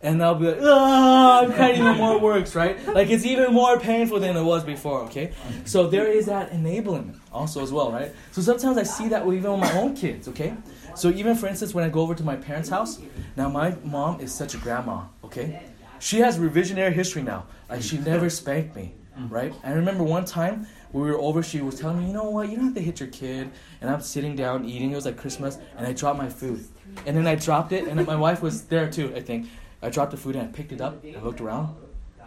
and 0.03 0.21
they'll 0.21 0.35
be 0.35 0.49
like, 0.49 0.59
ah, 0.63 1.43
I'm 1.43 1.53
crying 1.53 1.81
even 1.81 1.97
more 1.97 2.19
works, 2.19 2.55
right? 2.55 2.77
Like 2.89 3.09
it's 3.09 3.25
even 3.25 3.55
more 3.55 3.81
painful 3.81 4.21
than 4.21 4.37
it 4.37 4.43
was 4.43 4.63
before, 4.63 5.01
okay? 5.05 5.33
So 5.65 5.87
there 5.87 6.07
is 6.07 6.27
that 6.27 6.51
enablement 6.53 7.19
also 7.33 7.63
as 7.63 7.73
well, 7.73 7.91
right? 7.91 8.13
So 8.33 8.43
sometimes 8.43 8.77
I 8.77 8.83
see 8.83 9.09
that 9.09 9.27
even 9.27 9.51
with 9.53 9.61
my 9.61 9.73
own 9.73 9.97
kids, 9.97 10.29
okay? 10.29 10.53
So 10.95 11.09
even 11.09 11.37
for 11.37 11.47
instance, 11.47 11.73
when 11.73 11.85
I 11.85 11.89
go 11.89 12.01
over 12.01 12.15
to 12.15 12.23
my 12.23 12.37
parents' 12.37 12.69
house, 12.69 13.01
now 13.37 13.49
my 13.49 13.77
mom 13.83 14.21
is 14.21 14.33
such 14.33 14.55
a 14.55 14.59
grandma, 14.59 15.05
okay? 15.25 15.63
She 15.99 16.19
has 16.19 16.39
revisionary 16.39 16.93
history 16.93 17.23
now. 17.23 17.47
Like 17.69 17.83
she 17.83 17.99
never 17.99 18.29
spanked 18.31 18.77
me, 18.77 18.95
right? 19.29 19.55
I 19.63 19.73
remember 19.73 20.05
one 20.05 20.25
time 20.25 20.67
we 20.93 21.03
were 21.03 21.19
over, 21.19 21.43
she 21.43 21.61
was 21.61 21.81
telling 21.81 22.01
me, 22.01 22.07
you 22.07 22.13
know 22.13 22.31
what, 22.31 22.49
you 22.49 22.57
don't 22.57 22.67
have 22.67 22.75
to 22.75 22.81
hit 22.81 23.01
your 23.01 23.09
kid. 23.09 23.51
And 23.81 23.91
I'm 23.91 24.01
sitting 24.01 24.37
down 24.37 24.65
eating, 24.65 24.93
it 24.93 24.95
was 24.95 25.07
like 25.07 25.17
Christmas, 25.17 25.59
and 25.77 25.87
I 25.87 25.93
dropped 25.93 26.19
my 26.19 26.29
food. 26.29 26.65
And 27.07 27.17
then 27.17 27.27
I 27.27 27.35
dropped 27.35 27.73
it, 27.73 27.89
and 27.89 28.07
my 28.07 28.17
wife 28.17 28.43
was 28.43 28.63
there 28.67 28.91
too, 28.91 29.13
I 29.17 29.21
think. 29.21 29.49
I 29.85 29.91
dropped 29.91 30.13
the 30.13 30.17
food 30.17 30.35
and 30.35 30.49
I 30.49 30.51
picked 30.51 30.73
it 30.73 30.81
up. 30.81 31.05
I 31.05 31.21
looked 31.21 31.43
around 31.43 31.77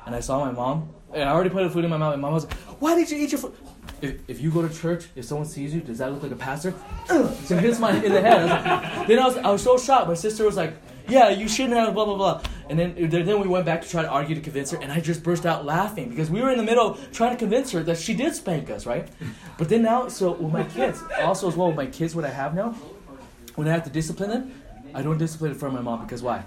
and 0.06 0.16
I 0.16 0.20
saw 0.20 0.46
my 0.46 0.52
mom. 0.52 0.90
And 1.14 1.24
I 1.24 1.32
already 1.32 1.50
put 1.50 1.64
the 1.64 1.70
food 1.70 1.84
in 1.84 1.90
my 1.90 1.98
mouth. 1.98 2.14
And 2.14 2.22
my 2.22 2.28
mom 2.28 2.36
was 2.36 2.46
like, 2.46 2.54
Why 2.80 2.96
did 2.96 3.10
you 3.10 3.18
eat 3.18 3.32
your 3.32 3.40
food? 3.40 3.56
If, 4.02 4.30
if 4.30 4.42
you 4.42 4.52
go 4.52 4.68
to 4.68 4.74
church, 4.74 5.06
if 5.16 5.26
someone 5.26 5.48
sees 5.48 5.74
you, 5.74 5.82
does 5.82 5.98
that 5.98 6.12
look 6.12 6.22
like 6.22 6.32
a 6.32 6.36
pastor? 6.36 6.74
So 7.08 7.56
it 7.56 7.62
hits 7.62 7.80
my 7.80 7.92
in 7.94 8.14
the 8.14 8.22
head. 8.22 8.42
I 8.42 8.98
like, 9.00 9.08
then 9.08 9.20
I 9.20 9.26
was, 9.26 9.38
I 9.38 9.50
was 9.50 9.64
so 9.64 9.78
shocked. 9.78 10.08
My 10.08 10.14
sister 10.14 10.46
was 10.46 10.56
like, 10.56 10.74
yeah, 11.10 11.30
you 11.30 11.48
shouldn't 11.48 11.76
have 11.76 11.94
blah 11.94 12.06
blah 12.06 12.16
blah. 12.16 12.42
And 12.70 12.78
then 12.78 13.10
then 13.10 13.40
we 13.40 13.48
went 13.48 13.66
back 13.66 13.82
to 13.82 13.90
try 13.90 14.02
to 14.02 14.10
argue 14.10 14.36
to 14.36 14.42
convince 14.42 14.72
her, 14.72 14.80
and 14.82 14.92
I 14.92 15.00
just 15.00 15.24
burst 15.24 15.46
out 15.46 15.66
laughing 15.66 16.10
because 16.10 16.30
we 16.30 16.42
were 16.42 16.52
in 16.52 16.58
the 16.58 16.64
middle 16.64 16.96
trying 17.14 17.32
to 17.32 17.38
convince 17.38 17.72
her 17.72 17.84
that 17.84 17.98
she 17.98 18.14
did 18.14 18.36
spank 18.36 18.70
us, 18.70 18.86
right? 18.86 19.08
But 19.58 19.70
then 19.70 19.82
now, 19.82 20.08
so 20.08 20.34
with 20.34 20.54
my 20.54 20.64
kids, 20.66 21.02
also 21.20 21.48
as 21.48 21.56
well 21.56 21.68
with 21.70 21.78
my 21.78 21.88
kids, 21.88 22.14
what 22.16 22.26
I 22.26 22.30
have 22.30 22.54
now, 22.54 22.76
when 23.56 23.68
I 23.68 23.72
have 23.72 23.84
to 23.86 23.90
discipline 23.90 24.30
them, 24.30 24.52
I 24.94 25.02
don't 25.02 25.18
discipline 25.18 25.52
it 25.52 25.58
from 25.58 25.74
my 25.74 25.82
mom 25.82 26.04
because 26.04 26.22
why? 26.22 26.44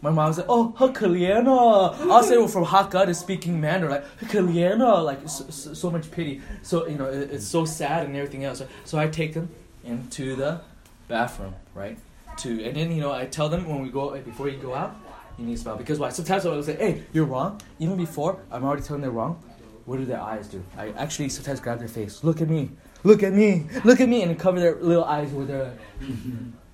My 0.00 0.10
mom 0.10 0.28
was 0.28 0.38
like, 0.38 0.46
oh, 0.48 0.74
Hakaliana. 0.78 2.10
I'll 2.10 2.22
say 2.22 2.36
well, 2.38 2.48
from 2.48 2.64
Hakka 2.64 3.06
to 3.06 3.14
speaking 3.14 3.60
Mandarin, 3.60 3.90
like, 3.90 4.18
Hakaliana, 4.20 5.04
like, 5.04 5.28
so, 5.28 5.74
so, 5.74 5.90
much 5.90 6.10
pity. 6.10 6.40
So, 6.62 6.86
you 6.86 6.96
know, 6.96 7.06
it, 7.06 7.30
it's 7.32 7.46
so 7.46 7.64
sad 7.64 8.06
and 8.06 8.16
everything 8.16 8.44
else. 8.44 8.62
So 8.84 8.98
I 8.98 9.08
take 9.08 9.34
them 9.34 9.50
into 9.84 10.36
the 10.36 10.60
bathroom, 11.08 11.54
right? 11.74 11.98
To 12.38 12.64
And 12.64 12.76
then, 12.76 12.92
you 12.92 13.00
know, 13.00 13.12
I 13.12 13.26
tell 13.26 13.48
them 13.48 13.68
when 13.68 13.82
we 13.82 13.88
go, 13.88 14.16
before 14.20 14.48
you 14.48 14.58
go 14.58 14.74
out, 14.74 14.96
you 15.38 15.44
need 15.44 15.56
to 15.56 15.62
smile. 15.62 15.76
Because 15.76 15.98
why? 15.98 16.10
Sometimes 16.10 16.46
I'll 16.46 16.62
say, 16.62 16.76
hey, 16.76 17.04
you're 17.12 17.24
wrong. 17.24 17.60
Even 17.78 17.96
before, 17.96 18.40
I'm 18.50 18.64
already 18.64 18.82
telling 18.82 19.02
them 19.02 19.10
they're 19.10 19.18
wrong. 19.18 19.42
What 19.86 19.98
do 19.98 20.04
their 20.04 20.20
eyes 20.20 20.46
do? 20.48 20.62
I 20.76 20.90
actually 20.90 21.30
sometimes 21.30 21.60
grab 21.60 21.78
their 21.78 21.88
face. 21.88 22.22
Look 22.22 22.40
at 22.40 22.48
me. 22.48 22.70
Look 23.02 23.22
at 23.22 23.32
me. 23.32 23.66
Look 23.84 24.00
at 24.00 24.08
me. 24.08 24.22
And 24.22 24.38
cover 24.38 24.60
their 24.60 24.76
little 24.76 25.04
eyes 25.04 25.32
with 25.32 25.48
their 25.48 25.72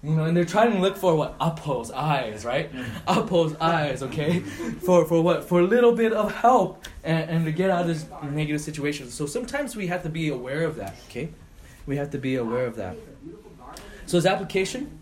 you 0.04 0.14
know, 0.14 0.24
and 0.24 0.36
they're 0.36 0.44
trying 0.44 0.72
to 0.72 0.78
look 0.78 0.98
for 0.98 1.16
what 1.16 1.34
Apo's 1.40 1.90
eyes, 1.90 2.44
right? 2.44 2.70
Mm-hmm. 2.70 3.18
Apo's 3.18 3.56
eyes, 3.58 4.02
okay, 4.02 4.40
for 4.40 5.06
for 5.06 5.22
what 5.22 5.44
for 5.44 5.60
a 5.60 5.64
little 5.64 5.92
bit 5.92 6.12
of 6.12 6.30
help 6.34 6.84
and, 7.02 7.30
and 7.30 7.44
to 7.46 7.52
get 7.52 7.70
out 7.70 7.82
of 7.82 7.86
this 7.86 8.04
negative 8.22 8.60
situation. 8.60 9.10
So 9.10 9.24
sometimes 9.24 9.74
we 9.74 9.86
have 9.86 10.02
to 10.02 10.10
be 10.10 10.28
aware 10.28 10.64
of 10.64 10.76
that, 10.76 10.94
okay? 11.08 11.30
We 11.86 11.96
have 11.96 12.10
to 12.10 12.18
be 12.18 12.36
aware 12.36 12.66
of 12.66 12.76
that. 12.76 12.96
So 14.04 14.18
his 14.18 14.26
application, 14.26 14.98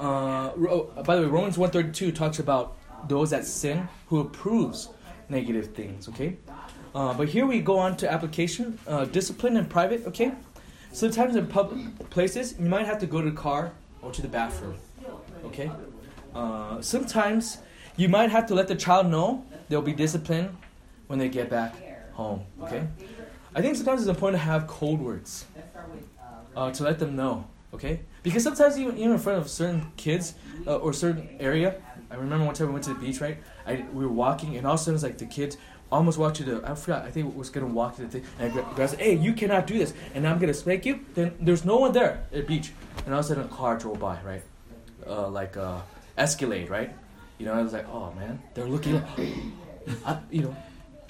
uh, 0.00 0.52
Ro- 0.56 0.90
by 1.04 1.16
the 1.16 1.22
way, 1.22 1.28
Romans 1.28 1.56
one 1.58 1.70
thirty 1.70 1.92
two 1.92 2.10
talks 2.12 2.38
about 2.38 2.76
those 3.08 3.30
that 3.30 3.44
sin 3.44 3.88
who 4.08 4.20
approves 4.20 4.88
negative 5.28 5.68
things, 5.74 6.08
okay? 6.08 6.36
Uh, 6.94 7.14
but 7.14 7.28
here 7.28 7.46
we 7.46 7.60
go 7.60 7.78
on 7.78 7.96
to 7.98 8.10
application, 8.10 8.78
uh, 8.88 9.04
discipline 9.04 9.56
in 9.56 9.64
private, 9.66 10.06
okay? 10.06 10.32
Sometimes 10.92 11.36
in 11.36 11.46
public 11.46 12.10
places, 12.10 12.56
you 12.58 12.66
might 12.66 12.86
have 12.86 12.98
to 12.98 13.06
go 13.06 13.20
to 13.20 13.30
the 13.30 13.36
car 13.36 13.72
or 14.02 14.10
to 14.10 14.20
the 14.20 14.28
bathroom. 14.28 14.74
Okay? 15.44 15.70
Uh, 16.34 16.80
sometimes 16.80 17.58
you 17.96 18.08
might 18.08 18.30
have 18.30 18.46
to 18.46 18.54
let 18.54 18.66
the 18.66 18.74
child 18.74 19.06
know 19.06 19.44
they'll 19.68 19.82
be 19.82 19.92
disciplined 19.92 20.56
when 21.06 21.18
they 21.18 21.28
get 21.28 21.48
back 21.48 21.74
home. 22.12 22.42
Okay? 22.62 22.88
I 23.54 23.62
think 23.62 23.76
sometimes 23.76 24.00
it's 24.02 24.08
important 24.08 24.42
to 24.42 24.46
have 24.46 24.66
code 24.66 24.98
words 24.98 25.46
uh, 26.56 26.72
to 26.72 26.82
let 26.82 26.98
them 26.98 27.14
know. 27.14 27.46
Okay? 27.72 28.00
Because 28.22 28.42
sometimes 28.42 28.78
even, 28.78 28.96
even 28.98 29.12
in 29.12 29.18
front 29.18 29.38
of 29.38 29.48
certain 29.48 29.92
kids 29.96 30.34
uh, 30.66 30.76
or 30.76 30.92
certain 30.92 31.36
area, 31.38 31.76
I 32.10 32.16
remember 32.16 32.44
one 32.44 32.54
time 32.54 32.68
we 32.68 32.72
went 32.72 32.84
to 32.84 32.94
the 32.94 33.00
beach, 33.00 33.20
right? 33.20 33.38
I, 33.66 33.84
we 33.92 34.04
were 34.04 34.12
walking, 34.12 34.56
and 34.56 34.66
all 34.66 34.74
of 34.74 34.80
a 34.80 34.82
sudden, 34.82 34.94
it's 34.94 35.04
like 35.04 35.18
the 35.18 35.26
kids 35.26 35.56
almost 35.92 36.18
walked 36.18 36.36
to 36.36 36.44
the. 36.44 36.68
I 36.68 36.74
forgot. 36.74 37.04
I 37.04 37.10
think 37.10 37.36
was 37.36 37.50
gonna 37.50 37.66
walk 37.66 37.96
to 37.96 38.02
the 38.02 38.08
thing, 38.08 38.24
and 38.38 38.50
I 38.50 38.52
gra- 38.52 38.66
grabbed. 38.74 38.94
Hey, 38.96 39.14
you 39.14 39.32
cannot 39.32 39.66
do 39.66 39.78
this, 39.78 39.94
and 40.14 40.26
I'm 40.26 40.38
gonna 40.38 40.54
spank 40.54 40.84
you. 40.86 41.00
Then 41.14 41.36
there's 41.40 41.64
no 41.64 41.76
one 41.76 41.92
there 41.92 42.24
at 42.32 42.32
the 42.32 42.42
beach, 42.42 42.72
and 43.04 43.14
all 43.14 43.20
of 43.20 43.26
a 43.26 43.28
sudden 43.28 43.44
a 43.44 43.48
car 43.48 43.78
drove 43.78 44.00
by, 44.00 44.18
right? 44.22 44.42
Uh, 45.06 45.28
like 45.28 45.56
uh, 45.56 45.80
Escalade, 46.18 46.68
right? 46.68 46.92
You 47.38 47.46
know, 47.46 47.54
I 47.54 47.62
was 47.62 47.72
like, 47.72 47.88
oh 47.88 48.12
man, 48.12 48.42
they're 48.54 48.66
looking. 48.66 48.96
I, 50.04 50.18
you 50.30 50.42
know, 50.42 50.56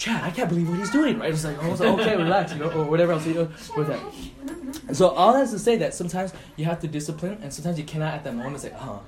Chad, 0.01 0.25
I 0.25 0.31
can't 0.31 0.49
believe 0.49 0.67
what 0.67 0.79
he's 0.79 0.89
doing, 0.89 1.19
right? 1.19 1.31
It's 1.31 1.45
like, 1.45 1.63
I 1.63 1.69
was 1.69 1.83
okay, 1.83 2.17
relax, 2.17 2.55
you 2.55 2.59
know, 2.59 2.71
or 2.71 2.85
whatever 2.85 3.13
else, 3.13 3.27
you 3.27 3.35
know, 3.35 3.51
with 3.77 3.89
that. 3.89 4.97
So 4.97 5.11
all 5.11 5.35
that's 5.35 5.51
to 5.51 5.59
say 5.59 5.77
that 5.77 5.93
sometimes 5.93 6.33
you 6.57 6.65
have 6.65 6.81
to 6.81 6.89
discipline, 6.89 7.37
and 7.43 7.53
sometimes 7.53 7.79
you 7.79 7.85
cannot 7.85 8.15
at 8.15 8.25
that 8.25 8.35
moment 8.35 8.61
say, 8.63 8.73
huh. 8.75 9.01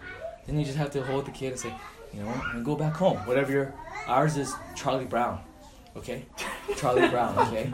Then 0.46 0.58
you 0.58 0.66
just 0.66 0.76
have 0.76 0.90
to 0.90 1.02
hold 1.02 1.24
the 1.24 1.30
kid 1.30 1.52
and 1.52 1.58
say, 1.58 1.72
you 2.12 2.22
know, 2.22 2.42
and 2.52 2.62
go 2.62 2.76
back 2.76 2.94
home. 2.94 3.16
Whatever 3.26 3.50
your 3.52 3.74
ours 4.06 4.36
is 4.36 4.54
Charlie 4.76 5.06
Brown, 5.06 5.40
okay? 5.96 6.26
Charlie 6.76 7.08
Brown, 7.08 7.38
okay? 7.38 7.70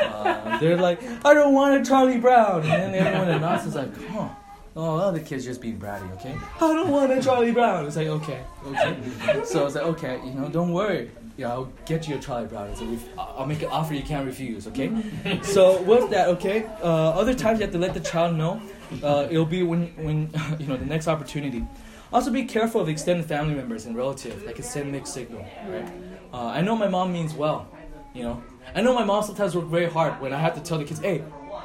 Uh, 0.00 0.58
they're 0.58 0.78
like, 0.78 1.02
I 1.22 1.34
don't 1.34 1.52
want 1.52 1.78
a 1.78 1.84
Charlie 1.84 2.18
Brown, 2.18 2.62
and 2.62 2.94
then 2.94 2.94
everyone 2.94 3.28
in 3.28 3.44
us 3.44 3.66
is 3.66 3.74
like, 3.74 3.94
huh. 4.08 4.30
Oh, 4.74 4.96
other 4.96 5.20
kids 5.20 5.44
just 5.44 5.60
being 5.60 5.78
bratty, 5.78 6.10
okay? 6.14 6.34
I 6.56 6.60
don't 6.60 6.88
want 6.88 7.12
a 7.12 7.22
Charlie 7.22 7.52
Brown. 7.52 7.84
It's 7.84 7.96
like, 7.96 8.08
okay, 8.08 8.42
okay. 8.68 8.96
So 9.44 9.66
it's 9.66 9.74
like, 9.74 9.84
okay, 9.84 10.18
you 10.24 10.32
know, 10.32 10.48
don't 10.48 10.72
worry. 10.72 11.10
Yeah, 11.36 11.50
I'll 11.50 11.72
get 11.84 12.06
you 12.06 12.14
a 12.14 12.18
Charlie 12.18 12.46
Brown. 12.46 12.68
It's 12.68 12.80
a 12.80 12.84
ref- 12.84 13.08
I'll 13.18 13.46
make 13.46 13.62
an 13.62 13.68
offer 13.70 13.94
you 13.94 14.02
can't 14.02 14.24
refuse, 14.24 14.68
okay? 14.68 14.92
so 15.42 15.82
with 15.82 16.10
that, 16.10 16.28
okay, 16.28 16.64
uh, 16.80 17.10
other 17.10 17.34
times 17.34 17.58
you 17.58 17.64
have 17.64 17.72
to 17.72 17.78
let 17.78 17.92
the 17.92 18.00
child 18.00 18.36
know. 18.36 18.62
Uh, 19.02 19.26
it'll 19.28 19.44
be 19.44 19.62
when, 19.64 19.88
when 19.96 20.30
you 20.60 20.66
know, 20.66 20.76
the 20.76 20.86
next 20.86 21.08
opportunity. 21.08 21.66
Also, 22.12 22.30
be 22.30 22.44
careful 22.44 22.80
of 22.80 22.88
extended 22.88 23.26
family 23.26 23.54
members 23.54 23.86
and 23.86 23.96
relatives 23.96 24.44
that 24.44 24.54
can 24.54 24.62
send 24.62 24.92
mixed 24.92 25.12
signal, 25.12 25.44
right? 25.68 25.92
Uh, 26.32 26.46
I 26.46 26.60
know 26.60 26.76
my 26.76 26.86
mom 26.86 27.12
means 27.12 27.34
well, 27.34 27.66
you 28.14 28.22
know. 28.22 28.40
I 28.72 28.80
know 28.82 28.94
my 28.94 29.04
mom 29.04 29.24
sometimes 29.24 29.56
works 29.56 29.68
very 29.68 29.90
hard 29.90 30.20
when 30.20 30.32
I 30.32 30.38
have 30.38 30.54
to 30.54 30.60
tell 30.60 30.78
the 30.78 30.84
kids, 30.84 31.00
hey, 31.00 31.24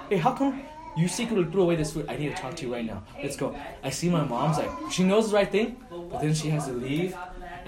hey, 0.10 0.18
how 0.18 0.34
come 0.34 0.64
you 0.98 1.08
secretly 1.08 1.46
threw 1.52 1.62
away 1.62 1.76
this 1.76 1.94
food? 1.94 2.08
I 2.10 2.16
need 2.16 2.36
to 2.36 2.42
talk 2.42 2.56
to 2.56 2.66
you 2.66 2.74
right 2.74 2.86
now. 2.86 3.04
Let's 3.22 3.38
go. 3.38 3.56
I 3.84 3.92
see 3.92 4.10
my 4.10 4.24
mom's 4.24 4.58
like, 4.58 4.72
she 4.92 5.04
knows 5.04 5.30
the 5.30 5.36
right 5.36 5.50
thing, 5.52 5.78
but 5.92 6.22
then 6.22 6.34
she 6.34 6.50
has 6.50 6.66
to 6.66 6.74
leave. 6.74 7.16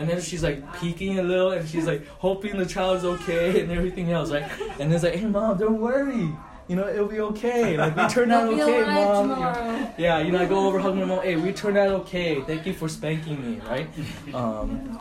And 0.01 0.09
then 0.09 0.19
she's 0.19 0.41
like 0.41 0.79
peeking 0.79 1.19
a 1.19 1.23
little 1.23 1.51
and 1.51 1.69
she's 1.69 1.85
like 1.85 2.07
hoping 2.07 2.57
the 2.57 2.65
child's 2.65 3.05
okay 3.05 3.61
and 3.61 3.71
everything 3.71 4.11
else, 4.11 4.31
right? 4.31 4.49
And 4.79 4.91
it's 4.91 5.03
like, 5.03 5.13
hey, 5.13 5.27
mom, 5.27 5.59
don't 5.59 5.79
worry. 5.79 6.33
You 6.67 6.75
know, 6.75 6.87
it'll 6.87 7.07
be 7.07 7.19
okay. 7.19 7.77
Like, 7.77 7.95
we 7.95 8.07
turned 8.07 8.31
out 8.31 8.49
They'll 8.49 8.67
okay, 8.67 8.91
mom. 8.91 9.29
Tomorrow. 9.29 9.93
yeah, 9.99 10.17
you 10.17 10.31
know, 10.31 10.39
I 10.39 10.47
go 10.47 10.65
over 10.65 10.79
hug 10.79 10.95
my 10.95 11.05
mom. 11.05 11.21
Hey, 11.21 11.35
we 11.35 11.53
turned 11.53 11.77
out 11.77 11.89
okay. 12.01 12.41
Thank 12.41 12.65
you 12.65 12.73
for 12.73 12.89
spanking 12.89 13.45
me, 13.45 13.61
right? 13.69 13.87
Um, 14.33 14.99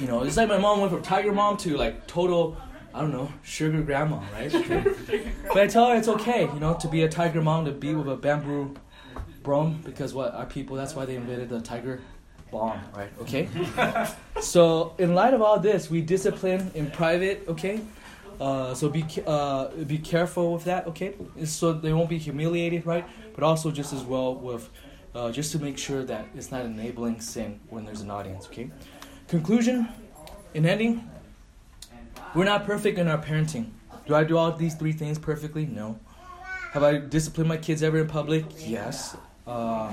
you 0.00 0.08
know, 0.08 0.24
it's 0.24 0.36
like 0.36 0.48
my 0.48 0.58
mom 0.58 0.80
went 0.80 0.92
from 0.92 1.02
tiger 1.02 1.32
mom 1.32 1.56
to 1.58 1.76
like 1.76 2.08
total, 2.08 2.56
I 2.92 3.02
don't 3.02 3.12
know, 3.12 3.30
sugar 3.44 3.82
grandma, 3.82 4.20
right? 4.32 4.50
but 5.46 5.58
I 5.58 5.68
tell 5.68 5.90
her 5.90 5.96
it's 5.96 6.08
okay, 6.08 6.42
you 6.42 6.58
know, 6.58 6.74
to 6.74 6.88
be 6.88 7.04
a 7.04 7.08
tiger 7.08 7.40
mom, 7.40 7.66
to 7.66 7.70
be 7.70 7.94
with 7.94 8.08
a 8.08 8.16
bamboo 8.16 8.74
broom, 9.44 9.80
because 9.84 10.12
what 10.12 10.34
our 10.34 10.46
people, 10.46 10.74
that's 10.74 10.96
why 10.96 11.04
they 11.04 11.14
invented 11.14 11.50
the 11.50 11.60
tiger 11.60 12.00
balm, 12.50 12.80
right? 12.96 13.10
Okay. 13.20 13.48
so 14.40 14.94
in 14.98 15.14
light 15.14 15.34
of 15.34 15.42
all 15.42 15.58
this, 15.58 15.90
we 15.90 16.00
discipline 16.00 16.70
in 16.74 16.90
private, 16.90 17.44
okay. 17.48 17.80
Uh, 18.40 18.74
so 18.74 18.88
be 18.88 19.04
uh, 19.26 19.68
be 19.86 19.98
careful 19.98 20.54
with 20.54 20.64
that, 20.64 20.86
okay? 20.88 21.14
So 21.44 21.72
they 21.72 21.92
won't 21.92 22.08
be 22.08 22.18
humiliated, 22.18 22.84
right? 22.84 23.06
But 23.34 23.44
also 23.44 23.70
just 23.70 23.92
as 23.92 24.02
well 24.02 24.34
with 24.34 24.68
uh, 25.14 25.30
just 25.30 25.52
to 25.52 25.58
make 25.58 25.78
sure 25.78 26.04
that 26.04 26.26
it's 26.34 26.50
not 26.50 26.64
enabling 26.64 27.20
sin 27.20 27.60
when 27.70 27.84
there's 27.84 28.00
an 28.00 28.10
audience, 28.10 28.46
okay? 28.46 28.70
Conclusion, 29.28 29.88
in 30.52 30.66
ending, 30.66 31.08
we're 32.34 32.44
not 32.44 32.64
perfect 32.64 32.98
in 32.98 33.08
our 33.08 33.18
parenting. 33.18 33.70
Do 34.06 34.14
I 34.14 34.24
do 34.24 34.36
all 34.36 34.52
these 34.52 34.74
three 34.74 34.92
things 34.92 35.18
perfectly? 35.18 35.66
No. 35.66 35.98
Have 36.72 36.82
I 36.82 36.98
disciplined 36.98 37.48
my 37.48 37.56
kids 37.56 37.82
ever 37.82 37.98
in 37.98 38.08
public? 38.08 38.44
Yes. 38.58 39.16
Uh, 39.46 39.92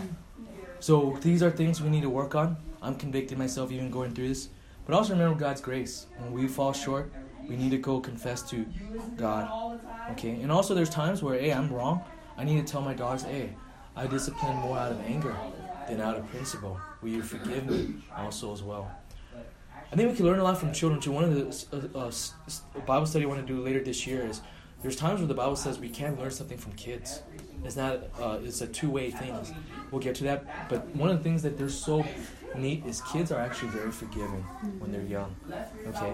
so 0.82 1.18
these 1.22 1.44
are 1.44 1.52
things 1.52 1.80
we 1.82 1.90
need 1.90 2.02
to 2.02 2.10
work 2.10 2.34
on. 2.34 2.58
I'm 2.82 2.96
convicting 2.96 3.38
myself 3.38 3.72
even 3.72 3.92
going 3.92 4.14
through 4.14 4.30
this. 4.30 4.50
But 4.86 4.96
also 4.96 5.14
remember 5.14 5.40
God's 5.40 5.62
grace. 5.62 6.08
When 6.18 6.34
we 6.34 6.48
fall 6.48 6.74
short, 6.74 7.14
we 7.48 7.56
need 7.56 7.70
to 7.70 7.78
go 7.78 8.00
confess 8.00 8.42
to 8.50 8.66
God. 9.16 9.80
Okay? 10.12 10.42
And 10.42 10.52
also 10.52 10.74
there's 10.74 10.90
times 10.90 11.22
where, 11.22 11.40
hey, 11.40 11.54
I'm 11.54 11.72
wrong. 11.72 12.04
I 12.36 12.44
need 12.44 12.66
to 12.66 12.72
tell 12.72 12.82
my 12.82 12.96
daughters, 12.96 13.22
hey, 13.22 13.54
I 13.96 14.08
discipline 14.08 14.56
more 14.58 14.78
out 14.78 14.92
of 14.92 15.00
anger 15.02 15.36
than 15.88 16.02
out 16.02 16.18
of 16.18 16.28
principle. 16.32 16.80
Will 17.04 17.10
you 17.10 17.22
forgive 17.22 17.68
me 17.70 18.02
also 18.18 18.52
as 18.52 18.64
well? 18.64 18.92
I 19.92 19.96
think 19.96 20.10
we 20.10 20.16
can 20.16 20.26
learn 20.26 20.40
a 20.40 20.44
lot 20.44 20.58
from 20.58 20.74
children 20.74 21.00
too. 21.00 21.12
One 21.12 21.26
of 21.26 21.36
the 21.36 21.96
uh, 21.96 22.00
uh, 22.00 22.82
Bible 22.88 23.06
study 23.06 23.26
I 23.26 23.28
want 23.28 23.46
to 23.46 23.54
do 23.54 23.62
later 23.62 23.84
this 23.84 24.08
year 24.08 24.26
is 24.26 24.42
there's 24.82 24.96
times 24.96 25.20
where 25.20 25.28
the 25.28 25.36
Bible 25.36 25.56
says 25.56 25.78
we 25.78 25.90
can 25.90 26.18
learn 26.18 26.32
something 26.32 26.58
from 26.58 26.72
kids. 26.74 27.22
It's 27.64 27.76
not. 27.76 28.04
Uh, 28.20 28.40
it's 28.44 28.62
a 28.62 28.68
two-way 28.68 29.12
thing. 29.12 29.36
We'll 29.92 30.02
get 30.02 30.16
to 30.16 30.24
that. 30.26 30.70
But 30.70 30.88
one 30.96 31.10
of 31.10 31.18
the 31.18 31.24
things 31.24 31.44
that 31.44 31.58
they're 31.58 31.70
so 31.70 32.06
neat 32.56 32.86
is 32.86 33.02
kids 33.02 33.32
are 33.32 33.40
actually 33.40 33.70
very 33.70 33.92
forgiving 33.92 34.44
when 34.80 34.92
they're 34.92 35.02
young. 35.04 35.36
Okay. 35.88 36.14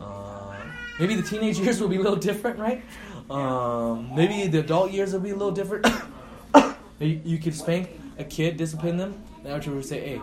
Uh, 0.00 0.54
maybe 1.00 1.14
the 1.14 1.22
teenage 1.22 1.58
years 1.64 1.80
will 1.80 1.88
be 1.88 1.96
a 1.96 2.00
little 2.00 2.16
different, 2.16 2.58
right? 2.58 2.82
Um, 3.30 4.14
maybe 4.14 4.46
the 4.46 4.60
adult 4.60 4.90
years 4.92 5.12
will 5.12 5.20
be 5.20 5.30
a 5.30 5.36
little 5.36 5.52
different. 5.52 5.86
you, 7.00 7.20
you 7.24 7.38
could 7.38 7.54
spank 7.54 7.90
a 8.18 8.24
kid, 8.24 8.56
discipline 8.56 8.96
them, 8.96 9.22
and 9.44 9.52
afterwards 9.52 9.88
say, 9.88 10.00
"Hey, 10.00 10.20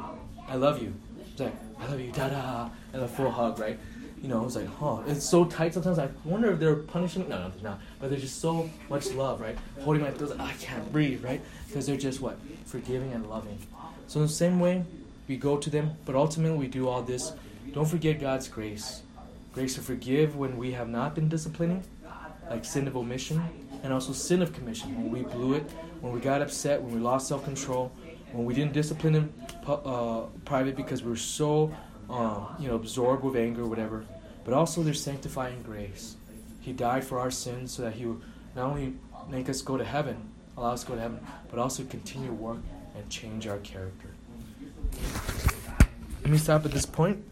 I 0.47 0.55
love 0.55 0.81
you." 0.81 0.93
It's 1.31 1.39
like, 1.39 1.55
"I 1.79 1.87
love 1.87 1.99
you," 1.99 2.11
da 2.11 2.29
da, 2.29 2.69
and 2.93 3.01
a 3.01 3.07
full 3.07 3.31
hug, 3.31 3.59
right? 3.59 3.79
You 4.23 4.29
know, 4.29 4.45
it's 4.45 4.55
like, 4.55 4.73
huh, 4.79 4.99
it's 5.05 5.25
so 5.25 5.43
tight 5.43 5.73
sometimes. 5.73 5.99
I 5.99 6.09
wonder 6.23 6.49
if 6.51 6.59
they're 6.59 6.77
punishing. 6.77 7.23
me. 7.23 7.27
No, 7.27 7.39
no, 7.39 7.49
they're 7.49 7.71
not. 7.71 7.81
But 7.99 8.09
there's 8.09 8.21
just 8.21 8.39
so 8.39 8.69
much 8.89 9.11
love, 9.11 9.41
right? 9.41 9.57
Holding 9.81 10.01
my 10.01 10.11
throat, 10.11 10.29
like, 10.37 10.39
I 10.39 10.53
can't 10.53 10.91
breathe, 10.93 11.21
right? 11.21 11.41
Because 11.67 11.85
they're 11.85 11.97
just 11.97 12.21
what 12.21 12.39
forgiving 12.65 13.11
and 13.11 13.29
loving. 13.29 13.59
So 14.07 14.21
in 14.21 14.25
the 14.25 14.31
same 14.31 14.61
way, 14.61 14.85
we 15.27 15.35
go 15.35 15.57
to 15.57 15.69
them, 15.69 15.91
but 16.05 16.15
ultimately 16.15 16.57
we 16.57 16.67
do 16.67 16.87
all 16.87 17.01
this. 17.01 17.33
Don't 17.73 17.87
forget 17.87 18.21
God's 18.21 18.47
grace, 18.47 19.03
grace 19.53 19.75
to 19.75 19.81
forgive 19.81 20.37
when 20.37 20.57
we 20.57 20.71
have 20.71 20.87
not 20.87 21.15
been 21.15 21.27
disciplining, 21.27 21.83
like 22.49 22.63
sin 22.63 22.87
of 22.87 22.95
omission, 22.95 23.43
and 23.83 23.91
also 23.91 24.13
sin 24.13 24.41
of 24.41 24.53
commission 24.53 24.95
when 24.95 25.11
we 25.11 25.23
blew 25.23 25.53
it, 25.53 25.69
when 25.99 26.13
we 26.13 26.21
got 26.21 26.41
upset, 26.41 26.81
when 26.81 26.93
we 26.93 26.99
lost 26.99 27.27
self-control, 27.27 27.91
when 28.31 28.45
we 28.45 28.53
didn't 28.53 28.73
discipline 28.73 29.15
in 29.15 29.33
uh, 29.67 30.21
private 30.45 30.75
because 30.75 31.03
we 31.03 31.09
were 31.09 31.15
so, 31.17 31.73
um, 32.09 32.47
you 32.59 32.67
know, 32.67 32.75
absorbed 32.75 33.23
with 33.23 33.35
anger, 33.35 33.63
or 33.63 33.67
whatever. 33.67 34.05
But 34.43 34.53
also 34.53 34.83
there's 34.83 35.01
sanctifying 35.01 35.63
grace. 35.63 36.15
He 36.59 36.73
died 36.73 37.03
for 37.03 37.19
our 37.19 37.31
sins 37.31 37.71
so 37.71 37.83
that 37.83 37.93
He 37.93 38.05
would 38.05 38.21
not 38.55 38.69
only 38.69 38.93
make 39.29 39.49
us 39.49 39.61
go 39.61 39.77
to 39.77 39.83
heaven, 39.83 40.29
allow 40.57 40.71
us 40.71 40.83
to 40.83 40.89
go 40.89 40.95
to 40.95 41.01
heaven, 41.01 41.19
but 41.49 41.59
also 41.59 41.83
continue 41.83 42.31
work 42.31 42.59
and 42.95 43.09
change 43.09 43.47
our 43.47 43.57
character. 43.59 44.09
Let 46.21 46.31
me 46.31 46.37
stop 46.37 46.65
at 46.65 46.71
this 46.71 46.85
point. 46.85 47.23